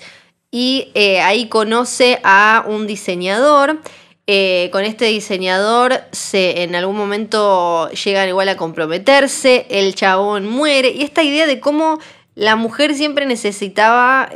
y 0.52 0.92
eh, 0.94 1.22
ahí 1.22 1.48
conoce 1.50 2.20
a 2.24 2.64
un 2.68 2.86
diseñador. 2.86 3.80
Eh, 4.28 4.70
con 4.72 4.86
este 4.86 5.06
diseñador 5.06 6.02
se, 6.12 6.62
en 6.62 6.76
algún 6.76 6.96
momento 6.96 7.90
llegan 7.90 8.30
igual 8.30 8.48
a 8.50 8.58
comprometerse, 8.58 9.66
el 9.72 9.96
chabón 9.96 10.48
muere 10.48 10.92
y 10.92 11.02
esta 11.02 11.24
idea 11.24 11.48
de 11.48 11.60
cómo 11.60 11.98
la 12.36 12.56
mujer 12.56 12.94
siempre 12.94 13.26
necesitaba 13.26 14.30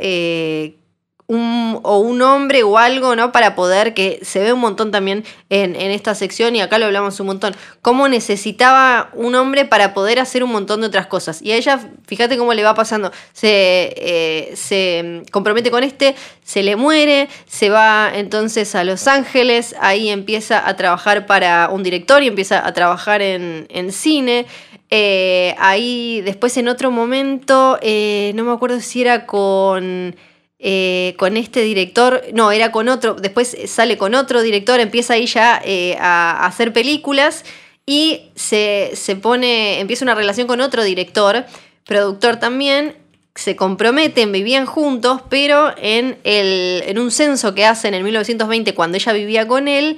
un, 1.28 1.78
o 1.82 1.98
un 1.98 2.22
hombre 2.22 2.62
o 2.62 2.78
algo, 2.78 3.14
¿no? 3.14 3.32
Para 3.32 3.54
poder, 3.54 3.92
que 3.92 4.18
se 4.22 4.40
ve 4.40 4.54
un 4.54 4.60
montón 4.60 4.90
también 4.90 5.24
en, 5.50 5.76
en, 5.76 5.90
esta 5.90 6.14
sección 6.14 6.56
y 6.56 6.62
acá 6.62 6.78
lo 6.78 6.86
hablamos 6.86 7.20
un 7.20 7.26
montón, 7.26 7.54
cómo 7.82 8.08
necesitaba 8.08 9.10
un 9.12 9.34
hombre 9.34 9.66
para 9.66 9.92
poder 9.92 10.20
hacer 10.20 10.42
un 10.42 10.50
montón 10.50 10.80
de 10.80 10.86
otras 10.86 11.06
cosas. 11.06 11.42
Y 11.42 11.52
a 11.52 11.56
ella, 11.56 11.80
fíjate 12.06 12.38
cómo 12.38 12.54
le 12.54 12.62
va 12.64 12.74
pasando, 12.74 13.12
se, 13.34 13.92
eh, 13.96 14.52
se 14.56 15.22
compromete 15.30 15.70
con 15.70 15.84
este, 15.84 16.14
se 16.44 16.62
le 16.62 16.76
muere, 16.76 17.28
se 17.46 17.68
va 17.68 18.10
entonces 18.14 18.74
a 18.74 18.82
Los 18.82 19.06
Ángeles, 19.06 19.76
ahí 19.80 20.08
empieza 20.08 20.66
a 20.66 20.76
trabajar 20.76 21.26
para 21.26 21.68
un 21.70 21.82
director 21.82 22.22
y 22.22 22.28
empieza 22.28 22.66
a 22.66 22.72
trabajar 22.72 23.20
en, 23.20 23.66
en 23.68 23.92
cine. 23.92 24.46
Eh, 24.90 25.54
ahí 25.58 26.22
después 26.22 26.56
en 26.56 26.68
otro 26.68 26.90
momento, 26.90 27.78
eh, 27.82 28.32
no 28.34 28.44
me 28.44 28.52
acuerdo 28.52 28.80
si 28.80 29.02
era 29.02 29.26
con... 29.26 30.16
Eh, 30.60 31.14
con 31.18 31.36
este 31.36 31.60
director, 31.62 32.22
no, 32.32 32.50
era 32.50 32.72
con 32.72 32.88
otro, 32.88 33.14
después 33.14 33.56
sale 33.66 33.96
con 33.96 34.16
otro 34.16 34.42
director, 34.42 34.80
empieza 34.80 35.14
ahí 35.14 35.26
ya 35.26 35.62
eh, 35.64 35.96
a, 36.00 36.32
a, 36.32 36.46
hacer 36.46 36.72
películas 36.72 37.44
y 37.86 38.22
se, 38.34 38.90
se, 38.94 39.14
pone, 39.14 39.78
empieza 39.78 40.04
una 40.04 40.16
relación 40.16 40.48
con 40.48 40.60
otro 40.60 40.82
director, 40.82 41.46
productor 41.84 42.40
también, 42.40 42.96
se 43.38 43.54
comprometen, 43.54 44.32
vivían 44.32 44.66
juntos, 44.66 45.20
pero 45.28 45.72
en, 45.78 46.18
el, 46.24 46.82
en 46.86 46.98
un 46.98 47.12
censo 47.12 47.54
que 47.54 47.64
hacen 47.64 47.94
en 47.94 48.02
1920, 48.02 48.74
cuando 48.74 48.96
ella 48.96 49.12
vivía 49.12 49.46
con 49.46 49.68
él, 49.68 49.96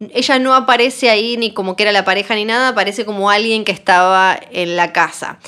ella 0.00 0.38
no 0.38 0.54
aparece 0.54 1.10
ahí 1.10 1.36
ni 1.36 1.52
como 1.52 1.76
que 1.76 1.82
era 1.82 1.92
la 1.92 2.06
pareja 2.06 2.34
ni 2.34 2.46
nada, 2.46 2.68
aparece 2.68 3.04
como 3.04 3.28
alguien 3.28 3.64
que 3.64 3.72
estaba 3.72 4.40
en 4.52 4.74
la 4.74 4.94
casa. 4.94 5.38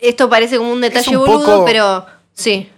Esto 0.00 0.28
parece 0.28 0.56
como 0.56 0.72
un 0.72 0.80
detalle 0.80 1.16
un 1.16 1.24
boludo, 1.24 1.46
poco... 1.46 1.64
pero 1.64 2.06
sí. 2.32 2.68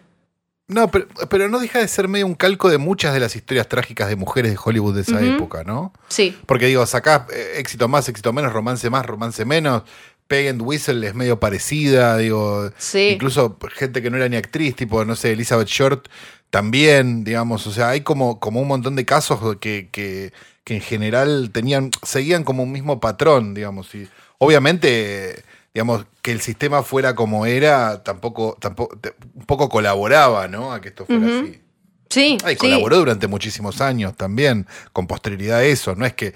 No, 0.73 0.91
pero, 0.91 1.07
pero, 1.29 1.49
no 1.49 1.59
deja 1.59 1.79
de 1.79 1.89
ser 1.89 2.09
medio 2.09 2.27
un 2.27 2.35
calco 2.35 2.69
de 2.69 2.79
muchas 2.79 3.15
de 3.15 3.21
las 3.21 3.37
historias 3.37 3.69
trágicas 3.69 4.09
de 4.09 4.17
mujeres 4.17 4.53
de 4.53 4.59
Hollywood 4.63 4.95
de 4.95 5.03
esa 5.03 5.17
uh 5.17 5.21
-huh. 5.21 5.35
época, 5.35 5.65
¿no? 5.65 5.93
Sí. 6.09 6.37
Porque 6.47 6.67
digo, 6.67 6.85
sacás 6.87 7.23
eh, 7.33 7.55
éxito 7.57 7.89
más, 7.89 8.09
éxito 8.09 8.33
menos, 8.33 8.53
romance 8.53 8.89
más, 8.91 9.07
romance 9.07 9.45
menos. 9.45 9.83
Peg 10.27 10.49
and 10.49 10.63
Whistle 10.63 11.07
es 11.07 11.15
medio 11.15 11.39
parecida, 11.39 12.17
digo. 12.17 12.71
Sí. 12.79 13.11
Incluso 13.15 13.59
gente 13.75 14.01
que 14.01 14.11
no 14.11 14.17
era 14.17 14.29
ni 14.29 14.37
actriz, 14.37 14.75
tipo, 14.75 15.05
no 15.05 15.15
sé, 15.15 15.33
Elizabeth 15.33 15.69
Short 15.69 16.09
también, 16.51 17.25
digamos. 17.25 17.67
O 17.67 17.73
sea, 17.73 17.91
hay 17.91 18.01
como, 18.01 18.41
como 18.41 18.61
un 18.61 18.69
montón 18.69 18.97
de 18.97 19.05
casos 19.05 19.57
que, 19.59 19.89
que, 19.93 20.33
que 20.65 20.77
en 20.77 20.81
general 20.81 21.51
tenían, 21.53 21.91
seguían 22.03 22.45
como 22.45 22.63
un 22.63 22.73
mismo 22.73 23.01
patrón, 23.01 23.55
digamos. 23.55 23.95
Y 23.95 24.09
obviamente 24.39 25.45
digamos, 25.75 26.07
que 26.21 26.33
el 26.33 26.41
sistema 26.41 26.83
fuera 26.83 27.15
como 27.15 27.47
era, 27.47 28.03
tampoco, 28.03 28.57
tampoco 28.61 28.99
un 29.35 29.45
poco 29.47 29.69
colaboraba, 29.69 30.49
¿no? 30.49 30.73
A 30.73 30.81
que 30.81 30.89
esto 30.89 31.07
fuera 31.07 31.27
uh 31.27 31.29
-huh. 31.29 31.43
así. 31.45 31.63
Sí. 32.11 32.39
Ah, 32.45 32.53
y 32.53 32.57
colaboró 32.57 32.97
sí. 32.97 33.01
durante 33.01 33.27
muchísimos 33.27 33.81
años 33.81 34.15
también, 34.17 34.67
con 34.93 35.07
posterioridad 35.07 35.59
a 35.61 35.65
eso. 35.65 35.95
No 35.97 36.05
es 36.05 36.13
que 36.13 36.35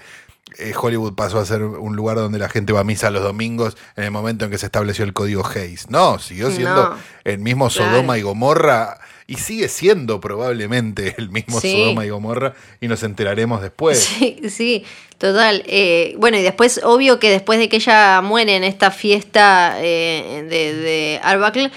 eh, 0.57 0.73
Hollywood 0.79 1.13
pasó 1.13 1.37
a 1.39 1.45
ser 1.45 1.61
un 1.61 1.95
lugar 1.95 2.17
donde 2.17 2.39
la 2.39 2.49
gente 2.49 2.73
va 2.73 2.79
a 2.79 2.83
misa 2.83 3.11
los 3.11 3.21
domingos 3.21 3.77
en 3.95 4.05
el 4.05 4.11
momento 4.11 4.45
en 4.45 4.51
que 4.51 4.57
se 4.57 4.65
estableció 4.65 5.05
el 5.05 5.13
código 5.13 5.45
Hayes. 5.45 5.89
No, 5.91 6.17
siguió 6.17 6.49
siendo 6.49 6.89
No. 6.91 6.95
el 7.25 7.37
mismo 7.37 7.69
Claro. 7.69 7.91
Sodoma 7.91 8.17
y 8.17 8.23
Gomorra 8.23 8.97
y 9.27 9.35
sigue 9.35 9.67
siendo 9.67 10.21
probablemente 10.21 11.13
el 11.17 11.29
mismo 11.29 11.59
Sí. 11.59 11.71
Sodoma 11.73 12.05
y 12.05 12.09
Gomorra 12.09 12.53
y 12.79 12.87
nos 12.87 13.03
enteraremos 13.03 13.61
después. 13.61 13.99
Sí, 14.19 14.39
sí, 14.49 14.83
total. 15.17 15.63
Eh, 15.67 16.15
bueno, 16.17 16.37
y 16.37 16.41
después, 16.41 16.79
obvio 16.83 17.19
que 17.19 17.29
después 17.29 17.59
de 17.59 17.67
que 17.69 17.75
ella 17.77 18.21
muere 18.21 18.55
en 18.55 18.63
esta 18.63 18.89
fiesta 18.91 19.75
eh, 19.79 20.45
de, 20.49 20.73
de 20.75 21.19
Arbuckle, 21.23 21.71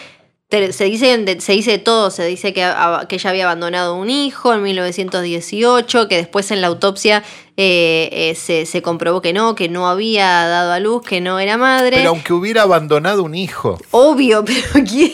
se 0.73 0.85
dice, 0.85 1.17
de- 1.19 1.41
se 1.41 1.53
dice 1.53 1.79
todo, 1.79 2.11
se 2.11 2.25
dice 2.27 2.53
que, 2.53 2.69
que 3.09 3.15
ella 3.17 3.31
había 3.31 3.45
abandonado 3.45 3.95
un 3.95 4.11
hijo 4.11 4.53
en 4.53 4.63
1918, 4.63 6.09
que 6.09 6.17
después 6.17 6.51
en 6.51 6.61
la 6.61 6.67
autopsia 6.69 7.23
eh, 7.57 8.09
eh, 8.13 8.35
se, 8.35 8.67
se 8.67 8.83
comprobó 8.83 9.21
que 9.23 9.33
no, 9.33 9.55
que 9.55 9.69
no 9.69 9.89
había 9.89 10.27
dado 10.47 10.73
a 10.73 10.81
luz, 10.81 11.03
que 11.07 11.21
no 11.21 11.39
era 11.39 11.57
madre. 11.57 11.97
Pero 11.99 12.11
aunque 12.11 12.33
hubiera 12.33 12.63
abandonado 12.63 13.23
un 13.23 13.35
hijo, 13.37 13.79
Obvio, 13.93 14.45
pero 14.45 14.85
¿quién? 14.89 15.13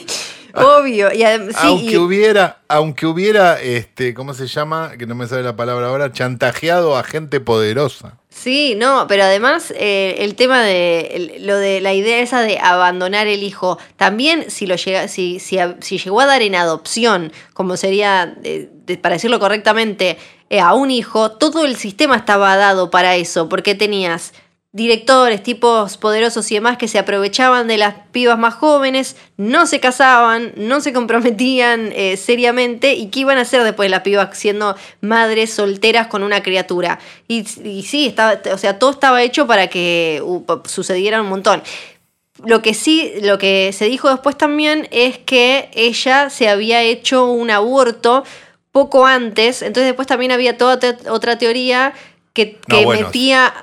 Obvio. 0.57 1.12
Y 1.12 1.18
sí, 1.18 1.54
aunque 1.59 1.84
y- 1.92 1.96
hubiera, 1.96 2.59
aunque 2.68 3.07
hubiera, 3.07 3.61
este, 3.61 4.14
¿cómo 4.14 4.34
se 4.34 4.46
llama? 4.46 4.92
Que 4.98 5.07
no 5.07 5.14
me 5.14 5.26
sale 5.26 5.42
la 5.42 5.57
palabra 5.57 5.88
ahora, 5.88 6.12
chantajeado 6.12 6.96
a 6.96 7.02
gente 7.04 7.40
poderosa. 7.40 8.18
Sí, 8.28 8.74
no, 8.76 9.07
pero 9.09 9.22
además 9.24 9.72
eh, 9.76 10.16
el 10.18 10.34
tema 10.34 10.62
de 10.62 11.00
el- 11.36 11.46
lo 11.46 11.57
de 11.57 11.80
la 11.80 11.94
idea 11.94 12.18
esa 12.20 12.42
de 12.42 12.59
abandonar 12.59 13.26
el 13.26 13.42
hijo, 13.42 13.78
también 13.96 14.50
si 14.50 14.66
lo 14.66 14.76
llega, 14.76 15.09
si, 15.09 15.38
si, 15.40 15.59
si 15.80 15.98
llegó 15.98 16.20
a 16.20 16.26
dar 16.26 16.42
en 16.42 16.54
adopción, 16.54 17.32
como 17.54 17.76
sería, 17.78 18.34
eh, 18.44 18.68
de- 18.84 18.98
para 18.98 19.14
decirlo 19.14 19.38
correctamente, 19.40 20.18
eh, 20.50 20.61
a 20.61 20.74
un 20.74 20.90
hijo, 20.90 21.32
todo 21.32 21.64
el 21.64 21.76
sistema 21.76 22.14
estaba 22.16 22.57
dado 22.57 22.90
para 22.90 23.16
eso, 23.16 23.48
porque 23.48 23.74
tenías 23.74 24.32
directores, 24.76 25.42
tipos 25.42 25.96
poderosos 25.96 26.50
y 26.52 26.54
demás 26.54 26.76
que 26.76 26.86
se 26.86 26.98
aprovechaban 26.98 27.66
de 27.66 27.78
las 27.78 27.94
pibas 28.12 28.38
más 28.38 28.52
jóvenes, 28.54 29.16
no 29.38 29.66
se 29.66 29.80
casaban, 29.80 30.52
no 30.56 30.82
se 30.82 30.92
comprometían 30.92 31.92
eh, 31.94 32.18
seriamente 32.18 32.92
y 32.92 33.06
qué 33.08 33.20
iban 33.20 33.38
a 33.38 33.40
hacer 33.40 33.64
después 33.64 33.90
las 33.90 34.02
pibas 34.02 34.36
siendo 34.36 34.76
madres 35.00 35.54
solteras 35.54 36.08
con 36.08 36.22
una 36.22 36.42
criatura. 36.42 36.98
Y, 37.26 37.46
y 37.66 37.84
sí, 37.84 38.06
estaba, 38.06 38.38
o 38.52 38.58
sea, 38.58 38.78
todo 38.78 38.90
estaba 38.90 39.22
hecho 39.22 39.46
para 39.46 39.68
que 39.68 40.20
uh, 40.22 40.44
sucediera 40.68 41.22
un 41.22 41.30
montón. 41.30 41.62
Lo 42.44 42.60
que 42.60 42.74
sí, 42.74 43.14
lo 43.22 43.38
que 43.38 43.72
se 43.72 43.86
dijo 43.86 44.10
después 44.10 44.36
también 44.36 44.88
es 44.90 45.16
que 45.16 45.70
ella 45.72 46.28
se 46.28 46.50
había 46.50 46.82
hecho 46.82 47.24
un 47.24 47.50
aborto 47.50 48.24
poco 48.72 49.06
antes, 49.06 49.62
entonces 49.62 49.86
después 49.86 50.06
también 50.06 50.32
había 50.32 50.58
toda 50.58 50.78
te- 50.78 51.08
otra 51.08 51.38
teoría 51.38 51.94
que, 52.34 52.58
No, 52.68 52.76
que 52.76 52.84
bueno, 52.84 53.06
metía 53.06 53.54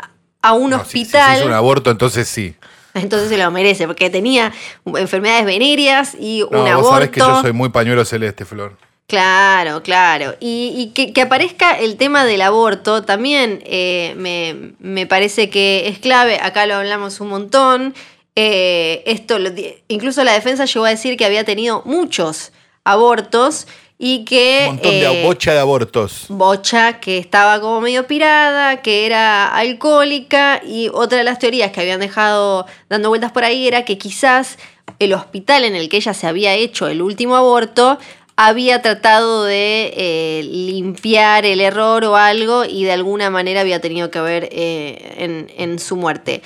a 0.43 0.53
un 0.53 0.69
No, 0.69 0.85
si- 0.85 0.91
si 0.91 1.01
hospital. 1.03 1.37
hizo 1.39 1.47
un 1.47 1.53
aborto, 1.53 1.89
entonces 1.89 2.27
sí. 2.27 2.55
Entonces 2.93 3.29
se 3.29 3.37
lo 3.37 3.49
merece, 3.49 3.87
porque 3.87 4.11
tenía 4.11 4.53
enfermedades 4.85 5.45
venéreas 5.45 6.13
y 6.19 6.41
No, 6.41 6.59
un 6.59 6.63
vos 6.65 6.69
aborto. 6.69 6.89
sabés 6.91 7.09
que 7.09 7.19
yo 7.21 7.41
soy 7.41 7.51
muy 7.51 7.69
pañuelo 7.69 8.05
celeste, 8.05 8.45
Flor. 8.45 8.77
Claro, 9.07 9.83
claro. 9.83 10.35
Y, 10.39 10.73
y 10.77 10.87
que, 10.93 11.11
que 11.11 11.21
aparezca 11.23 11.77
el 11.77 11.97
tema 11.97 12.23
del 12.23 12.41
aborto 12.41 13.03
también 13.03 13.61
eh, 13.65 14.13
me, 14.17 14.73
me 14.79 15.05
parece 15.07 15.49
que 15.49 15.87
es 15.87 15.99
clave. 15.99 16.39
Acá 16.41 16.65
lo 16.67 16.75
hablamos 16.75 17.19
un 17.19 17.29
montón. 17.29 17.93
Eh, 18.35 19.03
esto, 19.05 19.39
lo 19.39 19.49
incluso 19.87 20.23
la 20.23 20.33
defensa 20.33 20.65
llegó 20.65 20.85
a 20.85 20.89
decir 20.89 21.17
que 21.17 21.25
había 21.25 21.43
tenido 21.43 21.81
muchos 21.85 22.51
abortos 22.85 23.67
y 23.97 24.25
que... 24.25 24.65
Un 24.69 24.75
montón 24.75 24.91
de 24.91 25.21
eh, 25.21 25.23
bocha 25.23 25.53
de 25.53 25.59
abortos. 25.59 26.25
Bocha, 26.29 26.99
que 26.99 27.17
estaba 27.17 27.61
como 27.61 27.81
medio 27.81 28.05
pirada, 28.07 28.81
que 28.81 29.05
era 29.05 29.47
alcohólica, 29.55 30.61
y 30.65 30.89
otra 30.93 31.19
de 31.19 31.23
las 31.23 31.39
teorías 31.39 31.71
que 31.71 31.81
habían 31.81 31.99
dejado 31.99 32.65
dando 32.89 33.09
vueltas 33.09 33.31
por 33.31 33.43
ahí 33.43 33.67
era 33.67 33.85
que 33.85 33.97
quizás 33.97 34.57
el 34.99 35.13
hospital 35.13 35.63
en 35.63 35.75
el 35.75 35.89
que 35.89 35.97
ella 35.97 36.13
se 36.13 36.27
había 36.27 36.53
hecho 36.53 36.87
el 36.87 37.01
último 37.01 37.35
aborto 37.35 37.97
había 38.35 38.81
tratado 38.81 39.43
de 39.43 39.93
eh, 39.95 40.43
limpiar 40.43 41.45
el 41.45 41.61
error 41.61 42.03
o 42.05 42.15
algo 42.15 42.65
y 42.65 42.83
de 42.83 42.91
alguna 42.91 43.29
manera 43.29 43.61
había 43.61 43.79
tenido 43.79 44.09
que 44.09 44.21
ver 44.21 44.49
eh, 44.51 45.15
en, 45.17 45.51
en 45.55 45.79
su 45.79 45.95
muerte. 45.95 46.41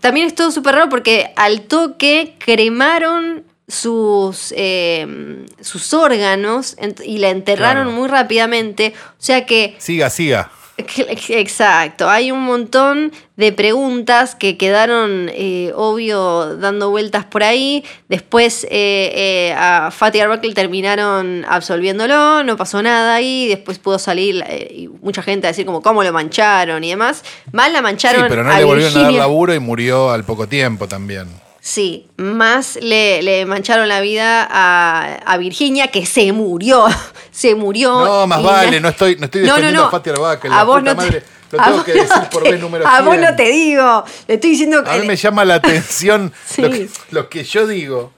También 0.00 0.26
es 0.26 0.34
todo 0.34 0.50
súper 0.50 0.74
raro 0.74 0.88
porque 0.90 1.32
al 1.36 1.62
toque 1.62 2.34
cremaron 2.38 3.44
sus, 3.68 4.52
eh, 4.56 5.44
sus 5.60 5.92
órganos 5.94 6.76
y 7.04 7.18
la 7.18 7.30
enterraron 7.30 7.84
Claro. 7.86 7.98
muy 7.98 8.08
rápidamente. 8.08 8.94
O 9.10 9.14
sea 9.18 9.44
que 9.46 9.74
Siga, 9.78 10.10
siga. 10.10 10.50
Exacto, 11.28 12.08
hay 12.10 12.30
un 12.30 12.42
montón 12.44 13.10
de 13.36 13.50
preguntas 13.52 14.34
que 14.34 14.58
quedaron, 14.58 15.30
eh, 15.32 15.72
obvio, 15.74 16.56
dando 16.58 16.90
vueltas 16.90 17.24
por 17.24 17.42
ahí. 17.42 17.82
Después 18.10 18.64
eh, 18.64 18.68
eh, 19.50 19.54
a 19.56 19.90
Fatih 19.90 20.20
Arbuckle 20.20 20.52
terminaron 20.52 21.46
absolviéndolo, 21.48 22.42
no 22.44 22.56
pasó 22.58 22.82
nada 22.82 23.14
ahí. 23.14 23.48
Después 23.48 23.78
pudo 23.78 23.98
salir 23.98 24.44
eh, 24.48 24.68
y 24.70 24.88
mucha 24.88 25.22
gente 25.22 25.46
a 25.46 25.50
decir 25.50 25.64
como 25.64 25.80
cómo 25.80 26.04
lo 26.04 26.12
mancharon 26.12 26.84
y 26.84 26.90
demás. 26.90 27.24
Mal 27.52 27.72
la 27.72 27.78
Sí, 27.78 27.82
mancharon 27.82 28.26
pero 28.28 28.44
no 28.44 28.50
a 28.52 28.58
le 28.58 28.64
volvieron 28.64 28.96
a 28.98 29.02
dar 29.02 29.12
laburo 29.14 29.54
y 29.54 29.58
murió 29.60 30.10
al 30.10 30.24
poco 30.24 30.46
tiempo 30.46 30.86
también. 30.88 31.26
Sí, 31.68 32.06
más 32.16 32.76
le, 32.80 33.22
le 33.24 33.44
mancharon 33.44 33.88
la 33.88 34.00
vida 34.00 34.46
a, 34.48 35.14
a 35.26 35.36
Virginia, 35.36 35.88
que 35.88 36.06
se 36.06 36.30
murió. 36.32 36.86
se 37.32 37.56
murió. 37.56 38.04
No, 38.04 38.26
más 38.28 38.40
vale, 38.40 38.80
no 38.80 38.88
estoy, 38.90 39.16
no 39.16 39.24
estoy 39.24 39.40
No, 39.42 39.48
no, 39.48 39.54
defendiendo 39.56 39.80
no. 39.82 39.88
a 39.88 39.90
Fatih 39.90 40.10
Arbuckle, 40.10 40.50
A 40.50 40.56
la 40.58 40.62
vos 40.62 40.78
puta 40.78 40.94
no 40.94 41.00
te- 41.00 41.06
madre, 41.08 41.22
lo 41.50 41.60
a 41.60 41.64
tengo 41.64 41.76
vos 41.78 41.84
que 41.84 41.94
no 41.96 42.02
decir 42.04 42.20
te- 42.20 42.26
por 42.28 42.42
vez 42.44 42.60
número 42.60 42.86
A 42.86 43.00
vos 43.00 43.14
100. 43.16 43.20
no 43.20 43.34
te 43.34 43.48
digo. 43.48 44.04
Le 44.28 44.34
estoy 44.34 44.50
diciendo 44.50 44.78
A 44.86 44.92
mí 44.94 45.00
que. 45.00 45.06
me 45.08 45.16
llama 45.16 45.44
la 45.44 45.54
atención 45.56 46.32
Sí. 46.48 46.62
lo, 46.62 46.70
que, 46.70 46.88
lo 47.10 47.28
que 47.28 47.42
yo 47.42 47.66
digo. 47.66 48.12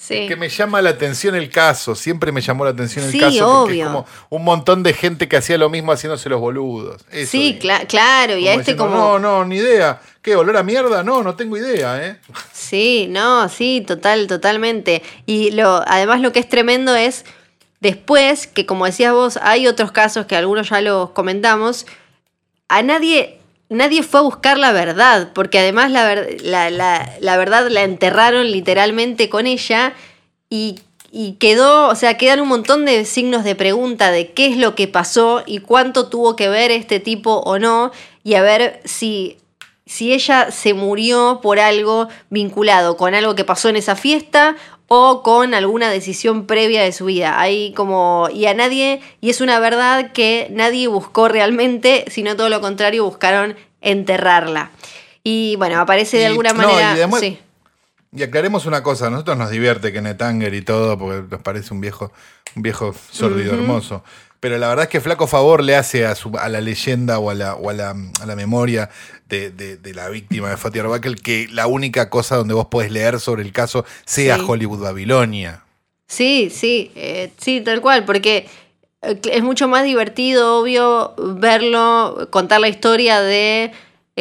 Sí. 0.00 0.28
Que 0.28 0.36
me 0.36 0.48
llama 0.48 0.80
la 0.80 0.90
atención 0.90 1.34
el 1.34 1.50
caso, 1.50 1.96
siempre 1.96 2.30
me 2.30 2.40
llamó 2.40 2.64
la 2.64 2.70
atención 2.70 3.04
el 3.04 3.10
Sí, 3.10 3.18
caso 3.18 3.38
porque 3.64 3.72
obvio. 3.72 3.84
es 3.84 3.90
como 3.90 4.06
un 4.30 4.44
montón 4.44 4.84
de 4.84 4.92
gente 4.94 5.26
que 5.28 5.36
hacía 5.36 5.58
lo 5.58 5.68
mismo 5.70 5.90
haciéndose 5.90 6.28
los 6.28 6.40
boludos. 6.40 7.04
Eso 7.10 7.32
Sí, 7.32 7.58
cla- 7.60 7.84
claro, 7.88 8.38
y 8.38 8.46
a 8.46 8.52
este 8.52 8.74
diciendo, 8.74 8.84
No, 8.84 8.90
como... 8.90 9.18
no, 9.18 9.44
ni 9.44 9.56
idea. 9.56 10.00
¿Qué? 10.22 10.36
¿Olor 10.36 10.56
a 10.56 10.62
mierda? 10.62 11.02
No, 11.02 11.24
no 11.24 11.34
tengo 11.34 11.56
idea, 11.56 12.00
¿eh? 12.06 12.16
Sí, 12.52 13.08
no, 13.10 13.48
sí, 13.48 13.82
total, 13.84 14.28
totalmente. 14.28 15.02
Y 15.26 15.50
lo, 15.50 15.82
además 15.88 16.20
lo 16.20 16.30
que 16.32 16.38
es 16.38 16.48
tremendo 16.48 16.94
es 16.94 17.24
después, 17.80 18.46
que 18.46 18.66
como 18.66 18.86
decías 18.86 19.12
vos, 19.12 19.36
hay 19.42 19.66
otros 19.66 19.90
casos 19.90 20.26
que 20.26 20.36
algunos 20.36 20.70
ya 20.70 20.80
los 20.80 21.10
comentamos, 21.10 21.86
a 22.68 22.82
nadie, 22.82 23.37
nadie 23.68 24.02
fue 24.02 24.20
a 24.20 24.22
buscar 24.22 24.58
la 24.58 24.72
verdad, 24.72 25.30
porque 25.34 25.58
además 25.58 25.90
la, 25.90 26.14
la, 26.42 26.70
la- 26.70 27.10
la 27.20 27.36
verdad 27.36 27.68
la 27.70 27.82
enterraron 27.82 28.50
literalmente 28.50 29.28
con 29.28 29.46
ella 29.46 29.94
y, 30.50 30.80
y 31.12 31.32
quedó, 31.34 31.88
o 31.88 31.94
sea, 31.94 32.16
quedan 32.16 32.40
un 32.40 32.48
montón 32.48 32.84
de 32.84 33.04
signos 33.04 33.44
de 33.44 33.54
pregunta 33.54 34.10
de 34.10 34.32
qué 34.32 34.46
es 34.46 34.56
lo 34.56 34.74
que 34.74 34.88
pasó 34.88 35.42
y 35.46 35.58
cuánto 35.60 36.08
tuvo 36.08 36.36
que 36.36 36.48
ver 36.48 36.70
este 36.70 37.00
tipo 37.00 37.38
o 37.44 37.58
no, 37.58 37.92
y 38.24 38.34
a 38.34 38.42
ver 38.42 38.80
si 38.84 39.36
si 39.86 40.12
ella 40.12 40.50
se 40.50 40.74
murió 40.74 41.40
por 41.42 41.58
algo 41.58 42.08
vinculado 42.28 42.98
con 42.98 43.14
algo 43.14 43.34
que 43.34 43.44
pasó 43.46 43.70
en 43.70 43.76
esa 43.76 43.96
fiesta 43.96 44.54
o 44.88 45.22
con 45.22 45.52
alguna 45.54 45.90
decisión 45.90 46.46
previa 46.46 46.82
de 46.82 46.92
su 46.92 47.04
vida. 47.04 47.38
Hay 47.40 47.72
como 47.74 48.28
y 48.32 48.46
a 48.46 48.54
nadie 48.54 49.00
y 49.20 49.30
es 49.30 49.40
una 49.40 49.60
verdad 49.60 50.12
que 50.12 50.48
nadie 50.50 50.88
buscó 50.88 51.28
realmente, 51.28 52.04
sino 52.08 52.34
todo 52.36 52.48
lo 52.48 52.60
contrario 52.60 53.04
buscaron 53.04 53.54
enterrarla. 53.82 54.70
Y 55.22 55.56
bueno, 55.56 55.78
aparece 55.78 56.16
de 56.16 56.22
Y- 56.22 56.26
alguna 56.26 56.52
no, 56.52 56.62
manera, 56.62 56.80
y 56.80 56.84
además- 56.96 57.20
sí. 57.20 57.38
Y 58.10 58.22
aclaremos 58.22 58.64
una 58.64 58.82
cosa, 58.82 59.08
a 59.08 59.10
nosotros 59.10 59.36
nos 59.36 59.50
divierte 59.50 59.92
Kenneth 59.92 60.22
Anger 60.22 60.54
y 60.54 60.62
todo, 60.62 60.98
porque 60.98 61.22
nos 61.30 61.42
parece 61.42 61.74
un 61.74 61.82
viejo, 61.82 62.10
un 62.56 62.62
viejo 62.62 62.94
sórdido 63.10 63.52
Ujú. 63.52 63.60
hermoso. 63.62 64.02
Pero 64.40 64.56
la 64.58 64.68
verdad 64.68 64.84
es 64.84 64.88
que 64.90 65.00
flaco 65.00 65.26
favor 65.26 65.64
le 65.64 65.74
hace 65.74 66.06
a, 66.06 66.14
su, 66.14 66.30
a 66.38 66.48
la 66.48 66.60
leyenda 66.60 67.18
o 67.18 67.30
a 67.30 67.34
la, 67.34 67.54
o 67.56 67.70
a 67.70 67.72
la, 67.72 67.90
a 68.20 68.26
la 68.26 68.36
memoria 68.36 68.88
de, 69.28 69.50
de- 69.50 69.76
de 69.76 69.94
la 69.94 70.08
víctima 70.08 70.48
de 70.50 70.56
Fatih 70.56 70.80
Arbakel 70.80 71.20
que 71.20 71.48
la 71.50 71.66
única 71.66 72.08
cosa 72.08 72.36
donde 72.36 72.54
vos 72.54 72.66
podés 72.66 72.92
leer 72.92 73.18
sobre 73.20 73.42
el 73.42 73.52
caso 73.52 73.84
sea 74.04 74.36
Sí. 74.36 74.44
Hollywood 74.46 74.80
Babilonia. 74.82 75.64
Sí, 76.06 76.50
sí, 76.54 76.92
eh, 76.94 77.32
sí, 77.38 77.60
tal 77.60 77.80
cual, 77.80 78.04
porque 78.04 78.46
eh, 79.02 79.20
es 79.30 79.42
mucho 79.42 79.66
más 79.68 79.84
divertido, 79.84 80.60
obvio, 80.60 81.14
verlo, 81.18 82.28
contar 82.30 82.60
la 82.60 82.68
historia 82.68 83.20
de 83.20 83.72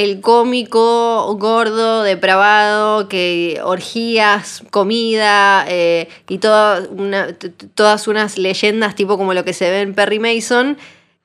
el 0.03 0.21
cómico 0.21 1.33
gordo, 1.39 2.03
depravado, 2.03 3.09
que 3.09 3.59
orgías, 3.63 4.61
comida 4.69 5.65
eh, 5.67 6.07
y 6.29 6.37
toda 6.37 6.87
una- 6.91 7.35
todas 7.73 8.07
unas 8.07 8.37
leyendas 8.37 8.93
tipo 8.95 9.17
como 9.17 9.33
lo 9.33 9.43
que 9.43 9.53
se 9.53 9.69
ve 9.71 9.81
en 9.81 9.95
Perry 9.95 10.19
Mason, 10.19 10.77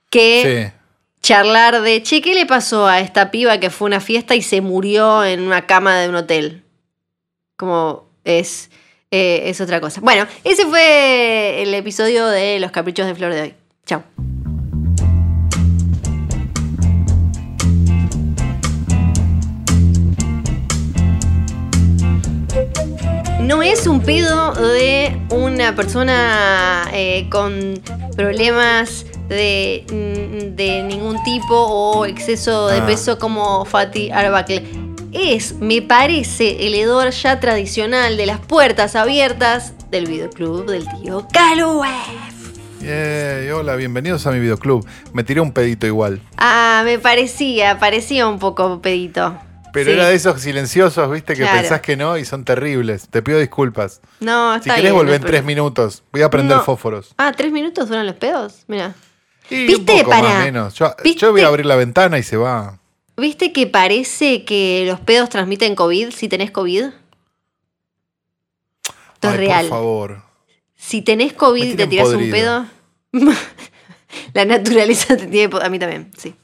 que 0.08 0.70
Sí. 0.72 0.78
charlar 1.22 1.82
de, 1.82 2.02
che, 2.02 2.22
¿qué 2.22 2.34
le 2.34 2.46
pasó 2.46 2.86
a 2.86 3.00
esta 3.00 3.30
piba 3.30 3.58
que 3.60 3.68
fue 3.68 3.86
a 3.86 3.90
una 3.90 4.00
fiesta 4.00 4.34
y 4.34 4.40
se 4.42 4.62
murió 4.62 5.22
en 5.24 5.42
una 5.42 5.66
cama 5.66 5.98
de 5.98 6.08
un 6.08 6.14
hotel? 6.14 6.62
Como 7.58 8.06
es, 8.24 8.70
eh, 9.10 9.42
es 9.50 9.60
otra 9.60 9.82
cosa. 9.82 10.00
Bueno, 10.00 10.26
ese 10.44 10.64
fue 10.64 11.62
el 11.62 11.74
episodio 11.74 12.26
de 12.26 12.58
Los 12.58 12.70
Caprichos 12.70 13.06
de 13.06 13.14
Flor 13.14 13.34
de 13.34 13.40
hoy. 13.42 13.54
Chao. 13.84 14.02
No 23.52 23.62
es 23.62 23.86
un 23.86 24.00
pedo 24.00 24.54
de 24.54 25.14
una 25.28 25.76
persona 25.76 26.88
eh, 26.94 27.28
con 27.30 27.74
problemas 28.16 29.04
de, 29.28 29.84
mm, 29.92 30.56
de 30.56 30.82
ningún 30.84 31.22
tipo 31.22 31.54
o 31.54 32.06
exceso 32.06 32.68
de 32.68 32.78
Ah. 32.78 32.86
peso 32.86 33.18
como 33.18 33.66
Fatih 33.66 34.10
Arbacle. 34.10 34.64
Es, 35.12 35.52
me 35.60 35.82
parece, 35.82 36.66
el 36.66 36.74
hedor 36.74 37.10
ya 37.10 37.40
tradicional 37.40 38.16
de 38.16 38.24
las 38.24 38.38
puertas 38.40 38.96
abiertas 38.96 39.74
del 39.90 40.06
videoclub 40.06 40.64
del 40.70 40.86
tío 40.88 41.28
Calue. 41.30 41.86
Yay, 42.80 43.50
hola, 43.50 43.76
bienvenidos 43.76 44.26
a 44.26 44.30
mi 44.30 44.40
videoclub. 44.40 44.86
Me 45.12 45.24
tiré 45.24 45.42
un 45.42 45.52
pedito 45.52 45.86
igual. 45.86 46.22
Ah, 46.38 46.80
me 46.86 46.98
parecía, 46.98 47.78
parecía 47.78 48.26
un 48.28 48.38
poco 48.38 48.80
pedito. 48.80 49.36
Pero 49.72 49.86
Sí. 49.86 49.92
era 49.92 50.08
de 50.08 50.14
esos 50.14 50.40
silenciosos, 50.40 51.10
viste, 51.10 51.34
que 51.34 51.42
Claro. 51.42 51.60
pensás 51.60 51.80
que 51.80 51.96
no 51.96 52.16
y 52.18 52.24
son 52.24 52.44
terribles. 52.44 53.08
Te 53.08 53.22
pido 53.22 53.38
disculpas. 53.38 54.00
No, 54.20 54.52
Si 54.54 54.60
está 54.60 54.74
querés 54.76 54.90
bien, 54.92 54.94
volver 54.94 55.14
en 55.16 55.22
tres 55.22 55.44
minutos. 55.44 56.02
Voy 56.12 56.22
a 56.22 56.30
prender 56.30 56.58
No. 56.58 56.62
fósforos. 56.64 57.14
Ah, 57.18 57.32
¿tres 57.36 57.50
minutos 57.52 57.88
duran 57.88 58.06
los 58.06 58.16
pedos? 58.16 58.64
Mira. 58.68 58.94
¿Viste? 59.50 59.76
un 59.76 59.84
poco 59.98 60.10
Pará. 60.10 60.22
más 60.22 60.36
o 60.36 60.44
menos. 60.44 60.74
Yo, 60.74 60.94
¿Viste? 61.02 61.20
yo 61.20 61.32
voy 61.32 61.40
a 61.42 61.48
abrir 61.48 61.66
la 61.66 61.76
ventana 61.76 62.18
y 62.18 62.22
se 62.22 62.36
va. 62.36 62.78
¿Viste 63.16 63.52
que 63.52 63.66
parece 63.66 64.44
que 64.44 64.84
los 64.86 65.00
pedos 65.00 65.28
transmiten 65.28 65.74
COVID 65.74 66.10
si 66.10 66.28
tenés 66.28 66.50
COVID? 66.50 66.84
Esto 69.14 69.30
es 69.30 69.36
real. 69.36 69.68
Por 69.68 69.78
favor. 69.78 70.22
Si 70.76 71.02
tenés 71.02 71.32
COVID 71.32 71.64
y 71.64 71.74
te 71.76 71.86
tirás 71.86 72.08
un 72.08 72.30
pedo, 72.30 72.66
la 74.34 74.44
naturaleza 74.44 75.16
te 75.16 75.26
tiene... 75.26 75.54
A 75.62 75.68
mí 75.68 75.78
también, 75.78 76.10
sí. 76.16 76.34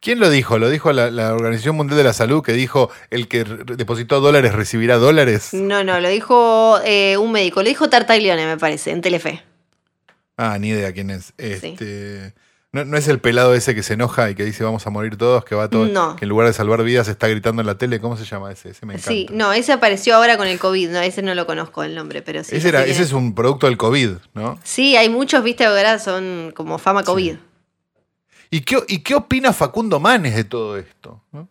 ¿Quién 0.00 0.18
lo 0.18 0.30
dijo? 0.30 0.58
¿Lo 0.58 0.70
dijo 0.70 0.92
la, 0.92 1.10
la 1.10 1.34
Organización 1.34 1.76
Mundial 1.76 1.98
de 1.98 2.04
la 2.04 2.12
Salud 2.14 2.42
que 2.42 2.52
dijo 2.52 2.90
el 3.10 3.28
que 3.28 3.44
depositó 3.44 4.20
dólares 4.20 4.54
recibirá 4.54 4.96
dólares? 4.96 5.50
No, 5.52 5.84
no, 5.84 6.00
lo 6.00 6.08
dijo 6.08 6.78
eh, 6.84 7.18
un 7.18 7.32
médico. 7.32 7.62
Lo 7.62 7.68
dijo 7.68 7.90
Tartaglione, 7.90 8.46
me 8.46 8.56
parece, 8.56 8.92
en 8.92 9.02
Telefe. 9.02 9.42
Ah, 10.38 10.56
ni 10.58 10.68
idea 10.68 10.92
quién 10.94 11.10
es. 11.10 11.34
Este, 11.36 12.32
no, 12.72 12.86
no 12.86 12.96
es 12.96 13.08
el 13.08 13.18
pelado 13.18 13.52
ese 13.54 13.74
que 13.74 13.82
se 13.82 13.92
enoja 13.92 14.30
y 14.30 14.34
que 14.34 14.42
dice 14.44 14.64
vamos 14.64 14.86
a 14.86 14.90
morir 14.90 15.18
todos, 15.18 15.44
que 15.44 15.54
va 15.54 15.68
todo, 15.68 15.84
No. 15.84 16.16
que 16.16 16.24
en 16.24 16.30
lugar 16.30 16.46
de 16.46 16.54
salvar 16.54 16.82
vidas 16.82 17.08
está 17.08 17.28
gritando 17.28 17.60
en 17.60 17.66
la 17.66 17.76
tele. 17.76 18.00
¿Cómo 18.00 18.16
se 18.16 18.24
llama 18.24 18.50
ese? 18.50 18.70
Ese 18.70 18.86
me 18.86 18.94
encanta. 18.94 19.10
Sí, 19.10 19.26
no, 19.32 19.52
ese 19.52 19.72
apareció 19.74 20.16
ahora 20.16 20.38
con 20.38 20.46
el 20.46 20.58
COVID. 20.58 20.88
No, 20.88 21.00
ese 21.00 21.20
no 21.20 21.34
lo 21.34 21.44
conozco 21.44 21.82
el 21.82 21.94
nombre, 21.94 22.22
pero 22.22 22.42
sí. 22.42 22.56
ese, 22.56 22.68
era- 22.70 22.86
ese 22.86 23.02
es 23.02 23.12
un 23.12 23.34
producto 23.34 23.66
del 23.66 23.76
COVID, 23.76 24.12
¿no? 24.32 24.58
Sí, 24.64 24.96
hay 24.96 25.10
muchos, 25.10 25.42
viste, 25.44 25.66
ahora 25.66 25.98
son 25.98 26.52
como 26.56 26.78
fama 26.78 27.02
COVID. 27.04 27.34
¿Y 28.50 28.62
qué, 28.62 28.82
¿Y 28.88 28.98
qué 28.98 29.14
opina 29.14 29.52
Facundo 29.52 30.00
Manes 30.00 30.34
de 30.34 30.44
todo 30.44 30.76
esto? 30.76 31.22
¿no? 31.32 31.48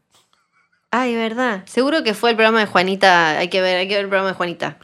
Ay, 0.91 1.15
verdad. 1.15 1.63
Seguro 1.65 2.03
que 2.03 2.13
fue 2.13 2.31
el 2.31 2.35
programa 2.35 2.59
de 2.59 2.65
Juanita. 2.65 3.37
Hay 3.37 3.47
que 3.49 3.61
ver, 3.61 3.77
hay 3.77 3.87
que 3.87 3.93
ver 3.95 4.03
el 4.03 4.09
programa 4.09 4.29
de 4.31 4.35
Juanita. 4.35 4.77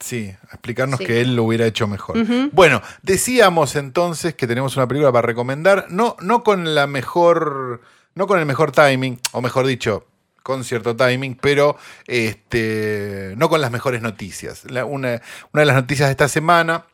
Sí, 0.00 0.34
a 0.50 0.54
explicarnos 0.54 0.98
Sí. 0.98 1.06
que 1.06 1.20
él 1.20 1.36
lo 1.36 1.44
hubiera 1.44 1.64
hecho 1.66 1.86
mejor. 1.86 2.16
Bueno, 2.52 2.82
decíamos 3.02 3.76
entonces 3.76 4.34
que 4.34 4.46
tenemos 4.46 4.76
una 4.76 4.86
película 4.86 5.10
para 5.12 5.26
recomendar, 5.26 5.86
no, 5.88 6.16
no 6.20 6.42
con 6.44 6.74
la 6.74 6.86
mejor, 6.86 7.80
no 8.14 8.26
con 8.26 8.38
el 8.38 8.44
mejor 8.46 8.72
timing, 8.72 9.18
o 9.32 9.40
mejor 9.40 9.66
dicho, 9.66 10.06
con 10.42 10.64
cierto 10.64 10.94
timing, 10.96 11.34
pero 11.40 11.76
este, 12.06 13.34
no 13.38 13.48
con 13.48 13.60
las 13.60 13.70
mejores 13.70 14.02
noticias. 14.02 14.64
La- 14.70 14.84
una, 14.84 15.22
una 15.52 15.60
de 15.62 15.66
las 15.66 15.76
noticias 15.76 16.08
de 16.08 16.12
esta 16.12 16.28
semana 16.28 16.84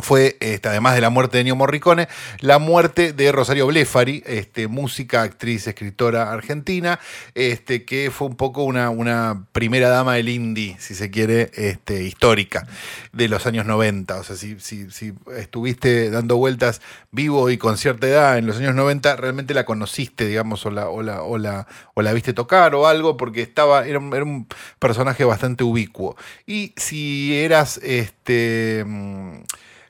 fue, 0.00 0.38
este, 0.40 0.68
además 0.70 0.94
de 0.94 1.02
la 1.02 1.10
muerte 1.10 1.36
de 1.36 1.42
Ennio 1.42 1.54
Morricone, 1.54 2.08
la 2.40 2.58
muerte 2.58 3.12
de 3.12 3.30
Rosario 3.30 3.66
Blefari, 3.66 4.22
este, 4.24 4.66
música, 4.66 5.20
actriz, 5.20 5.66
escritora 5.66 6.32
argentina, 6.32 6.98
este, 7.34 7.84
que 7.84 8.10
fue 8.10 8.26
un 8.28 8.36
poco 8.36 8.64
una, 8.64 8.88
una 8.88 9.44
primera 9.52 9.90
dama 9.90 10.14
del 10.14 10.30
indie, 10.30 10.76
si 10.80 10.94
se 10.94 11.10
quiere, 11.10 11.50
este, 11.54 12.04
histórica, 12.04 12.66
de 13.12 13.28
los 13.28 13.44
años 13.46 13.66
90. 13.66 14.16
O 14.18 14.24
sea, 14.24 14.34
si, 14.34 14.58
si, 14.60 14.90
si 14.90 15.12
estuviste 15.36 16.08
dando 16.08 16.38
vueltas 16.38 16.80
vivo 17.10 17.50
y 17.50 17.58
con 17.58 17.76
cierta 17.76 18.06
edad 18.08 18.38
en 18.38 18.46
los 18.46 18.56
años 18.56 18.74
90, 18.74 19.16
realmente 19.16 19.52
la 19.52 19.66
conociste, 19.66 20.26
digamos, 20.26 20.64
o 20.64 20.70
la, 20.70 20.88
o 20.88 21.02
la, 21.02 21.22
o 21.22 21.36
la, 21.36 21.66
o 21.92 22.00
la 22.00 22.14
viste 22.14 22.32
tocar 22.32 22.74
o 22.74 22.86
algo, 22.86 23.18
porque 23.18 23.42
estaba, 23.42 23.86
era, 23.86 23.98
un- 23.98 24.14
era 24.14 24.24
un 24.24 24.46
personaje 24.78 25.24
bastante 25.24 25.64
ubicuo. 25.64 26.16
Y 26.46 26.72
si 26.78 27.36
eras 27.36 27.78
este 27.82 28.84
mm, 28.86 29.32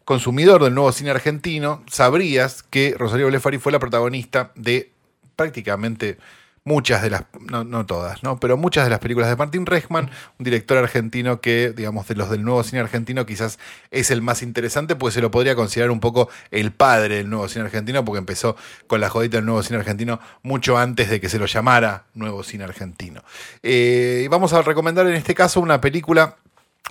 consumidor 0.05 0.62
del 0.62 0.74
nuevo 0.74 0.92
cine 0.92 1.11
argentino, 1.11 1.82
sabrías 1.88 2.62
que 2.62 2.94
Rosario 2.98 3.28
Blefari 3.28 3.59
fue 3.59 3.72
la 3.72 3.78
protagonista 3.78 4.53
de 4.55 4.92
prácticamente 5.36 6.18
muchas 6.64 7.03
de 7.03 7.11
las, 7.11 7.24
no, 7.40 7.86
todas, 7.86 8.22
¿no? 8.22 8.38
Pero 8.38 8.57
muchas 8.57 8.84
de 8.84 8.90
las 8.90 9.00
películas 9.00 9.28
de 9.28 9.36
Martín 9.36 9.66
Reichman, 9.66 10.11
un 10.38 10.44
director 10.44 10.78
argentino 10.78 11.40
que, 11.40 11.72
digamos, 11.76 12.07
de 12.07 12.14
los 12.14 12.30
del 12.30 12.44
nuevo 12.44 12.62
cine 12.62 12.80
argentino 12.80 13.26
quizás 13.26 13.59
es 13.90 14.11
el 14.11 14.22
más 14.22 14.42
interesante, 14.42 14.94
pues 14.94 15.14
se 15.14 15.20
lo 15.20 15.30
podría 15.30 15.57
considerar 15.57 15.90
un 15.90 16.00
poco 16.00 16.28
el 16.50 16.72
padre 16.72 17.16
del 17.16 17.30
nuevo 17.30 17.48
cine 17.48 17.64
argentino, 17.64 18.05
porque 18.05 18.18
empezó 18.18 18.57
con 18.86 19.00
la 19.00 19.09
jodita 19.09 19.38
del 19.38 19.46
nuevo 19.46 19.62
cine 19.62 19.78
argentino 19.78 20.20
mucho 20.42 20.78
antes 20.78 21.11
de 21.11 21.20
que 21.20 21.28
se 21.28 21.38
lo 21.38 21.46
llamara 21.46 22.05
nuevo 22.14 22.44
cine 22.44 22.64
argentino. 22.64 23.24
Eh, 23.62 24.22
y 24.24 24.28
vamos 24.28 24.53
a 24.53 24.62
recomendar 24.62 25.07
en 25.07 25.14
este 25.14 25.34
caso 25.34 25.61
una 25.61 25.80
película 25.80 26.36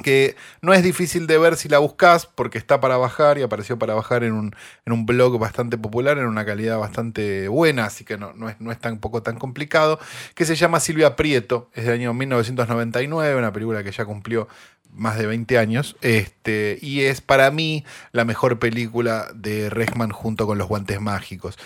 que 0.03 0.35
no 0.61 0.73
es 0.73 0.83
difícil 0.83 1.27
de 1.27 1.37
ver 1.37 1.57
si 1.57 1.67
la 1.67 1.79
buscas 1.79 2.25
porque 2.25 2.57
está 2.57 2.79
para 2.79 2.97
bajar 2.97 3.37
y 3.37 3.43
apareció 3.43 3.77
para 3.77 3.93
bajar 3.93 4.23
en 4.23 4.33
un, 4.33 4.55
en 4.85 4.93
un 4.93 5.05
blog 5.05 5.37
bastante 5.37 5.77
popular, 5.77 6.17
en 6.17 6.25
una 6.25 6.45
calidad 6.45 6.79
bastante 6.79 7.47
buena, 7.49 7.85
así 7.85 8.05
que 8.05 8.17
no, 8.17 8.33
no 8.33 8.49
es, 8.49 8.59
no 8.61 8.71
es 8.71 8.79
tampoco 8.79 9.21
tan 9.21 9.37
complicado, 9.37 9.99
que 10.33 10.45
se 10.45 10.55
llama 10.55 10.79
Silvia 10.79 11.15
Prieto, 11.15 11.69
es 11.73 11.85
del 11.85 11.95
año 11.95 12.13
1999, 12.13 13.35
una 13.35 13.51
película 13.51 13.83
que 13.83 13.91
ya 13.91 14.05
cumplió 14.05 14.47
más 14.93 15.17
de 15.17 15.25
20 15.25 15.57
años, 15.57 15.95
este, 16.01 16.77
y 16.81 17.01
es 17.01 17.21
para 17.21 17.49
mí 17.51 17.85
la 18.11 18.25
mejor 18.25 18.59
película 18.59 19.27
de 19.33 19.69
Rechman 19.69 20.11
junto 20.11 20.45
con 20.45 20.57
Los 20.57 20.67
Guantes 20.67 20.99
Mágicos. 20.99 21.57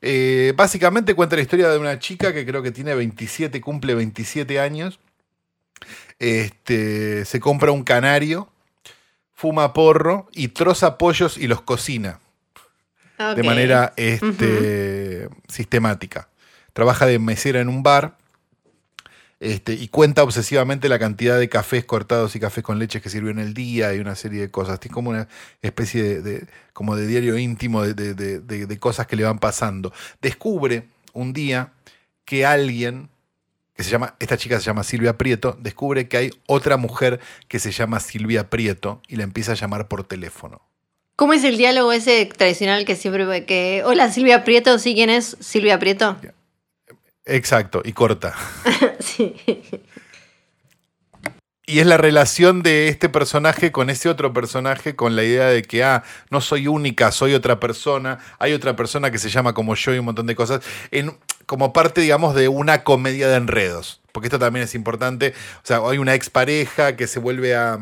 Eh, 0.00 0.52
básicamente 0.56 1.14
cuenta 1.14 1.36
la 1.36 1.42
historia 1.42 1.68
de 1.68 1.78
una 1.78 1.98
chica 1.98 2.32
que 2.32 2.44
creo 2.44 2.62
que 2.62 2.72
tiene 2.72 2.94
27, 2.94 3.60
cumple 3.60 3.94
27 3.94 4.58
años, 4.60 4.98
este, 6.22 7.24
se 7.24 7.40
compra 7.40 7.72
un 7.72 7.82
canario, 7.82 8.48
fuma 9.34 9.72
porro 9.72 10.28
y 10.32 10.48
troza 10.48 10.96
pollos 10.96 11.36
y 11.36 11.48
los 11.48 11.62
cocina 11.62 12.20
de 13.34 13.42
manera 13.42 13.92
este, 13.96 15.28
sistemática. 15.48 16.28
Trabaja 16.72 17.06
de 17.06 17.18
mesera 17.18 17.60
en 17.60 17.68
un 17.68 17.82
bar 17.82 18.16
este, 19.40 19.74
y 19.74 19.88
cuenta 19.88 20.22
obsesivamente 20.22 20.88
la 20.88 21.00
cantidad 21.00 21.36
de 21.38 21.48
cafés 21.48 21.84
cortados 21.84 22.36
y 22.36 22.40
cafés 22.40 22.62
con 22.62 22.78
leche 22.78 23.00
que 23.00 23.10
sirvió 23.10 23.32
en 23.32 23.40
el 23.40 23.52
día 23.52 23.92
y 23.92 23.98
una 23.98 24.14
serie 24.14 24.40
de 24.42 24.50
cosas. 24.50 24.78
Es 24.80 24.90
como 24.92 25.10
una 25.10 25.26
especie 25.60 26.02
de, 26.02 26.22
de- 26.22 26.46
como 26.72 26.94
de 26.94 27.06
diario 27.08 27.36
íntimo 27.36 27.82
de 27.82 28.78
cosas 28.78 29.08
que 29.08 29.16
le 29.16 29.24
van 29.24 29.40
pasando. 29.40 29.92
Descubre 30.20 30.84
un 31.12 31.32
día 31.32 31.72
que 32.24 32.46
alguien, 32.46 33.08
que 33.74 33.84
se 33.84 33.90
llama, 33.90 34.16
esta 34.18 34.36
chica 34.36 34.58
se 34.58 34.66
llama 34.66 34.84
Silvia 34.84 35.16
Prieto, 35.16 35.56
descubre 35.60 36.08
que 36.08 36.16
hay 36.16 36.30
otra 36.46 36.76
mujer 36.76 37.20
que 37.48 37.58
se 37.58 37.72
llama 37.72 38.00
Silvia 38.00 38.50
Prieto 38.50 39.00
y 39.08 39.16
la 39.16 39.24
empieza 39.24 39.52
a 39.52 39.54
llamar 39.54 39.88
por 39.88 40.04
teléfono. 40.04 40.62
¿Cómo 41.16 41.32
es 41.32 41.44
el 41.44 41.56
diálogo 41.56 41.92
ese 41.92 42.26
tradicional 42.26 42.84
que 42.84 42.96
siempre 42.96 43.44
que. 43.44 43.82
Hola 43.84 44.10
Silvia 44.10 44.44
Prieto, 44.44 44.78
¿sí 44.78 44.94
quién 44.94 45.10
es? 45.10 45.36
Silvia 45.40 45.78
Prieto. 45.78 46.16
Exacto, 47.24 47.82
y 47.84 47.92
corta. 47.92 48.34
sí. 48.98 49.34
Y 51.64 51.78
es 51.78 51.86
la 51.86 51.96
relación 51.96 52.62
de 52.62 52.88
este 52.88 53.08
personaje 53.08 53.70
con 53.70 53.88
ese 53.88 54.08
otro 54.08 54.32
personaje, 54.32 54.96
con 54.96 55.14
la 55.14 55.22
idea 55.22 55.46
de 55.46 55.62
que, 55.62 55.84
ah, 55.84 56.02
no 56.28 56.40
soy 56.40 56.66
única, 56.66 57.12
soy 57.12 57.34
otra 57.34 57.60
persona, 57.60 58.18
hay 58.40 58.52
otra 58.52 58.74
persona 58.74 59.12
que 59.12 59.18
se 59.18 59.30
llama 59.30 59.54
como 59.54 59.76
yo 59.76 59.94
y 59.94 59.98
un 59.98 60.06
montón 60.06 60.26
de 60.26 60.34
cosas, 60.34 60.62
en, 60.90 61.16
como 61.46 61.72
parte, 61.72 62.00
digamos, 62.00 62.34
de 62.34 62.48
una 62.48 62.84
comedia 62.84 63.28
de 63.28 63.36
enredos. 63.36 64.00
Porque 64.12 64.26
esto 64.28 64.38
también 64.38 64.64
es 64.64 64.74
importante. 64.74 65.34
O 65.58 65.66
sea, 65.66 65.78
hay 65.88 65.98
una 65.98 66.14
expareja 66.14 66.96
que 66.96 67.06
se 67.06 67.18
vuelve 67.18 67.54
a, 67.56 67.78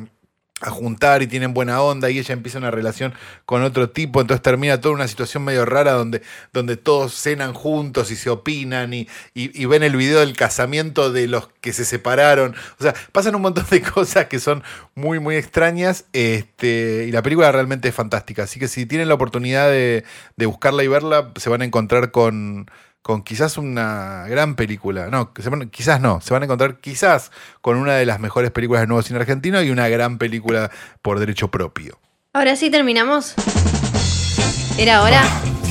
juntar 0.69 1.23
y 1.23 1.27
tienen 1.27 1.55
buena 1.55 1.81
onda 1.81 2.11
y 2.11 2.19
ella 2.19 2.35
empieza 2.35 2.59
una 2.59 2.71
relación 2.71 3.15
con 3.47 3.63
otro 3.63 3.89
tipo, 3.89 4.21
entonces 4.21 4.43
termina 4.43 4.79
toda 4.79 4.95
una 4.95 5.09
situación 5.09 5.43
medio 5.43 5.65
rara 5.65 5.93
donde, 5.93 6.21
donde 6.53 6.77
todos 6.77 7.15
cenan 7.15 7.55
juntos 7.55 8.11
y 8.11 8.17
se 8.17 8.29
opinan 8.29 8.93
y, 8.93 9.09
y- 9.33 9.59
y 9.59 9.65
ven 9.65 9.83
el 9.83 9.97
video 9.97 10.21
del 10.21 10.37
casamiento 10.37 11.11
de 11.13 11.29
los 11.29 11.49
que 11.63 11.73
se 11.73 11.87
separaron. 11.87 12.55
O 12.79 12.83
sea, 12.83 12.95
pasan 13.13 13.35
un 13.37 13.41
montón 13.41 13.65
de 13.71 13.81
cosas 13.95 14.27
que 14.27 14.39
son 14.39 14.63
muy, 14.95 15.19
muy 15.19 15.37
extrañas 15.37 16.05
este, 16.13 17.07
y 17.09 17.11
la 17.11 17.23
película 17.23 17.51
realmente 17.53 17.89
es 17.89 17.95
fantástica. 17.95 18.43
Así 18.43 18.61
que 18.61 18.69
si 18.69 18.85
tienen 18.85 19.09
la 19.09 19.15
oportunidad 19.15 19.71
de, 19.71 20.05
de 20.37 20.45
buscarla 20.47 20.85
y 20.85 20.89
verla, 20.89 21.33
se 21.37 21.49
van 21.49 21.63
a 21.63 21.65
encontrar 21.65 22.11
con 22.11 22.71
con 23.03 23.23
quizás 23.23 23.57
una 23.59 24.25
gran 24.29 24.55
película. 24.57 25.07
No, 25.09 25.33
quizás 25.71 26.01
no. 26.01 26.21
Se 26.21 26.33
van 26.33 26.43
a 26.43 26.45
encontrar 26.47 26.77
quizás 26.81 27.31
con 27.61 27.77
una 27.77 27.95
de 27.95 28.07
las 28.07 28.21
mejores 28.21 28.51
películas 28.51 28.83
del 28.83 28.89
nuevo 28.89 29.03
cine 29.03 29.19
argentino 29.21 29.63
y 29.63 29.71
una 29.71 29.89
gran 29.89 30.19
película 30.19 30.71
por 31.03 31.19
derecho 31.19 31.49
propio. 31.49 31.99
Ahora 32.33 32.57
sí 32.57 32.71
terminamos. 32.71 33.35
¿Era 34.79 35.03
hora? 35.03 35.23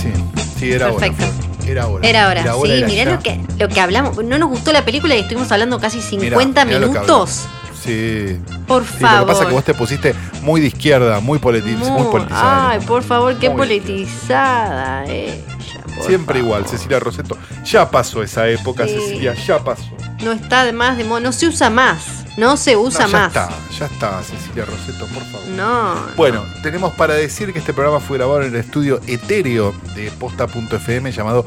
Sí, 0.02 0.12
sí, 0.60 0.72
era 0.72 0.88
Perfecto. 0.92 1.24
hora. 1.24 1.34
Flor. 1.34 1.70
Era 1.70 1.88
hora. 1.88 2.10
Era 2.10 2.26
hora. 2.28 2.42
sí, 2.80 2.84
mirá 2.88 3.04
ya. 3.04 3.12
lo 3.12 3.20
que, 3.20 3.40
lo 3.60 3.68
que 3.70 3.80
hablamos. 3.80 4.24
No 4.24 4.38
nos 4.40 4.50
gustó 4.50 4.72
la 4.74 4.84
película 4.84 5.16
y 5.16 5.20
estuvimos 5.20 5.52
hablando 5.52 5.80
casi 5.80 6.02
50 6.02 6.66
mirá 6.66 6.80
lo 6.80 6.88
que 6.88 6.94
minutos. 6.94 7.46
Sí. 7.80 8.40
Por 8.68 8.84
Sí, 8.86 8.94
lo 9.02 9.08
favor. 9.08 9.20
que 9.20 9.26
pasa 9.32 9.42
es 9.44 9.48
que 9.50 9.54
vos 9.56 9.64
te 9.64 9.74
pusiste 9.76 10.16
muy 10.42 10.62
de 10.62 10.68
izquierda, 10.68 11.20
muy, 11.22 11.38
politi- 11.40 11.78
muy 11.78 11.90
Muy- 11.92 12.12
politizada. 12.12 12.72
Ay, 12.72 12.80
por 12.86 13.04
favor, 13.04 13.38
qué 13.38 13.50
Muy 13.50 13.58
politizada 13.58 15.06
ella. 15.06 15.79
Por 16.00 16.08
Siempre 16.08 16.40
igual. 16.40 16.66
Cecilia 16.68 17.00
Roseto. 17.00 17.38
Ya 17.66 17.90
pasó 17.92 18.24
esa 18.24 18.48
época, 18.48 18.86
Sí. 18.86 18.94
Cecilia, 18.94 19.34
ya 19.34 19.64
pasó. 19.64 19.84
No 20.24 20.32
está 20.32 20.66
de 20.66 20.74
más 20.74 20.98
de 20.98 21.04
moda. 21.04 21.20
No 21.22 21.32
se 21.32 21.48
usa 21.48 21.70
más. 21.70 22.26
No 22.38 22.56
se 22.58 22.76
usa 22.78 23.06
No, 23.06 23.12
ya 23.12 23.18
más. 23.18 23.28
está, 23.28 23.50
ya 23.78 23.86
está, 23.86 24.24
Cecilia 24.24 24.66
Roseto, 24.66 25.06
por 25.08 25.24
favor. 25.26 25.48
No. 25.50 25.96
Bueno, 26.16 26.44
tenemos 26.64 26.94
para 26.94 27.14
decir 27.14 27.52
que 27.54 27.60
este 27.60 27.74
programa 27.74 28.00
fue 28.00 28.18
grabado 28.18 28.42
en 28.42 28.48
el 28.50 28.56
estudio 28.56 29.02
etéreo 29.08 29.74
de 29.96 30.10
posta.fm 30.12 31.12
llamado 31.12 31.46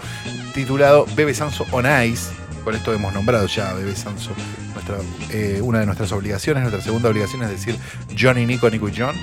titulado 0.54 1.06
Bebe 1.16 1.34
Sanso 1.34 1.66
on 1.70 1.86
Ice. 2.04 2.30
Con 2.64 2.74
esto 2.74 2.92
hemos 2.92 3.12
nombrado 3.12 3.46
ya 3.46 3.70
a 3.70 3.74
Bebe 3.74 3.96
Sanso. 3.96 4.30
Nuestra, 4.74 4.96
eh, 5.30 5.60
una 5.62 5.80
de 5.80 5.86
nuestras 5.86 6.12
obligaciones, 6.12 6.62
nuestra 6.62 6.82
segunda 6.82 7.08
obligación 7.08 7.42
es 7.42 7.50
decir 7.50 7.76
Johnny, 8.18 8.46
Nico, 8.46 8.68
Nico 8.70 8.88
y 8.88 8.94
John. 8.96 9.14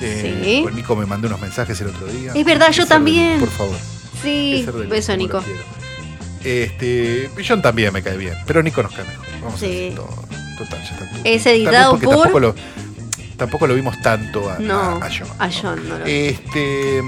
Eh, 0.00 0.40
Sí. 0.44 0.60
pues 0.62 0.74
Nico 0.74 0.94
me 0.94 1.06
mandó 1.06 1.26
unos 1.26 1.40
mensajes 1.40 1.80
el 1.80 1.88
otro 1.88 2.06
día. 2.06 2.32
Es 2.34 2.44
verdad, 2.44 2.70
yo 2.70 2.86
también. 2.86 3.40
Por 3.40 3.50
favor. 3.50 3.76
Sí, 4.22 4.66
beso, 4.88 5.12
como 5.12 5.18
Nico. 5.22 5.36
lo 5.38 5.42
quiero. 5.44 5.60
Este, 6.44 7.30
John 7.46 7.60
también 7.62 7.92
me 7.92 8.02
cae 8.02 8.16
bien, 8.16 8.34
pero 8.46 8.62
Nico 8.62 8.82
nos 8.82 8.92
cae 8.92 9.04
mejor. 9.04 9.26
Vamos 9.42 9.60
Sí. 9.60 9.66
a 9.66 9.68
decir 9.68 9.94
todo. 9.94 10.08
Total, 10.58 10.78
ya 10.82 10.90
está. 10.90 11.08
Es 11.24 11.46
editado 11.46 11.90
porque 11.92 12.06
por- 12.06 12.14
Tampoco 12.16 12.40
lo, 12.40 12.54
tampoco 13.36 13.66
lo 13.66 13.74
vimos 13.74 14.00
tanto 14.02 14.50
a, 14.50 14.58
No, 14.58 14.74
a- 14.80 15.06
a 15.06 15.08
John. 15.10 15.28
a. 15.38 15.50
John 15.50 15.88
no 15.88 15.98
lo 15.98 16.04
Este, 16.06 17.02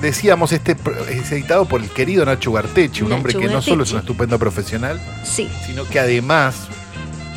decíamos, 0.00 0.52
este 0.52 0.76
es 1.10 1.32
editado 1.32 1.66
por 1.66 1.80
el 1.82 1.90
querido 1.90 2.24
Nacho 2.24 2.52
Gartechi, 2.52 3.02
un 3.02 3.10
Nacho 3.10 3.16
hombre 3.16 3.32
que 3.34 3.46
no 3.46 3.62
solo 3.62 3.82
es 3.82 3.90
Gartechi. 3.90 3.94
un 3.94 4.00
estupendo 4.00 4.38
profesional, 4.38 5.00
Sí. 5.24 5.48
sino 5.66 5.84
que 5.88 6.00
además, 6.00 6.54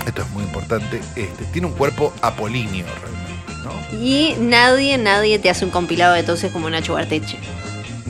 esto 0.08 0.22
es 0.24 0.30
muy 0.32 0.44
importante, 0.44 1.00
este, 1.16 1.46
tiene 1.52 1.68
un 1.68 1.74
cuerpo 1.74 2.14
apolíneo 2.22 2.86
realmente, 3.02 3.64
¿no? 3.94 3.98
Y 4.04 4.36
nadie, 4.40 4.98
nadie 4.98 5.38
te 5.40 5.50
hace 5.52 5.66
un 5.66 5.72
compilado 5.72 6.14
de 6.14 6.22
entonces 6.22 6.52
como 6.52 6.70
Nacho 6.70 6.94
Barteche. 6.94 7.38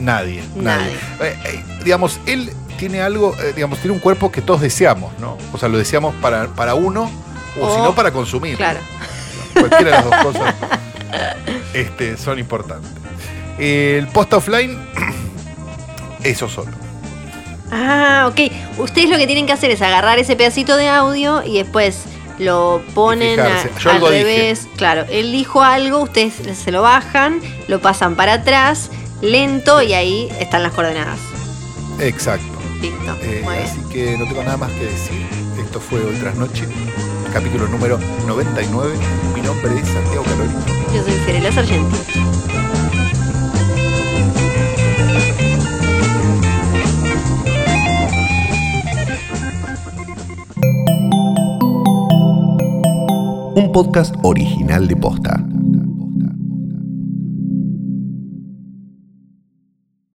Nadie, 0.00 0.42
nadie. 0.56 0.92
Nadie. 1.18 1.30
Eh, 1.32 1.38
eh, 1.44 1.64
digamos, 1.84 2.18
él 2.26 2.52
tiene 2.78 3.02
algo, 3.02 3.34
eh, 3.40 3.52
digamos, 3.54 3.78
tiene 3.78 3.92
un 3.94 4.00
cuerpo 4.00 4.32
que 4.32 4.40
todos 4.42 4.60
deseamos, 4.60 5.12
¿no? 5.18 5.36
O 5.52 5.58
sea, 5.58 5.68
lo 5.68 5.76
deseamos 5.78 6.14
para, 6.16 6.48
para 6.48 6.74
uno 6.74 7.10
o, 7.60 7.66
O- 7.66 7.74
si 7.76 7.82
no 7.82 7.94
para 7.94 8.10
consumir. 8.10 8.56
Claro. 8.56 8.80
Cualquiera 9.54 9.84
de 9.84 9.90
las 9.90 10.04
dos 10.04 10.14
cosas 10.22 10.54
este, 11.74 12.16
son 12.16 12.38
importantes. 12.38 12.90
El 13.58 14.06
post 14.08 14.32
offline, 14.32 14.78
eso 16.22 16.48
solo. 16.48 16.70
Ah, 17.72 18.28
ok. 18.30 18.40
Ustedes 18.78 19.10
lo 19.10 19.16
que 19.18 19.26
tienen 19.26 19.46
que 19.46 19.52
hacer 19.52 19.70
es 19.70 19.82
agarrar 19.82 20.18
ese 20.18 20.34
pedacito 20.36 20.76
de 20.76 20.88
audio 20.88 21.42
y 21.44 21.58
después 21.58 22.04
lo 22.38 22.82
ponen 22.94 23.38
a-. 23.38 23.68
Yo 23.78 23.90
al 23.90 24.00
dije. 24.00 24.10
revés. 24.10 24.68
Claro, 24.76 25.04
él 25.10 25.30
dijo 25.32 25.62
algo, 25.62 26.00
ustedes 26.00 26.34
se 26.56 26.72
lo 26.72 26.82
bajan, 26.82 27.40
lo 27.68 27.80
pasan 27.80 28.14
para 28.16 28.34
atrás, 28.34 28.90
lento 29.22 29.82
y 29.82 29.92
ahí 29.92 30.28
están 30.40 30.62
las 30.62 30.72
coordenadas. 30.72 31.18
Exacto. 31.98 32.46
Listo. 32.80 33.14
Eh, 33.22 33.40
Muy 33.44 33.54
bien. 33.56 33.66
así 33.66 33.80
que 33.92 34.16
no 34.18 34.26
tengo 34.26 34.42
nada 34.42 34.56
más 34.56 34.72
que 34.72 34.84
decir. 34.86 35.26
Esto 35.62 35.80
fue 35.80 36.00
Hoy 36.00 36.16
Tras 36.16 36.34
Noche, 36.36 36.66
capítulo 37.32 37.68
número 37.68 37.98
99. 38.26 38.94
Mi 39.34 39.40
nombre 39.42 39.70
es 39.78 39.86
Santiago 39.88 40.24
Calorino. 40.24 40.60
Yo 40.94 41.02
soy 41.04 41.12
Fiorella 41.24 41.52
Sargenti. 41.52 41.96
Un 53.54 53.70
podcast 53.72 54.14
original 54.22 54.86
de 54.86 54.96
Posta. 54.96 55.44